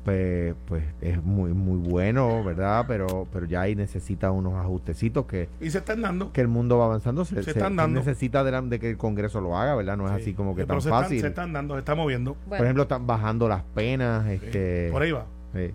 Pues, 0.03 0.53
pues 0.65 0.83
es 0.99 1.23
muy 1.23 1.53
muy 1.53 1.77
bueno, 1.77 2.43
¿verdad? 2.43 2.83
Pero 2.89 3.25
pero 3.31 3.45
ya 3.45 3.61
ahí 3.61 3.73
necesita 3.73 4.31
unos 4.31 4.53
ajustecitos 4.55 5.25
que, 5.25 5.47
Y 5.61 5.69
se 5.69 5.77
están 5.77 6.01
dando. 6.01 6.33
que 6.33 6.41
el 6.41 6.49
mundo 6.49 6.77
va 6.77 6.85
avanzando. 6.85 7.23
Se, 7.23 7.41
Se 7.41 7.51
están 7.51 7.71
se 7.71 7.77
dando. 7.77 7.99
necesita 7.99 8.43
de, 8.43 8.51
la- 8.51 8.61
de 8.61 8.79
que 8.81 8.89
el 8.89 8.97
Congreso 8.97 9.39
lo 9.39 9.57
haga, 9.57 9.75
¿verdad? 9.75 9.95
No 9.95 10.05
es 10.09 10.15
Sí. 10.15 10.21
así 10.21 10.33
como 10.33 10.55
que 10.55 10.63
Pero 10.63 10.73
tan 10.75 10.81
se 10.81 10.89
están- 10.89 11.03
fácil. 11.03 11.21
se 11.21 11.27
están 11.27 11.53
dando, 11.53 11.75
se 11.75 11.79
está 11.79 11.95
moviendo. 11.95 12.31
Bueno, 12.47 12.57
Por 12.57 12.65
ejemplo, 12.65 12.83
están 12.83 13.07
bajando 13.07 13.47
las 13.47 13.63
penas. 13.73 14.27
Este, 14.27 14.89
Por 14.91 15.01
ahí 15.03 15.11
va. 15.13 15.25
sí. 15.53 15.71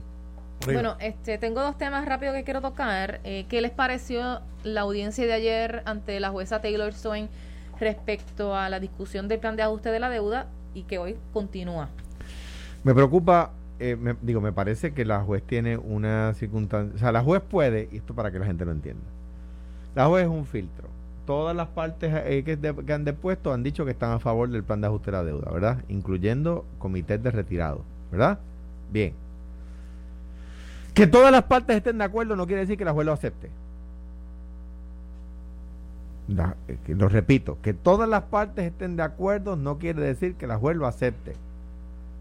por 0.60 0.68
ahí 0.70 0.74
va. 0.76 0.82
Bueno, 0.82 0.96
este, 1.00 1.38
tengo 1.38 1.62
dos 1.62 1.78
temas 1.78 2.04
rápidos 2.04 2.34
que 2.34 2.44
quiero 2.44 2.60
tocar. 2.60 3.20
Eh, 3.24 3.46
¿Qué 3.48 3.62
les 3.62 3.70
pareció 3.70 4.40
la 4.62 4.82
audiencia 4.82 5.24
de 5.24 5.32
ayer 5.32 5.82
ante 5.86 6.20
la 6.20 6.28
jueza 6.28 6.60
Taylor 6.60 6.92
Swain 6.92 7.30
respecto 7.80 8.54
a 8.54 8.68
la 8.68 8.78
discusión 8.80 9.26
del 9.28 9.38
plan 9.38 9.56
de 9.56 9.62
ajuste 9.62 9.90
de 9.90 10.00
la 10.00 10.10
deuda 10.10 10.48
y 10.74 10.82
que 10.82 10.98
hoy 10.98 11.16
continúa? 11.32 11.88
Me 12.84 12.92
preocupa, 12.94 13.52
eh, 13.80 13.96
me- 13.96 14.16
digo, 14.22 14.40
me 14.40 14.52
parece 14.52 14.92
que 14.92 15.04
la 15.04 15.22
juez 15.22 15.42
tiene 15.42 15.76
una 15.76 16.34
circunstancia, 16.34 16.94
o 16.96 16.98
sea, 16.98 17.12
la 17.12 17.22
juez 17.22 17.42
puede, 17.42 17.88
y 17.92 17.96
esto 17.98 18.14
para 18.14 18.30
que 18.30 18.38
la 18.38 18.46
gente 18.46 18.64
lo 18.64 18.72
entienda, 18.72 19.04
la 19.94 20.06
juez 20.06 20.24
es 20.24 20.30
un 20.30 20.44
filtro. 20.46 20.88
Todas 21.26 21.54
las 21.54 21.68
partes 21.68 22.10
eh, 22.24 22.42
que, 22.42 22.92
han 22.92 23.04
depuesto 23.04 23.52
han 23.52 23.62
dicho 23.62 23.84
que 23.84 23.90
están 23.90 24.12
a 24.12 24.18
favor 24.18 24.48
del 24.48 24.64
plan 24.64 24.80
de 24.80 24.86
ajuste 24.86 25.10
de 25.10 25.16
la 25.18 25.24
deuda, 25.24 25.50
¿verdad? 25.50 25.84
Incluyendo 25.88 26.64
comités 26.78 27.22
de 27.22 27.30
retirados, 27.30 27.82
¿verdad? 28.10 28.38
Bien. 28.90 29.12
Que 30.94 31.06
todas 31.06 31.30
las 31.30 31.44
partes 31.44 31.76
estén 31.76 31.98
de 31.98 32.04
acuerdo 32.04 32.34
no 32.34 32.46
quiere 32.46 32.62
decir 32.62 32.78
que 32.78 32.84
la 32.84 32.92
juez 32.92 33.04
lo 33.06 33.12
acepte. 33.12 33.50
Eh, 36.68 36.94
lo 36.94 37.08
repito, 37.08 37.58
que 37.62 37.72
todas 37.72 38.08
las 38.08 38.24
partes 38.24 38.66
estén 38.66 38.96
de 38.96 39.02
acuerdo 39.02 39.56
no 39.56 39.78
quiere 39.78 40.02
decir 40.02 40.34
que 40.34 40.46
la 40.46 40.58
juez 40.58 40.76
lo 40.76 40.86
acepte. 40.86 41.34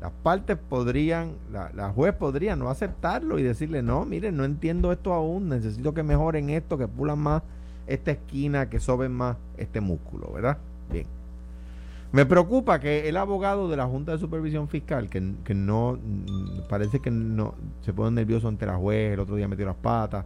Las 0.01 0.11
partes 0.23 0.57
podrían, 0.57 1.33
la, 1.51 1.71
la 1.73 1.89
juez 1.89 2.13
podría 2.13 2.55
no 2.55 2.69
aceptarlo 2.69 3.39
y 3.39 3.43
decirle, 3.43 3.81
no, 3.81 4.05
miren, 4.05 4.37
no 4.37 4.45
entiendo 4.45 4.91
esto 4.91 5.13
aún, 5.13 5.49
necesito 5.49 5.93
que 5.93 6.03
mejoren 6.03 6.49
esto, 6.51 6.77
que 6.77 6.87
pulan 6.87 7.19
más 7.19 7.41
esta 7.87 8.11
esquina, 8.11 8.69
que 8.69 8.79
soben 8.79 9.11
más 9.11 9.37
este 9.57 9.81
músculo, 9.81 10.31
¿verdad? 10.33 10.57
Bien. 10.91 11.07
Me 12.11 12.25
preocupa 12.25 12.79
que 12.79 13.09
el 13.09 13.17
abogado 13.17 13.69
de 13.69 13.75
la 13.75 13.85
Junta 13.85 14.13
de 14.13 14.17
Supervisión 14.17 14.67
Fiscal, 14.67 15.09
que, 15.09 15.33
que 15.43 15.53
no, 15.53 15.93
mm, 16.01 16.67
parece 16.69 16.99
que 16.99 17.11
no, 17.11 17.55
se 17.81 17.91
pone 17.91 18.11
nervioso 18.11 18.47
ante 18.47 18.65
la 18.65 18.77
juez, 18.77 19.13
el 19.13 19.19
otro 19.19 19.35
día 19.35 19.47
metió 19.47 19.65
las 19.65 19.75
patas, 19.75 20.25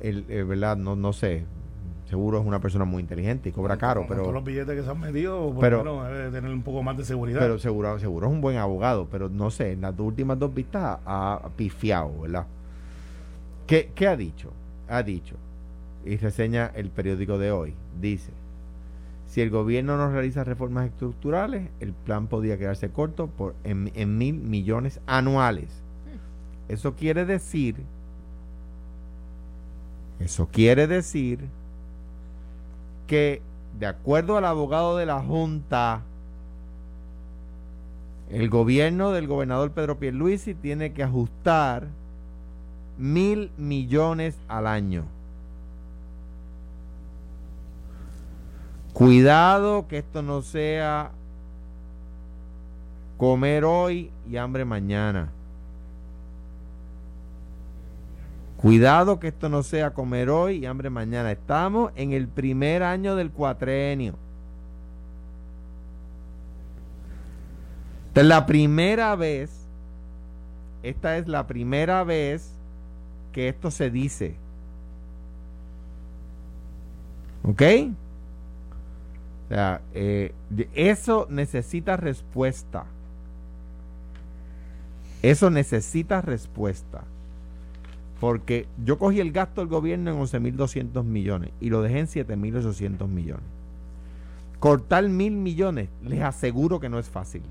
el, 0.00 0.24
eh, 0.28 0.42
¿verdad? 0.44 0.76
No, 0.76 0.94
no 0.94 1.12
sé, 1.12 1.44
seguro 2.10 2.40
es 2.40 2.44
una 2.44 2.60
persona 2.60 2.84
muy 2.84 3.00
inteligente 3.00 3.48
y 3.48 3.52
cobra 3.52 3.76
caro, 3.78 4.04
pero... 4.08 4.22
todos 4.22 4.34
los 4.34 4.44
billetes 4.44 4.76
que 4.76 4.82
se 4.82 4.90
han 4.90 5.00
metido, 5.00 5.50
por 5.52 5.60
pero- 5.60 5.78
menos 5.78 6.08
debe 6.08 6.30
tener 6.30 6.50
un 6.52 6.62
poco 6.62 6.82
más 6.82 6.96
de 6.96 7.04
seguridad. 7.04 7.38
Pero 7.40 7.58
seguro, 7.58 7.98
seguro 7.98 8.26
es 8.26 8.32
un 8.32 8.40
buen 8.40 8.56
abogado, 8.58 9.06
pero 9.10 9.28
no 9.28 9.50
sé, 9.50 9.72
en 9.72 9.80
las 9.82 9.96
dos 9.96 10.08
últimas 10.08 10.38
dos 10.38 10.52
vistas 10.52 10.98
ha, 11.06 11.34
ha 11.34 11.48
pifiado, 11.50 12.20
¿verdad? 12.20 12.46
¿Qué, 13.66 13.92
¿Qué 13.94 14.08
ha 14.08 14.16
dicho? 14.16 14.52
Ha 14.88 15.02
dicho, 15.04 15.36
y 16.04 16.16
reseña 16.16 16.72
el 16.74 16.90
periódico 16.90 17.38
de 17.38 17.52
hoy, 17.52 17.74
dice, 18.00 18.32
si 19.28 19.40
el 19.40 19.50
gobierno 19.50 19.96
no 19.96 20.10
realiza 20.10 20.42
reformas 20.42 20.86
estructurales, 20.86 21.68
el 21.78 21.92
plan 21.92 22.26
podría 22.26 22.58
quedarse 22.58 22.90
corto 22.90 23.28
por, 23.28 23.54
en, 23.62 23.92
en 23.94 24.18
mil 24.18 24.34
millones 24.34 25.00
anuales. 25.06 25.68
Eso 26.68 26.96
quiere 26.96 27.24
decir, 27.24 27.76
eso 30.18 30.48
quiere 30.50 30.86
decir 30.88 31.38
que, 33.10 33.42
de 33.80 33.86
acuerdo 33.86 34.36
al 34.36 34.44
abogado 34.44 34.96
de 34.96 35.04
la 35.04 35.20
Junta, 35.20 36.02
el 38.30 38.48
gobierno 38.48 39.10
del 39.10 39.26
gobernador 39.26 39.72
Pedro 39.72 39.98
Pierluisi 39.98 40.54
tiene 40.54 40.92
que 40.92 41.02
ajustar 41.02 41.88
mil 42.98 43.50
millones 43.58 44.38
al 44.46 44.68
año. 44.68 45.06
Cuidado 48.92 49.88
que 49.88 49.98
esto 49.98 50.22
no 50.22 50.42
sea 50.42 51.10
comer 53.16 53.64
hoy 53.64 54.12
y 54.30 54.36
hambre 54.36 54.64
mañana. 54.64 55.32
Cuidado 58.60 59.18
que 59.18 59.28
esto 59.28 59.48
no 59.48 59.62
sea 59.62 59.94
comer 59.94 60.28
hoy 60.28 60.56
y 60.56 60.66
hambre 60.66 60.90
mañana. 60.90 61.32
Estamos 61.32 61.92
en 61.96 62.12
el 62.12 62.28
primer 62.28 62.82
año 62.82 63.16
del 63.16 63.30
cuatrenio. 63.30 64.16
Esta 68.08 68.20
es 68.20 68.26
la 68.26 68.44
primera 68.44 69.16
vez, 69.16 69.66
esta 70.82 71.16
es 71.16 71.26
la 71.26 71.46
primera 71.46 72.04
vez 72.04 72.52
que 73.32 73.48
esto 73.48 73.70
se 73.70 73.88
dice. 73.88 74.34
¿Ok? 77.42 77.62
O 79.46 79.48
sea, 79.48 79.80
eh, 79.94 80.34
eso 80.74 81.26
necesita 81.30 81.96
respuesta. 81.96 82.84
Eso 85.22 85.48
necesita 85.48 86.20
respuesta. 86.20 87.04
Porque 88.20 88.66
yo 88.84 88.98
cogí 88.98 89.18
el 89.20 89.32
gasto 89.32 89.62
del 89.62 89.68
gobierno 89.68 90.10
en 90.12 90.18
11.200 90.20 91.02
millones 91.04 91.50
y 91.60 91.70
lo 91.70 91.80
dejé 91.82 92.00
en 92.00 92.06
7.800 92.06 93.08
millones. 93.08 93.44
Cortar 94.58 95.08
mil 95.08 95.32
millones, 95.32 95.88
les 96.04 96.20
aseguro 96.20 96.80
que 96.80 96.90
no 96.90 96.98
es 96.98 97.08
fácil. 97.08 97.42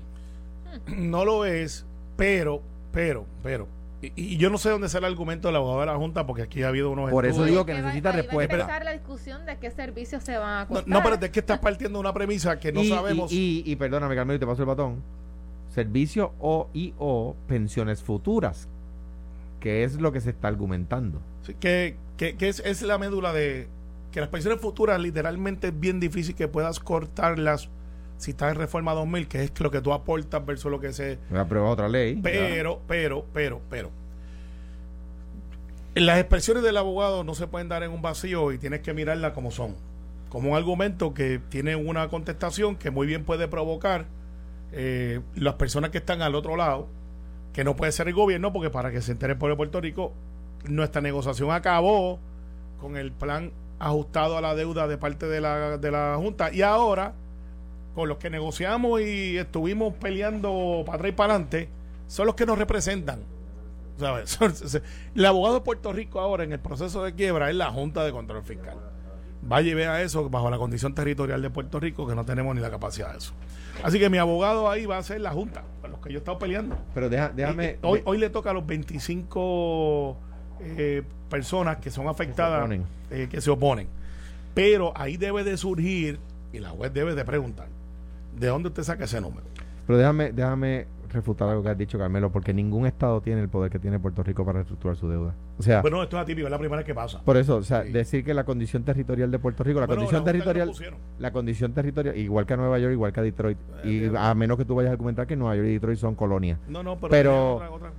No 0.96 1.24
lo 1.24 1.44
es, 1.44 1.84
pero, 2.16 2.62
pero, 2.92 3.26
pero. 3.42 3.66
Y, 4.00 4.12
y 4.16 4.36
yo 4.36 4.48
no 4.48 4.58
sé 4.58 4.70
dónde 4.70 4.88
sale 4.88 5.08
el 5.08 5.12
argumento 5.12 5.48
del 5.48 5.56
abogado 5.56 5.80
de 5.80 5.86
la 5.86 5.96
Junta, 5.96 6.24
porque 6.24 6.42
aquí 6.42 6.62
ha 6.62 6.68
habido 6.68 6.88
unos 6.90 7.10
Por 7.10 7.26
eso 7.26 7.32
estudios. 7.44 7.50
digo 7.50 7.66
que 7.66 7.72
va- 7.72 7.80
necesita 7.80 8.10
ahí 8.10 8.14
va 8.14 8.18
a 8.20 8.22
respuesta. 8.22 8.54
empezar 8.54 8.84
la 8.84 8.92
discusión 8.92 9.44
de 9.44 9.58
qué 9.58 9.70
servicios 9.72 10.22
se 10.22 10.38
van 10.38 10.48
a 10.50 10.62
No, 10.62 10.68
cortar. 10.68 10.88
no, 10.88 11.02
pero 11.02 11.16
es 11.16 11.30
que 11.30 11.40
estás 11.40 11.58
partiendo 11.58 11.98
de 11.98 12.00
una 12.00 12.14
premisa 12.14 12.58
que 12.60 12.72
no 12.72 12.80
y, 12.82 12.88
sabemos. 12.88 13.32
Y, 13.32 13.64
y, 13.66 13.72
y 13.72 13.76
perdóname, 13.76 14.14
Carmelo, 14.14 14.38
te 14.38 14.46
paso 14.46 14.62
el 14.62 14.68
batón. 14.68 15.02
Servicio 15.74 16.32
o 16.38 16.68
y 16.72 16.94
o 16.98 17.34
pensiones 17.48 18.02
futuras, 18.02 18.68
que 19.60 19.84
es 19.84 20.00
lo 20.00 20.12
que 20.12 20.20
se 20.20 20.30
está 20.30 20.48
argumentando. 20.48 21.22
Sí, 21.42 21.54
que 21.54 21.96
que, 22.20 22.36
que 22.36 22.50
es, 22.50 22.60
es 22.66 22.82
la 22.82 22.98
médula 22.98 23.32
de 23.32 23.66
que 24.12 24.20
las 24.20 24.28
pensiones 24.28 24.60
futuras 24.60 25.00
literalmente 25.00 25.68
es 25.68 25.80
bien 25.80 26.00
difícil 26.00 26.34
que 26.34 26.48
puedas 26.48 26.78
cortarlas 26.78 27.70
si 28.18 28.32
estás 28.32 28.52
en 28.52 28.58
reforma 28.58 28.92
2000, 28.92 29.26
que 29.26 29.42
es 29.42 29.58
lo 29.58 29.70
que 29.70 29.80
tú 29.80 29.94
aportas 29.94 30.44
versus 30.44 30.70
lo 30.70 30.78
que 30.80 30.92
se... 30.92 31.18
Voy 31.30 31.38
a 31.38 31.42
aprobar 31.42 31.72
otra 31.72 31.88
ley. 31.88 32.20
Pero, 32.22 32.82
pero, 32.86 33.24
pero, 33.32 33.62
pero. 33.70 33.90
Las 35.94 36.18
expresiones 36.18 36.62
del 36.62 36.76
abogado 36.76 37.24
no 37.24 37.34
se 37.34 37.46
pueden 37.46 37.70
dar 37.70 37.82
en 37.84 37.90
un 37.90 38.02
vacío 38.02 38.52
y 38.52 38.58
tienes 38.58 38.80
que 38.80 38.92
mirarlas 38.92 39.32
como 39.32 39.50
son. 39.50 39.74
Como 40.28 40.50
un 40.50 40.56
argumento 40.58 41.14
que 41.14 41.40
tiene 41.48 41.74
una 41.74 42.08
contestación 42.08 42.76
que 42.76 42.90
muy 42.90 43.06
bien 43.06 43.24
puede 43.24 43.48
provocar 43.48 44.04
eh, 44.72 45.20
las 45.34 45.54
personas 45.54 45.88
que 45.88 45.98
están 45.98 46.20
al 46.20 46.34
otro 46.34 46.56
lado, 46.56 46.86
que 47.52 47.64
no 47.64 47.76
puede 47.76 47.92
ser 47.92 48.08
el 48.08 48.14
gobierno, 48.14 48.52
porque 48.52 48.70
para 48.70 48.90
que 48.90 49.02
se 49.02 49.12
entere 49.12 49.32
el 49.32 49.38
pueblo 49.38 49.54
de 49.54 49.58
Puerto 49.58 49.80
Rico, 49.80 50.12
nuestra 50.64 51.00
negociación 51.00 51.50
acabó 51.50 52.18
con 52.80 52.96
el 52.96 53.12
plan 53.12 53.52
ajustado 53.78 54.36
a 54.36 54.40
la 54.40 54.54
deuda 54.54 54.86
de 54.86 54.98
parte 54.98 55.26
de 55.26 55.40
la, 55.40 55.78
de 55.78 55.90
la 55.90 56.16
Junta 56.18 56.52
y 56.52 56.62
ahora 56.62 57.14
con 57.94 58.08
los 58.08 58.18
que 58.18 58.30
negociamos 58.30 59.00
y 59.00 59.36
estuvimos 59.36 59.94
peleando 59.94 60.82
para 60.86 60.96
atrás 60.96 61.08
y 61.10 61.12
para 61.12 61.34
adelante, 61.34 61.68
son 62.06 62.26
los 62.26 62.34
que 62.34 62.46
nos 62.46 62.58
representan. 62.58 63.20
El 65.14 65.26
abogado 65.26 65.56
de 65.56 65.60
Puerto 65.60 65.92
Rico 65.92 66.20
ahora 66.20 66.44
en 66.44 66.52
el 66.52 66.60
proceso 66.60 67.04
de 67.04 67.14
quiebra 67.14 67.50
es 67.50 67.56
la 67.56 67.70
Junta 67.70 68.02
de 68.04 68.12
Control 68.12 68.42
Fiscal. 68.42 68.78
Vaya 69.42 69.70
y 69.70 69.74
vea 69.74 70.02
eso 70.02 70.28
bajo 70.28 70.50
la 70.50 70.58
condición 70.58 70.94
territorial 70.94 71.40
de 71.42 71.50
Puerto 71.50 71.80
Rico, 71.80 72.06
que 72.06 72.14
no 72.14 72.24
tenemos 72.24 72.54
ni 72.54 72.60
la 72.60 72.70
capacidad 72.70 73.12
de 73.12 73.18
eso. 73.18 73.32
Así 73.82 73.98
que 73.98 74.10
mi 74.10 74.18
abogado 74.18 74.68
ahí 74.70 74.84
va 74.86 74.98
a 74.98 75.02
ser 75.02 75.20
la 75.22 75.30
Junta, 75.32 75.62
con 75.80 75.90
los 75.92 76.00
que 76.00 76.10
yo 76.12 76.16
he 76.16 76.18
estado 76.18 76.38
peleando. 76.38 76.76
Pero 76.94 77.08
deja- 77.08 77.30
Y- 77.32 77.36
déjame. 77.36 77.78
y 77.82 77.86
hoy, 77.86 78.02
hoy 78.04 78.18
le 78.18 78.28
toca 78.30 78.50
a 78.50 78.52
los 78.52 78.66
25 78.66 80.16
eh, 80.60 81.02
personas 81.30 81.78
que 81.78 81.90
son 81.90 82.06
afectadas, 82.08 82.68
eh, 83.10 83.28
que 83.30 83.40
se 83.40 83.50
oponen. 83.50 83.88
Pero 84.54 84.92
ahí 84.94 85.16
debe 85.16 85.42
de 85.44 85.56
surgir, 85.56 86.18
y 86.52 86.58
la 86.58 86.70
juez 86.70 86.92
debe 86.92 87.14
de 87.14 87.24
preguntar, 87.24 87.68
¿de 88.38 88.46
dónde 88.48 88.68
usted 88.68 88.82
saca 88.82 89.04
ese 89.04 89.20
número? 89.20 89.46
Pero 89.86 89.98
déjame, 89.98 90.32
déjame 90.32 90.86
refutar 91.10 91.48
algo 91.48 91.62
que 91.62 91.68
has 91.68 91.78
dicho, 91.78 91.98
Carmelo, 91.98 92.30
porque 92.32 92.52
ningún 92.54 92.86
estado 92.86 93.20
tiene 93.20 93.40
el 93.42 93.48
poder 93.48 93.70
que 93.70 93.78
tiene 93.78 93.98
Puerto 93.98 94.22
Rico 94.22 94.44
para 94.44 94.58
reestructurar 94.58 94.96
su 94.96 95.08
deuda. 95.08 95.34
O 95.58 95.62
sea, 95.62 95.82
Bueno, 95.82 96.02
esto 96.02 96.16
es 96.16 96.22
atípico, 96.22 96.46
es 96.46 96.50
la 96.50 96.58
primera 96.58 96.78
vez 96.78 96.86
que 96.86 96.94
pasa. 96.94 97.20
por 97.22 97.36
eso, 97.36 97.56
o 97.56 97.62
sea, 97.62 97.82
Sí. 97.84 97.90
decir 97.92 98.24
que 98.24 98.32
la 98.34 98.44
condición 98.44 98.82
territorial 98.84 99.30
de 99.30 99.38
Puerto 99.38 99.62
Rico, 99.64 99.80
la 99.80 99.86
Bueno, 99.86 100.00
condición 100.00 100.20
la 100.24 100.32
territorial, 100.32 100.72
la 101.18 101.32
condición 101.32 101.72
territorial, 101.74 102.16
igual 102.16 102.46
que 102.46 102.54
a 102.54 102.56
Nueva 102.56 102.78
York, 102.78 102.92
igual 102.92 103.12
que 103.12 103.20
a 103.20 103.22
Detroit, 103.22 103.58
y 103.84 104.04
Eh, 104.04 104.12
a 104.16 104.34
menos 104.34 104.56
que 104.56 104.64
tú 104.64 104.74
vayas 104.74 104.90
a 104.90 104.92
argumentar 104.92 105.26
que 105.26 105.36
Nueva 105.36 105.56
York 105.56 105.68
y 105.68 105.72
Detroit 105.74 105.98
son 105.98 106.14
colonias. 106.14 106.58
No, 106.68 106.82
no, 106.82 106.96
pero, 106.98 107.10
Pero- 107.10 107.54
otra-. 107.56 107.90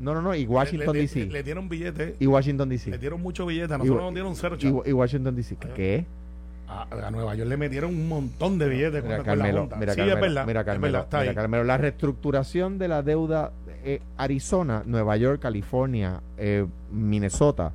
No, 0.00 0.14
no, 0.14 0.22
no, 0.22 0.34
y 0.34 0.46
Washington 0.46 0.92
D.C. 0.94 1.20
Le, 1.26 1.32
le 1.32 1.42
dieron 1.42 1.68
billetes, 1.68 2.16
y 2.20 2.26
Washington 2.26 2.68
D.C. 2.68 2.90
le 2.90 2.98
dieron 2.98 3.20
mucho 3.22 3.46
billete, 3.46 3.72
a 3.72 3.76
Y- 3.76 3.78
nosotros 3.80 4.02
nos 4.04 4.14
dieron 4.14 4.34
cero, 4.36 4.56
y, 4.60 4.90
y 4.90 4.92
Washington 4.92 5.34
D.C. 5.36 5.56
¿Qué? 5.74 6.06
A, 6.68 7.06
a 7.06 7.10
Nueva 7.10 7.34
York 7.34 7.48
le 7.48 7.56
metieron 7.56 7.90
un 7.94 8.08
montón 8.08 8.58
de 8.58 8.68
billetes 8.68 9.00
con, 9.02 9.10
Mira, 9.10 9.16
con 9.18 9.26
la 9.26 9.32
Carmelo, 9.36 9.60
Junta. 9.60 9.76
mira, 9.76 9.92
sí, 9.92 9.96
Carmelo, 9.98 10.14
es 10.16 10.20
verdad, 10.20 10.46
mira, 10.46 10.60
es 10.60 10.66
Carmelo, 10.66 10.92
verdad, 10.92 11.04
está 11.04 11.18
mira, 11.20 11.30
ahí. 11.30 11.34
Carmelo, 11.36 11.64
la 11.64 11.76
reestructuración 11.78 12.78
de 12.78 12.88
la 12.88 13.02
deuda 13.02 13.52
eh, 13.84 14.00
Arizona, 14.16 14.82
Nueva 14.84 15.16
York, 15.16 15.40
California, 15.40 16.20
eh, 16.38 16.66
Minnesota, 16.90 17.72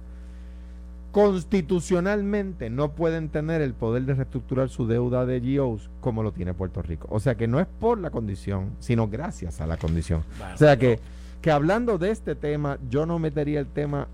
constitucionalmente 1.12 2.70
no 2.70 2.92
pueden 2.92 3.30
tener 3.30 3.62
el 3.62 3.74
poder 3.74 4.04
de 4.04 4.14
reestructurar 4.16 4.70
su 4.70 4.88
deuda 4.88 5.26
de 5.26 5.40
GOs 5.58 5.90
como 6.00 6.24
lo 6.24 6.32
tiene 6.32 6.54
Puerto 6.54 6.82
Rico. 6.82 7.08
O 7.12 7.20
sea 7.20 7.36
que 7.36 7.48
no 7.48 7.60
es 7.60 7.68
por 7.68 7.98
la 7.98 8.10
condición, 8.12 8.72
sino 8.80 9.08
gracias 9.08 9.62
a 9.62 9.68
la 9.68 9.78
condición. 9.78 10.24
Bueno, 10.38 10.54
O 10.56 10.58
sea 10.58 10.78
que, 10.78 11.00
que 11.42 11.52
hablando 11.52 11.98
de 11.98 12.12
este 12.12 12.36
tema, 12.36 12.78
yo 12.90 13.06
no 13.06 13.20
metería 13.20 13.60
el 13.60 13.68
tema 13.68 14.08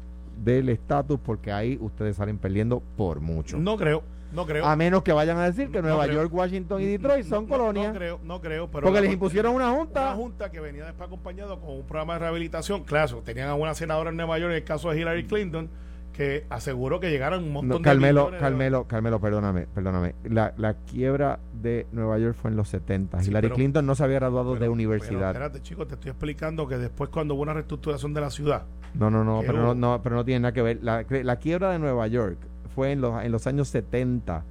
del 0.43 0.69
estatus 0.69 1.19
porque 1.23 1.51
ahí 1.51 1.77
ustedes 1.81 2.15
salen 2.17 2.37
perdiendo 2.37 2.81
por 2.95 3.21
mucho. 3.21 3.57
No 3.57 3.77
creo, 3.77 4.03
no 4.33 4.45
creo. 4.45 4.65
A 4.65 4.75
menos 4.75 5.03
que 5.03 5.13
vayan 5.13 5.37
a 5.37 5.45
decir 5.45 5.69
que 5.71 5.81
No 5.81 5.87
Nueva 5.89 6.05
creo. 6.05 6.21
York, 6.21 6.33
Washington 6.33 6.81
y 6.81 6.85
Detroit 6.85 7.25
son 7.25 7.47
colonias. 7.47 7.93
No, 7.93 7.97
creo, 7.99 8.19
no 8.23 8.41
creo. 8.41 8.67
Pero 8.69 8.83
porque 8.83 9.01
les 9.01 9.13
impusieron 9.13 9.53
una 9.55 9.69
una 9.71 9.77
junta. 9.77 10.13
junta 10.15 10.51
que 10.51 10.59
venía 10.59 10.85
después 10.85 11.07
acompañado 11.07 11.59
con 11.59 11.71
un 11.77 11.83
programa 11.85 12.13
de 12.13 12.19
rehabilitación. 12.19 12.83
Claro, 12.83 13.21
tenían 13.23 13.49
a 13.49 13.55
una 13.55 13.73
senadora 13.73 14.09
en 14.09 14.17
Nueva 14.17 14.37
York, 14.39 14.51
en 14.51 14.57
el 14.57 14.63
caso 14.63 14.89
de 14.91 14.99
Hillary 14.99 15.25
Clinton, 15.25 15.69
que 16.13 16.45
aseguró 16.49 16.99
que 16.99 17.11
llegaron 17.11 17.43
un 17.43 17.53
montón 17.53 17.69
No, 17.69 17.77
de 17.77 17.83
Carmelo, 17.83 18.31
de- 18.31 18.37
Carmelo, 18.39 18.87
Carmelo, 18.87 19.19
perdóname, 19.21 19.67
perdóname. 19.67 20.15
La, 20.23 20.51
la 20.57 20.73
quiebra 20.73 21.37
de 21.53 21.85
Nueva 21.91 22.17
York 22.17 22.35
fue 22.41 22.49
en 22.49 22.57
los 22.57 22.69
70. 22.69 23.21
Sí, 23.21 23.29
Hillary 23.29 23.45
pero- 23.47 23.55
Clinton 23.55 23.85
no 23.85 23.93
se 23.93 24.03
había 24.03 24.15
graduado 24.17 24.47
Pero- 24.49 24.55
de 24.55 24.59
pero 24.61 24.71
universidad. 24.71 25.27
espérate, 25.29 25.61
chicos, 25.61 25.87
te 25.87 25.93
estoy 25.93 26.09
explicando 26.09 26.67
que 26.67 26.77
después 26.79 27.11
cuando 27.11 27.35
hubo 27.35 27.43
una 27.43 27.53
reestructuración 27.53 28.15
de 28.15 28.21
la 28.21 28.31
ciudad, 28.31 28.63
no, 28.95 29.11
no, 29.11 29.23
no, 29.23 29.41
¿Qué 29.41 29.47
pero 29.47 29.61
no, 29.61 29.75
no, 29.75 30.01
pero 30.01 30.15
no 30.15 30.25
tiene 30.25 30.39
nada 30.39 30.53
que 30.53 30.61
ver. 30.63 30.79
La, 30.81 31.05
la 31.07 31.35
quiebra 31.35 31.71
de 31.71 31.77
Nueva 31.77 32.07
York 32.07 32.39
fue 32.77 32.91
en 32.91 33.01
los, 33.01 33.23
en 33.23 33.31
los 33.31 33.47
años 33.47 33.69
70. 33.69 34.43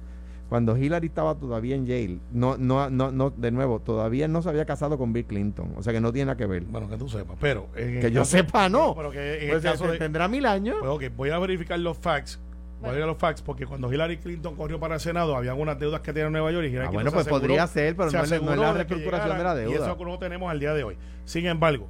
Cuando 0.49 0.75
Hillary 0.77 1.07
estaba 1.07 1.33
todavía 1.35 1.75
en 1.75 1.85
Yale, 1.85 2.19
no, 2.33 2.57
no, 2.57 2.89
no, 2.89 3.09
no, 3.09 3.29
de 3.29 3.51
nuevo, 3.51 3.79
todavía 3.79 4.27
no 4.27 4.41
se 4.41 4.49
había 4.49 4.65
casado 4.65 4.97
con 4.97 5.13
Bill 5.13 5.25
Clinton, 5.25 5.71
o 5.77 5.81
sea 5.83 5.93
que 5.93 6.01
no 6.01 6.11
tiene 6.11 6.25
nada 6.25 6.35
que 6.37 6.45
ver. 6.45 6.63
bueno, 6.63 6.89
que 6.89 6.97
tú 6.97 7.07
sepas, 7.07 7.37
pero... 7.39 7.67
en 7.77 8.01
que 8.01 8.11
yo 8.11 8.21
caso- 8.21 8.31
sepa, 8.31 8.67
no. 8.67 8.93
Pero 8.95 9.11
que 9.11 9.43
en 9.45 9.49
Pues, 9.51 9.63
el 9.65 9.71
caso 9.71 9.87
de... 9.89 9.97
tendrá 9.97 10.27
mil 10.27 10.45
años. 10.45 10.75
Pues, 10.81 11.15
voy 11.15 11.29
a 11.29 11.39
verificar 11.39 11.79
los 11.79 11.97
facts. 11.97 12.37
Voy 12.79 12.89
a 12.89 12.91
Bueno. 12.91 12.97
ver 12.99 13.07
los 13.07 13.17
facts 13.17 13.41
porque 13.41 13.65
cuando 13.65 13.91
Hillary 13.91 14.17
Clinton 14.17 14.55
corrió 14.57 14.77
para 14.79 14.95
el 14.95 14.99
Senado 15.01 15.35
había 15.37 15.53
unas 15.53 15.79
deudas 15.79 16.01
que 16.01 16.11
tenía 16.11 16.29
Nueva 16.29 16.51
York 16.51 16.65
y 16.65 16.69
Hillary 16.69 16.87
Ah, 16.87 16.91
bueno, 16.93 17.09
se 17.11 17.13
pues 17.15 17.27
aseguró- 17.27 17.39
podría 17.41 17.67
ser, 17.67 17.95
pero 17.95 18.11
se 18.11 18.17
no 18.17 18.23
es, 18.23 18.29
no 18.29 18.35
es 18.53 18.59
la 18.59 18.67
de 18.67 18.71
que 18.73 18.77
reestructuración 18.77 19.37
de 19.37 19.43
la 19.43 19.49
llegaran, 19.55 19.69
Y 19.69 19.73
deuda. 19.73 19.93
eso 19.93 20.05
no 20.05 20.19
tenemos 20.19 20.51
al 20.51 20.59
día 20.59 20.73
de 20.73 20.83
hoy. 20.83 20.95
Sin 21.25 21.45
embargo, 21.47 21.87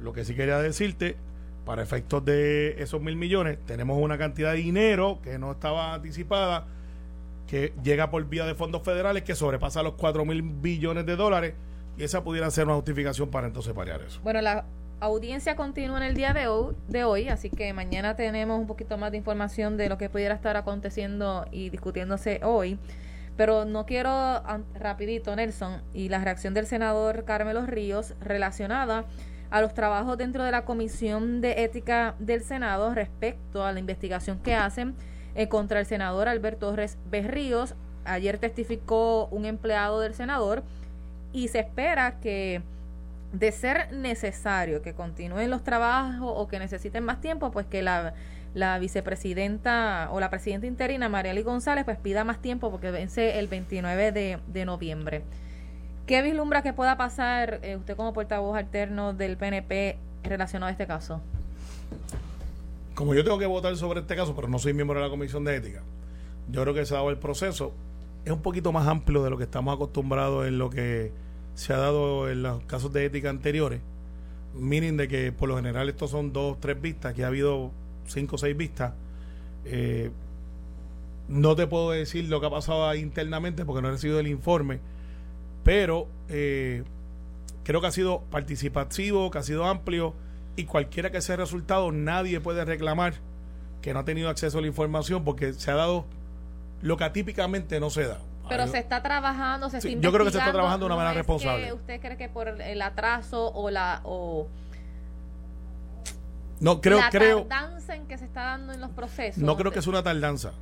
lo 0.00 0.12
que 0.12 0.24
sí 0.24 0.34
quería 0.34 0.58
decirte, 0.58 1.16
para 1.68 1.82
efectos 1.82 2.24
de 2.24 2.82
esos 2.82 2.98
mil 2.98 3.14
millones, 3.14 3.58
tenemos 3.66 3.98
una 4.00 4.16
cantidad 4.16 4.52
de 4.52 4.56
dinero 4.56 5.18
que 5.22 5.38
no 5.38 5.52
estaba 5.52 5.92
anticipada, 5.92 6.64
que 7.46 7.74
llega 7.82 8.10
por 8.10 8.24
vía 8.24 8.46
de 8.46 8.54
fondos 8.54 8.82
federales, 8.82 9.22
que 9.22 9.34
sobrepasa 9.34 9.82
los 9.82 9.92
4 9.92 10.24
mil 10.24 10.40
billones 10.40 11.04
de 11.04 11.14
dólares, 11.14 11.52
y 11.98 12.04
esa 12.04 12.24
pudiera 12.24 12.50
ser 12.50 12.64
una 12.64 12.76
justificación 12.76 13.28
para 13.28 13.48
entonces 13.48 13.74
parear 13.74 14.00
eso. 14.00 14.18
Bueno, 14.22 14.40
la 14.40 14.64
audiencia 15.00 15.56
continúa 15.56 15.98
en 15.98 16.04
el 16.04 16.14
día 16.14 16.32
de 16.32 16.46
hoy, 16.46 16.74
de 16.88 17.04
hoy, 17.04 17.28
así 17.28 17.50
que 17.50 17.70
mañana 17.74 18.16
tenemos 18.16 18.58
un 18.58 18.66
poquito 18.66 18.96
más 18.96 19.10
de 19.10 19.18
información 19.18 19.76
de 19.76 19.90
lo 19.90 19.98
que 19.98 20.08
pudiera 20.08 20.34
estar 20.34 20.56
aconteciendo 20.56 21.44
y 21.52 21.68
discutiéndose 21.68 22.40
hoy. 22.44 22.78
Pero 23.36 23.66
no 23.66 23.84
quiero, 23.84 24.42
rapidito, 24.74 25.36
Nelson, 25.36 25.82
y 25.92 26.08
la 26.08 26.24
reacción 26.24 26.54
del 26.54 26.66
senador 26.66 27.26
Carmelo 27.26 27.66
Ríos 27.66 28.14
relacionada 28.22 29.04
a 29.50 29.60
los 29.60 29.74
trabajos 29.74 30.18
dentro 30.18 30.44
de 30.44 30.50
la 30.50 30.64
Comisión 30.64 31.40
de 31.40 31.64
Ética 31.64 32.14
del 32.18 32.42
Senado 32.42 32.94
respecto 32.94 33.64
a 33.64 33.72
la 33.72 33.80
investigación 33.80 34.38
que 34.38 34.54
hacen 34.54 34.94
eh, 35.34 35.48
contra 35.48 35.80
el 35.80 35.86
senador 35.86 36.28
Alberto 36.28 36.68
Torres 36.70 36.98
Berríos. 37.10 37.74
Ayer 38.04 38.38
testificó 38.38 39.26
un 39.26 39.44
empleado 39.44 40.00
del 40.00 40.14
senador 40.14 40.62
y 41.32 41.48
se 41.48 41.60
espera 41.60 42.18
que 42.20 42.62
de 43.32 43.52
ser 43.52 43.92
necesario 43.92 44.80
que 44.80 44.94
continúen 44.94 45.50
los 45.50 45.62
trabajos 45.62 46.32
o 46.34 46.48
que 46.48 46.58
necesiten 46.58 47.04
más 47.04 47.20
tiempo, 47.20 47.50
pues 47.50 47.66
que 47.66 47.82
la, 47.82 48.14
la 48.54 48.78
vicepresidenta 48.78 50.08
o 50.10 50.20
la 50.20 50.30
presidenta 50.30 50.66
interina, 50.66 51.08
Mariali 51.08 51.42
González, 51.42 51.84
pues 51.84 51.98
pida 51.98 52.24
más 52.24 52.40
tiempo 52.40 52.70
porque 52.70 52.90
vence 52.90 53.38
el 53.38 53.48
29 53.48 54.12
de, 54.12 54.38
de 54.46 54.64
noviembre. 54.64 55.22
¿Qué 56.08 56.22
vislumbra 56.22 56.62
que 56.62 56.72
pueda 56.72 56.96
pasar 56.96 57.60
eh, 57.62 57.76
usted 57.76 57.94
como 57.94 58.14
portavoz 58.14 58.56
alterno 58.56 59.12
del 59.12 59.36
PNP 59.36 59.98
relacionado 60.22 60.68
a 60.68 60.72
este 60.72 60.86
caso? 60.86 61.20
Como 62.94 63.12
yo 63.12 63.22
tengo 63.24 63.38
que 63.38 63.44
votar 63.44 63.76
sobre 63.76 64.00
este 64.00 64.16
caso, 64.16 64.34
pero 64.34 64.48
no 64.48 64.58
soy 64.58 64.72
miembro 64.72 64.98
de 64.98 65.04
la 65.04 65.10
Comisión 65.10 65.44
de 65.44 65.56
Ética, 65.56 65.82
yo 66.50 66.62
creo 66.62 66.72
que 66.72 66.86
se 66.86 66.94
ha 66.94 66.96
dado 66.96 67.10
el 67.10 67.18
proceso. 67.18 67.74
Es 68.24 68.32
un 68.32 68.40
poquito 68.40 68.72
más 68.72 68.88
amplio 68.88 69.22
de 69.22 69.28
lo 69.28 69.36
que 69.36 69.44
estamos 69.44 69.74
acostumbrados 69.74 70.46
en 70.46 70.56
lo 70.56 70.70
que 70.70 71.12
se 71.54 71.74
ha 71.74 71.76
dado 71.76 72.30
en 72.30 72.42
los 72.42 72.62
casos 72.62 72.90
de 72.90 73.04
ética 73.04 73.28
anteriores. 73.28 73.82
Miren 74.54 74.96
de 74.96 75.08
que 75.08 75.30
por 75.30 75.50
lo 75.50 75.56
general 75.56 75.90
estos 75.90 76.10
son 76.10 76.32
dos, 76.32 76.58
tres 76.58 76.80
vistas, 76.80 77.12
que 77.12 77.22
ha 77.22 77.26
habido 77.26 77.70
cinco 78.06 78.36
o 78.36 78.38
seis 78.38 78.56
vistas. 78.56 78.94
Eh, 79.66 80.10
no 81.28 81.54
te 81.54 81.66
puedo 81.66 81.90
decir 81.90 82.30
lo 82.30 82.40
que 82.40 82.46
ha 82.46 82.50
pasado 82.50 82.94
internamente 82.94 83.66
porque 83.66 83.82
no 83.82 83.88
he 83.88 83.90
recibido 83.90 84.20
el 84.20 84.26
informe, 84.26 84.80
pero 85.68 86.08
eh, 86.30 86.82
creo 87.62 87.82
que 87.82 87.88
ha 87.88 87.92
sido 87.92 88.22
participativo, 88.30 89.30
que 89.30 89.36
ha 89.36 89.42
sido 89.42 89.66
amplio 89.66 90.14
y 90.56 90.64
cualquiera 90.64 91.10
que 91.10 91.20
sea 91.20 91.34
el 91.34 91.42
resultado, 91.42 91.92
nadie 91.92 92.40
puede 92.40 92.64
reclamar 92.64 93.12
que 93.82 93.92
no 93.92 93.98
ha 93.98 94.04
tenido 94.06 94.30
acceso 94.30 94.56
a 94.56 94.60
la 94.62 94.66
información 94.66 95.24
porque 95.24 95.52
se 95.52 95.70
ha 95.70 95.74
dado 95.74 96.06
lo 96.80 96.96
que 96.96 97.04
atípicamente 97.04 97.80
no 97.80 97.90
se 97.90 98.06
da. 98.06 98.16
Pero 98.48 98.66
se 98.66 98.78
está 98.78 99.02
trabajando, 99.02 99.68
se 99.68 99.82
Sí, 99.82 99.88
está 99.88 100.00
yo 100.00 100.10
creo 100.10 100.24
que 100.24 100.32
se 100.32 100.38
está 100.38 100.52
trabajando 100.52 100.86
de 100.86 100.94
una 100.94 100.96
manera 100.96 101.10
es 101.10 101.16
responsable. 101.18 101.70
¿Usted 101.74 102.00
cree 102.00 102.16
que 102.16 102.30
por 102.30 102.48
el 102.48 102.80
atraso 102.80 103.52
o 103.52 103.68
la 103.68 104.00
o 104.04 104.48
no 106.60 106.80
creo, 106.80 106.98
la 106.98 107.10
creo, 107.10 107.42
tardanza 107.42 107.94
en 107.94 108.06
que 108.06 108.16
se 108.16 108.24
está 108.24 108.40
dando 108.40 108.72
en 108.72 108.80
los 108.80 108.92
procesos? 108.92 109.42
no 109.42 109.54
creo 109.58 109.70
que 109.70 109.80
es 109.80 109.86
una 109.86 110.02
tardanza. 110.02 110.54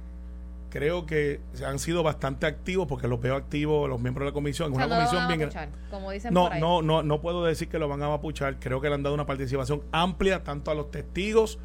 Creo 0.77 1.07
que 1.07 1.41
han 1.67 1.79
sido 1.79 2.03
bastante 2.03 2.45
activos 2.47 2.87
porque 2.87 3.09
los 3.09 3.19
veo 3.21 3.35
activos 3.35 3.89
los 3.89 3.99
miembros 4.01 4.25
de 4.27 4.31
la 4.31 4.35
comisión. 4.35 4.73
O 4.73 4.77
sea, 4.77 4.87
una 4.87 4.95
no 4.97 5.01
lo 5.03 5.07
comisión 5.09 5.23
van 5.23 5.33
a 5.33 5.37
bien 5.37 5.49
apuchar, 5.49 5.69
como 5.91 6.11
dicen 6.11 6.35
No, 6.35 6.45
por 6.45 6.53
ahí. 6.53 6.61
no, 6.61 6.83
no, 6.83 7.03
no 7.03 7.21
puedo 7.23 7.45
decir 7.45 7.69
que 7.69 7.79
lo 7.79 7.89
van 7.89 8.03
a 8.03 8.09
mapuchar. 8.11 8.59
Creo 8.61 8.81
que 8.83 8.89
le 8.89 8.95
han 8.95 9.03
dado 9.03 9.15
una 9.15 9.25
participación 9.27 9.83
amplia 9.91 10.45
tanto 10.45 10.71
a 10.71 10.75
los 10.75 10.91
testigos 10.91 11.59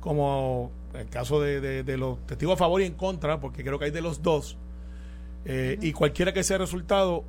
como 0.00 0.72
en 0.94 1.00
el 1.02 1.08
caso 1.08 1.40
de, 1.40 1.60
de- 1.60 1.82
de 1.84 1.96
los 1.96 2.26
testigos 2.26 2.54
a 2.54 2.56
favor 2.56 2.80
y 2.80 2.84
en 2.86 2.94
contra, 2.94 3.38
porque 3.40 3.62
creo 3.62 3.78
que 3.78 3.84
hay 3.86 3.90
de 3.92 4.00
los 4.02 4.22
dos. 4.22 4.56
Eh, 5.44 5.78
Y 5.80 5.92
cualquiera 5.92 6.32
que 6.32 6.42
sea 6.42 6.56
el 6.56 6.62
resultado, 6.62 7.22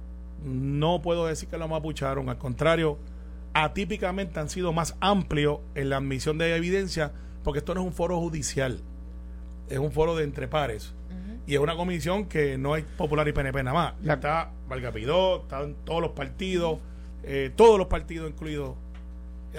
no 0.43 1.01
puedo 1.01 1.27
decir 1.27 1.49
que 1.49 1.57
lo 1.57 1.67
mapucharon. 1.67 2.29
Al 2.29 2.37
contrario, 2.37 2.97
atípicamente 3.53 4.39
han 4.39 4.49
sido 4.49 4.73
más 4.73 4.95
amplios 4.99 5.59
en 5.75 5.89
la 5.89 5.97
admisión 5.97 6.37
de 6.37 6.55
evidencia, 6.55 7.11
porque 7.43 7.59
esto 7.59 7.73
no 7.73 7.81
es 7.81 7.87
un 7.87 7.93
foro 7.93 8.19
judicial, 8.19 8.81
es 9.69 9.79
un 9.79 9.91
foro 9.91 10.15
de 10.15 10.23
entre 10.23 10.47
pares. 10.47 10.93
Y 11.47 11.55
es 11.55 11.59
una 11.59 11.75
comisión 11.75 12.25
que 12.25 12.57
no 12.57 12.75
es 12.75 12.83
popular 12.83 13.27
y 13.27 13.31
PNP 13.31 13.63
nada 13.63 13.73
más. 13.73 13.93
La- 14.03 14.15
Está 14.15 14.51
Valgapidó, 14.69 15.43
están 15.43 15.75
todos 15.85 16.01
los 16.01 16.11
partidos, 16.11 16.79
eh, 17.23 17.51
todos 17.55 17.77
los 17.79 17.87
partidos 17.87 18.29
incluidos. 18.29 18.75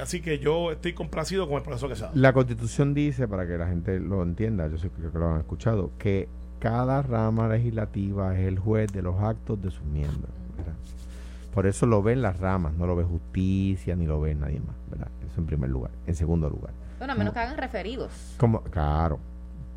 Así 0.00 0.20
que 0.20 0.38
yo 0.38 0.70
estoy 0.70 0.92
complacido 0.92 1.48
con 1.48 1.56
el 1.56 1.62
proceso 1.62 1.88
que 1.88 1.96
se 1.96 2.04
ha 2.04 2.08
dado. 2.08 2.18
La 2.20 2.32
constitución 2.32 2.92
dice, 2.94 3.26
para 3.26 3.46
que 3.46 3.56
la 3.56 3.66
gente 3.66 3.98
lo 3.98 4.22
entienda, 4.22 4.68
yo 4.68 4.76
sé 4.78 4.90
que 4.90 5.10
que 5.10 5.18
lo 5.18 5.30
han 5.32 5.38
escuchado, 5.40 5.90
que 5.98 6.28
cada 6.60 7.00
rama 7.02 7.48
legislativa 7.48 8.36
es 8.38 8.46
el 8.46 8.58
juez 8.58 8.92
de 8.92 9.00
los 9.02 9.18
actos 9.20 9.60
de 9.62 9.70
sus 9.70 9.82
miembros. 9.84 10.30
¿verdad? 10.58 10.74
Por 11.54 11.66
eso 11.66 11.86
lo 11.86 12.02
ven 12.02 12.20
las 12.20 12.38
ramas, 12.38 12.74
no 12.74 12.86
lo 12.86 12.94
ve 12.96 13.04
justicia 13.04 13.96
ni 13.96 14.06
lo 14.06 14.20
ve 14.20 14.34
nadie 14.34 14.60
más. 14.60 14.76
¿verdad? 14.90 15.08
Eso 15.26 15.40
en 15.40 15.46
primer 15.46 15.70
lugar. 15.70 15.90
En 16.06 16.14
segundo 16.14 16.50
lugar. 16.50 16.72
Bueno, 16.98 17.14
a 17.14 17.16
menos 17.16 17.32
que 17.32 17.40
hagan 17.40 17.56
referidos. 17.56 18.34
Como, 18.36 18.60
claro. 18.64 19.18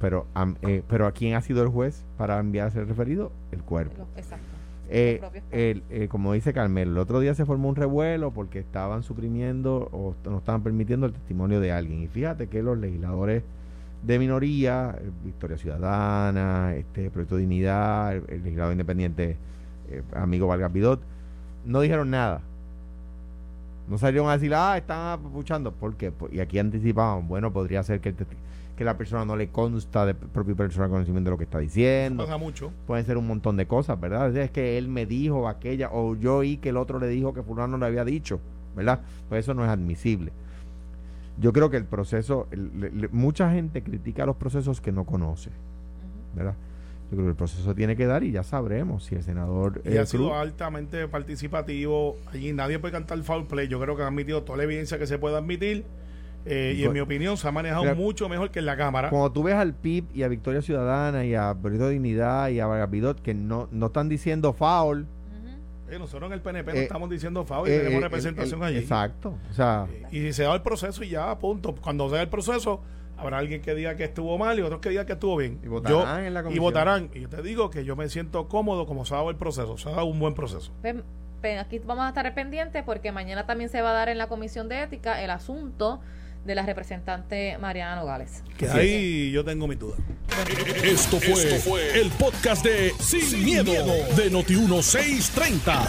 Pero, 0.02 0.26
eh, 0.64 0.82
pero 0.89 1.06
¿a 1.06 1.12
quién 1.12 1.36
ha 1.36 1.41
sido 1.41 1.62
el 1.62 1.70
juez 1.70 2.04
para 2.18 2.39
enviarse 2.39 2.80
el 2.80 2.88
referido? 2.88 3.32
El 3.52 3.62
cuerpo. 3.62 4.08
Exacto. 4.18 4.45
Eh, 4.89 5.22
el, 5.52 5.84
eh, 5.89 6.08
como 6.10 6.34
dice 6.34 6.52
Carmelo, 6.52 6.91
el 6.91 6.97
otro 6.97 7.22
día 7.22 7.34
se 7.34 7.45
formó 7.45 7.70
un 7.70 7.78
revuelo 7.78 8.32
porque 8.32 8.60
estaban 8.60 9.04
suprimiendo 9.04 9.88
o 9.93 10.16
no 10.26 10.39
estaban 10.39 10.64
permitiendo 10.64 11.06
el 11.06 11.14
testimonio 11.14 11.62
de 11.62 11.72
alguien. 11.72 12.02
Y 12.02 12.08
fíjate 12.08 12.47
que 12.47 12.62
los 12.62 12.78
legisladores 12.78 13.43
de 14.04 14.20
minoría, 14.20 14.95
eh, 14.99 15.10
Victoria 15.24 15.58
Ciudadana, 15.58 16.74
este 16.76 17.10
Proyecto 17.10 17.38
Dignidad, 17.38 18.16
el, 18.16 18.24
el 18.28 18.43
legislador 18.43 18.74
independiente, 18.74 19.38
eh, 19.89 20.02
amigo 20.14 20.47
Vargas 20.47 20.74
Vidot, 20.74 20.99
no 21.64 21.80
dijeron 21.80 22.10
nada. 22.10 22.41
No 23.88 23.97
salieron 23.97 24.30
a 24.30 24.34
decir, 24.34 24.54
ah, 24.56 24.78
están 24.78 25.20
apuchando. 25.20 25.72
¿Por 25.72 25.95
qué? 25.95 26.12
Pues, 26.12 26.34
y 26.34 26.39
aquí 26.39 26.60
anticipaban, 26.60 27.28
bueno, 27.28 27.54
podría 27.54 27.84
ser 27.84 28.02
que, 28.02 28.10
el 28.10 28.18
testi- 28.18 28.36
que 28.76 28.84
la 28.84 28.97
persona 28.97 29.26
no 29.26 29.36
le 29.36 29.49
consta 29.49 30.05
de 30.05 30.13
propio 30.15 30.55
personal 30.55 30.89
conocimiento 30.89 31.30
de 31.30 31.32
lo 31.32 31.38
que 31.38 31.43
está 31.43 31.59
diciendo. 31.59 32.24
Pasa 32.26 32.38
mucho. 32.38 32.72
Pueden 32.88 33.05
ser 33.05 33.17
un 33.17 33.28
montón 33.28 33.57
de 33.57 33.67
cosas, 33.67 33.99
¿verdad? 33.99 34.36
Es 34.36 34.49
que 34.51 34.78
él 34.78 34.88
me 34.88 35.05
dijo 35.05 35.47
aquella, 35.47 35.89
o 35.91 36.15
yo 36.15 36.38
oí 36.38 36.57
que 36.57 36.69
el 36.69 36.78
otro 36.78 36.99
le 36.99 37.07
dijo 37.07 37.34
que 37.34 37.43
fulano 37.43 37.78
le 37.78 37.86
había 37.86 38.03
dicho, 38.05 38.39
¿verdad? 38.76 39.01
Pues 39.30 39.45
eso 39.45 39.53
no 39.53 39.63
es 39.63 39.69
admisible. 39.69 40.32
Yo 41.39 41.53
creo 41.53 41.69
que 41.69 41.78
el 41.78 41.86
proceso, 41.86 42.47
el- 42.51 42.72
le- 42.80 42.91
le- 42.91 43.07
mucha 43.09 43.51
gente 43.51 43.82
critica 43.84 44.26
los 44.26 44.36
procesos 44.36 44.82
que 44.82 44.91
no 44.91 45.05
conoce, 45.05 45.49
¿verdad? 46.36 46.55
Yo 47.09 47.17
creo 47.17 47.24
que 47.26 47.30
el 47.32 47.36
proceso 47.36 47.76
tiene 47.76 47.95
que 47.95 48.05
dar 48.05 48.24
y 48.24 48.32
ya 48.32 48.43
sabremos 48.43 49.03
si 49.05 49.15
el 49.15 49.24
senador 49.24 49.82
Y 49.86 49.93
eh, 49.95 49.99
ha 49.99 50.05
sido 50.05 50.30
Cruz- 50.30 50.38
altamente 50.38 51.07
participativo. 51.07 52.15
Allí 52.32 52.53
nadie 52.53 52.80
puede 52.80 52.93
cantar 52.93 53.22
foul 53.24 53.47
play. 53.47 53.67
Yo 53.67 53.80
creo 53.82 53.95
que 53.97 54.03
ha 54.03 54.07
admitido 54.07 54.43
toda 54.43 54.57
la 54.59 54.63
evidencia 54.63 54.97
que 54.97 55.07
se 55.07 55.17
puede 55.17 55.36
admitir. 55.38 55.84
Eh, 56.46 56.74
y 56.78 56.84
en 56.84 56.94
mi 56.94 57.00
opinión 57.00 57.38
se 57.38 57.48
ha 57.48 57.52
manejado 57.52 57.84
Mira, 57.84 57.96
mucho 57.96 58.28
mejor 58.28 58.50
que 58.50 58.60
en 58.60 58.66
la 58.66 58.76
Cámara. 58.76 59.10
Cuando 59.10 59.32
tú 59.32 59.44
ves 59.44 59.56
al 59.56 59.74
PIB 59.74 60.06
y 60.14 60.24
a 60.24 60.28
Victoria 60.28 60.62
Ciudadana 60.62 61.24
y 61.24 61.36
a 61.36 61.54
Proyecto 61.54 61.89
Dignidad 61.89 62.50
y 62.50 62.60
a 62.60 62.66
Vargas 62.68 63.16
que 63.22 63.34
no, 63.34 63.68
no 63.72 63.88
están 63.88 64.10
diciendo 64.10 64.54
foul. 64.54 65.06
Eh, 65.89 66.00
nosotros 66.00 66.28
en 66.30 66.34
el 66.34 66.42
PNP 66.42 66.72
no 66.74 66.80
Eh, 66.80 66.84
estamos 66.84 67.10
diciendo 67.10 67.44
foul 67.44 67.68
y 67.68 67.72
eh, 67.74 67.80
tenemos 67.80 68.02
representación 68.02 68.62
el- 68.62 68.68
el- 68.70 68.74
allí. 68.76 68.84
Exacto. 68.84 69.36
O 69.50 69.54
sea, 69.54 69.88
Y 70.10 70.32
se 70.32 70.44
da 70.44 70.54
el 70.56 70.62
proceso 70.62 71.04
y 71.04 71.10
ya, 71.10 71.38
punto. 71.38 71.76
Cuando 71.76 72.10
se 72.10 72.16
da 72.16 72.22
el 72.22 72.30
proceso, 72.30 72.82
habrá 73.18 73.38
alguien 73.39 73.62
que 73.62 73.76
diga 73.76 73.96
que 73.96 74.06
estuvo 74.06 74.38
mal 74.38 74.58
y 74.58 74.62
otros 74.62 74.80
que 74.80 74.89
digan 74.89 75.06
que 75.06 75.14
estuvo 75.14 75.36
bien. 75.36 75.60
Y 75.64 75.68
votarán 75.68 76.24
en 76.24 76.34
la 76.34 76.44
Y 76.50 76.60
votarán. 76.60 77.10
Y 77.14 77.20
yo 77.20 77.30
te 77.30 77.42
digo 77.42 77.70
que 77.70 77.84
yo 77.84 77.96
me 77.98 78.08
siento 78.10 78.48
cómodo 78.48 78.86
como 78.88 79.04
se 79.06 79.14
ha 79.14 79.18
dado 79.18 79.30
el 79.32 79.36
proceso. 79.36 79.78
Se 79.78 79.89
ha 79.89 79.92
dado 79.92 80.06
un 80.06 80.18
buen 80.18 80.34
proceso. 80.34 80.72
Pues, 80.82 81.60
aquí 81.60 81.80
vamos 81.80 82.06
a 82.06 82.10
estar 82.10 82.34
pendientes 82.34 82.84
porque 82.84 83.12
mañana 83.12 83.46
también 83.46 83.70
se 83.70 83.82
va 83.82 83.89
a 83.89 83.94
dar 83.94 84.08
en 84.10 84.18
la 84.18 84.28
Comisión 84.28 84.70
de 84.70 84.84
Ética 84.84 85.22
el 85.22 85.30
asunto 85.32 86.00
de 86.46 86.56
la 86.56 86.64
representante 86.64 87.58
Mariana 87.60 87.96
Nogales. 87.96 88.44
Que 88.58 88.68
ahí 88.70 89.32
yo 89.32 89.44
tengo 89.44 89.68
mis 89.68 89.80
dudas. 89.80 90.00
Esto 90.84 91.20
fue, 91.20 92.00
el 92.00 92.10
podcast 92.12 92.64
de 92.64 92.94
Sin, 93.00 93.44
miedo, 93.44 93.72
de 93.72 94.32
Noti1630. 94.32 95.88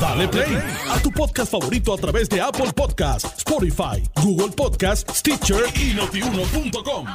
Dale 0.00 0.28
play 0.28 0.58
a 0.88 0.98
tu 1.00 1.10
podcast 1.10 1.52
favorito 1.52 1.92
a 1.92 1.98
través 1.98 2.28
de 2.28 2.40
Apple 2.40 2.72
Podcasts, 2.74 3.38
Spotify, 3.38 4.02
Google 4.22 4.52
Podcasts, 4.56 5.18
Stitcher 5.18 5.64
y 5.74 5.94
notiuno.com. 5.94 7.06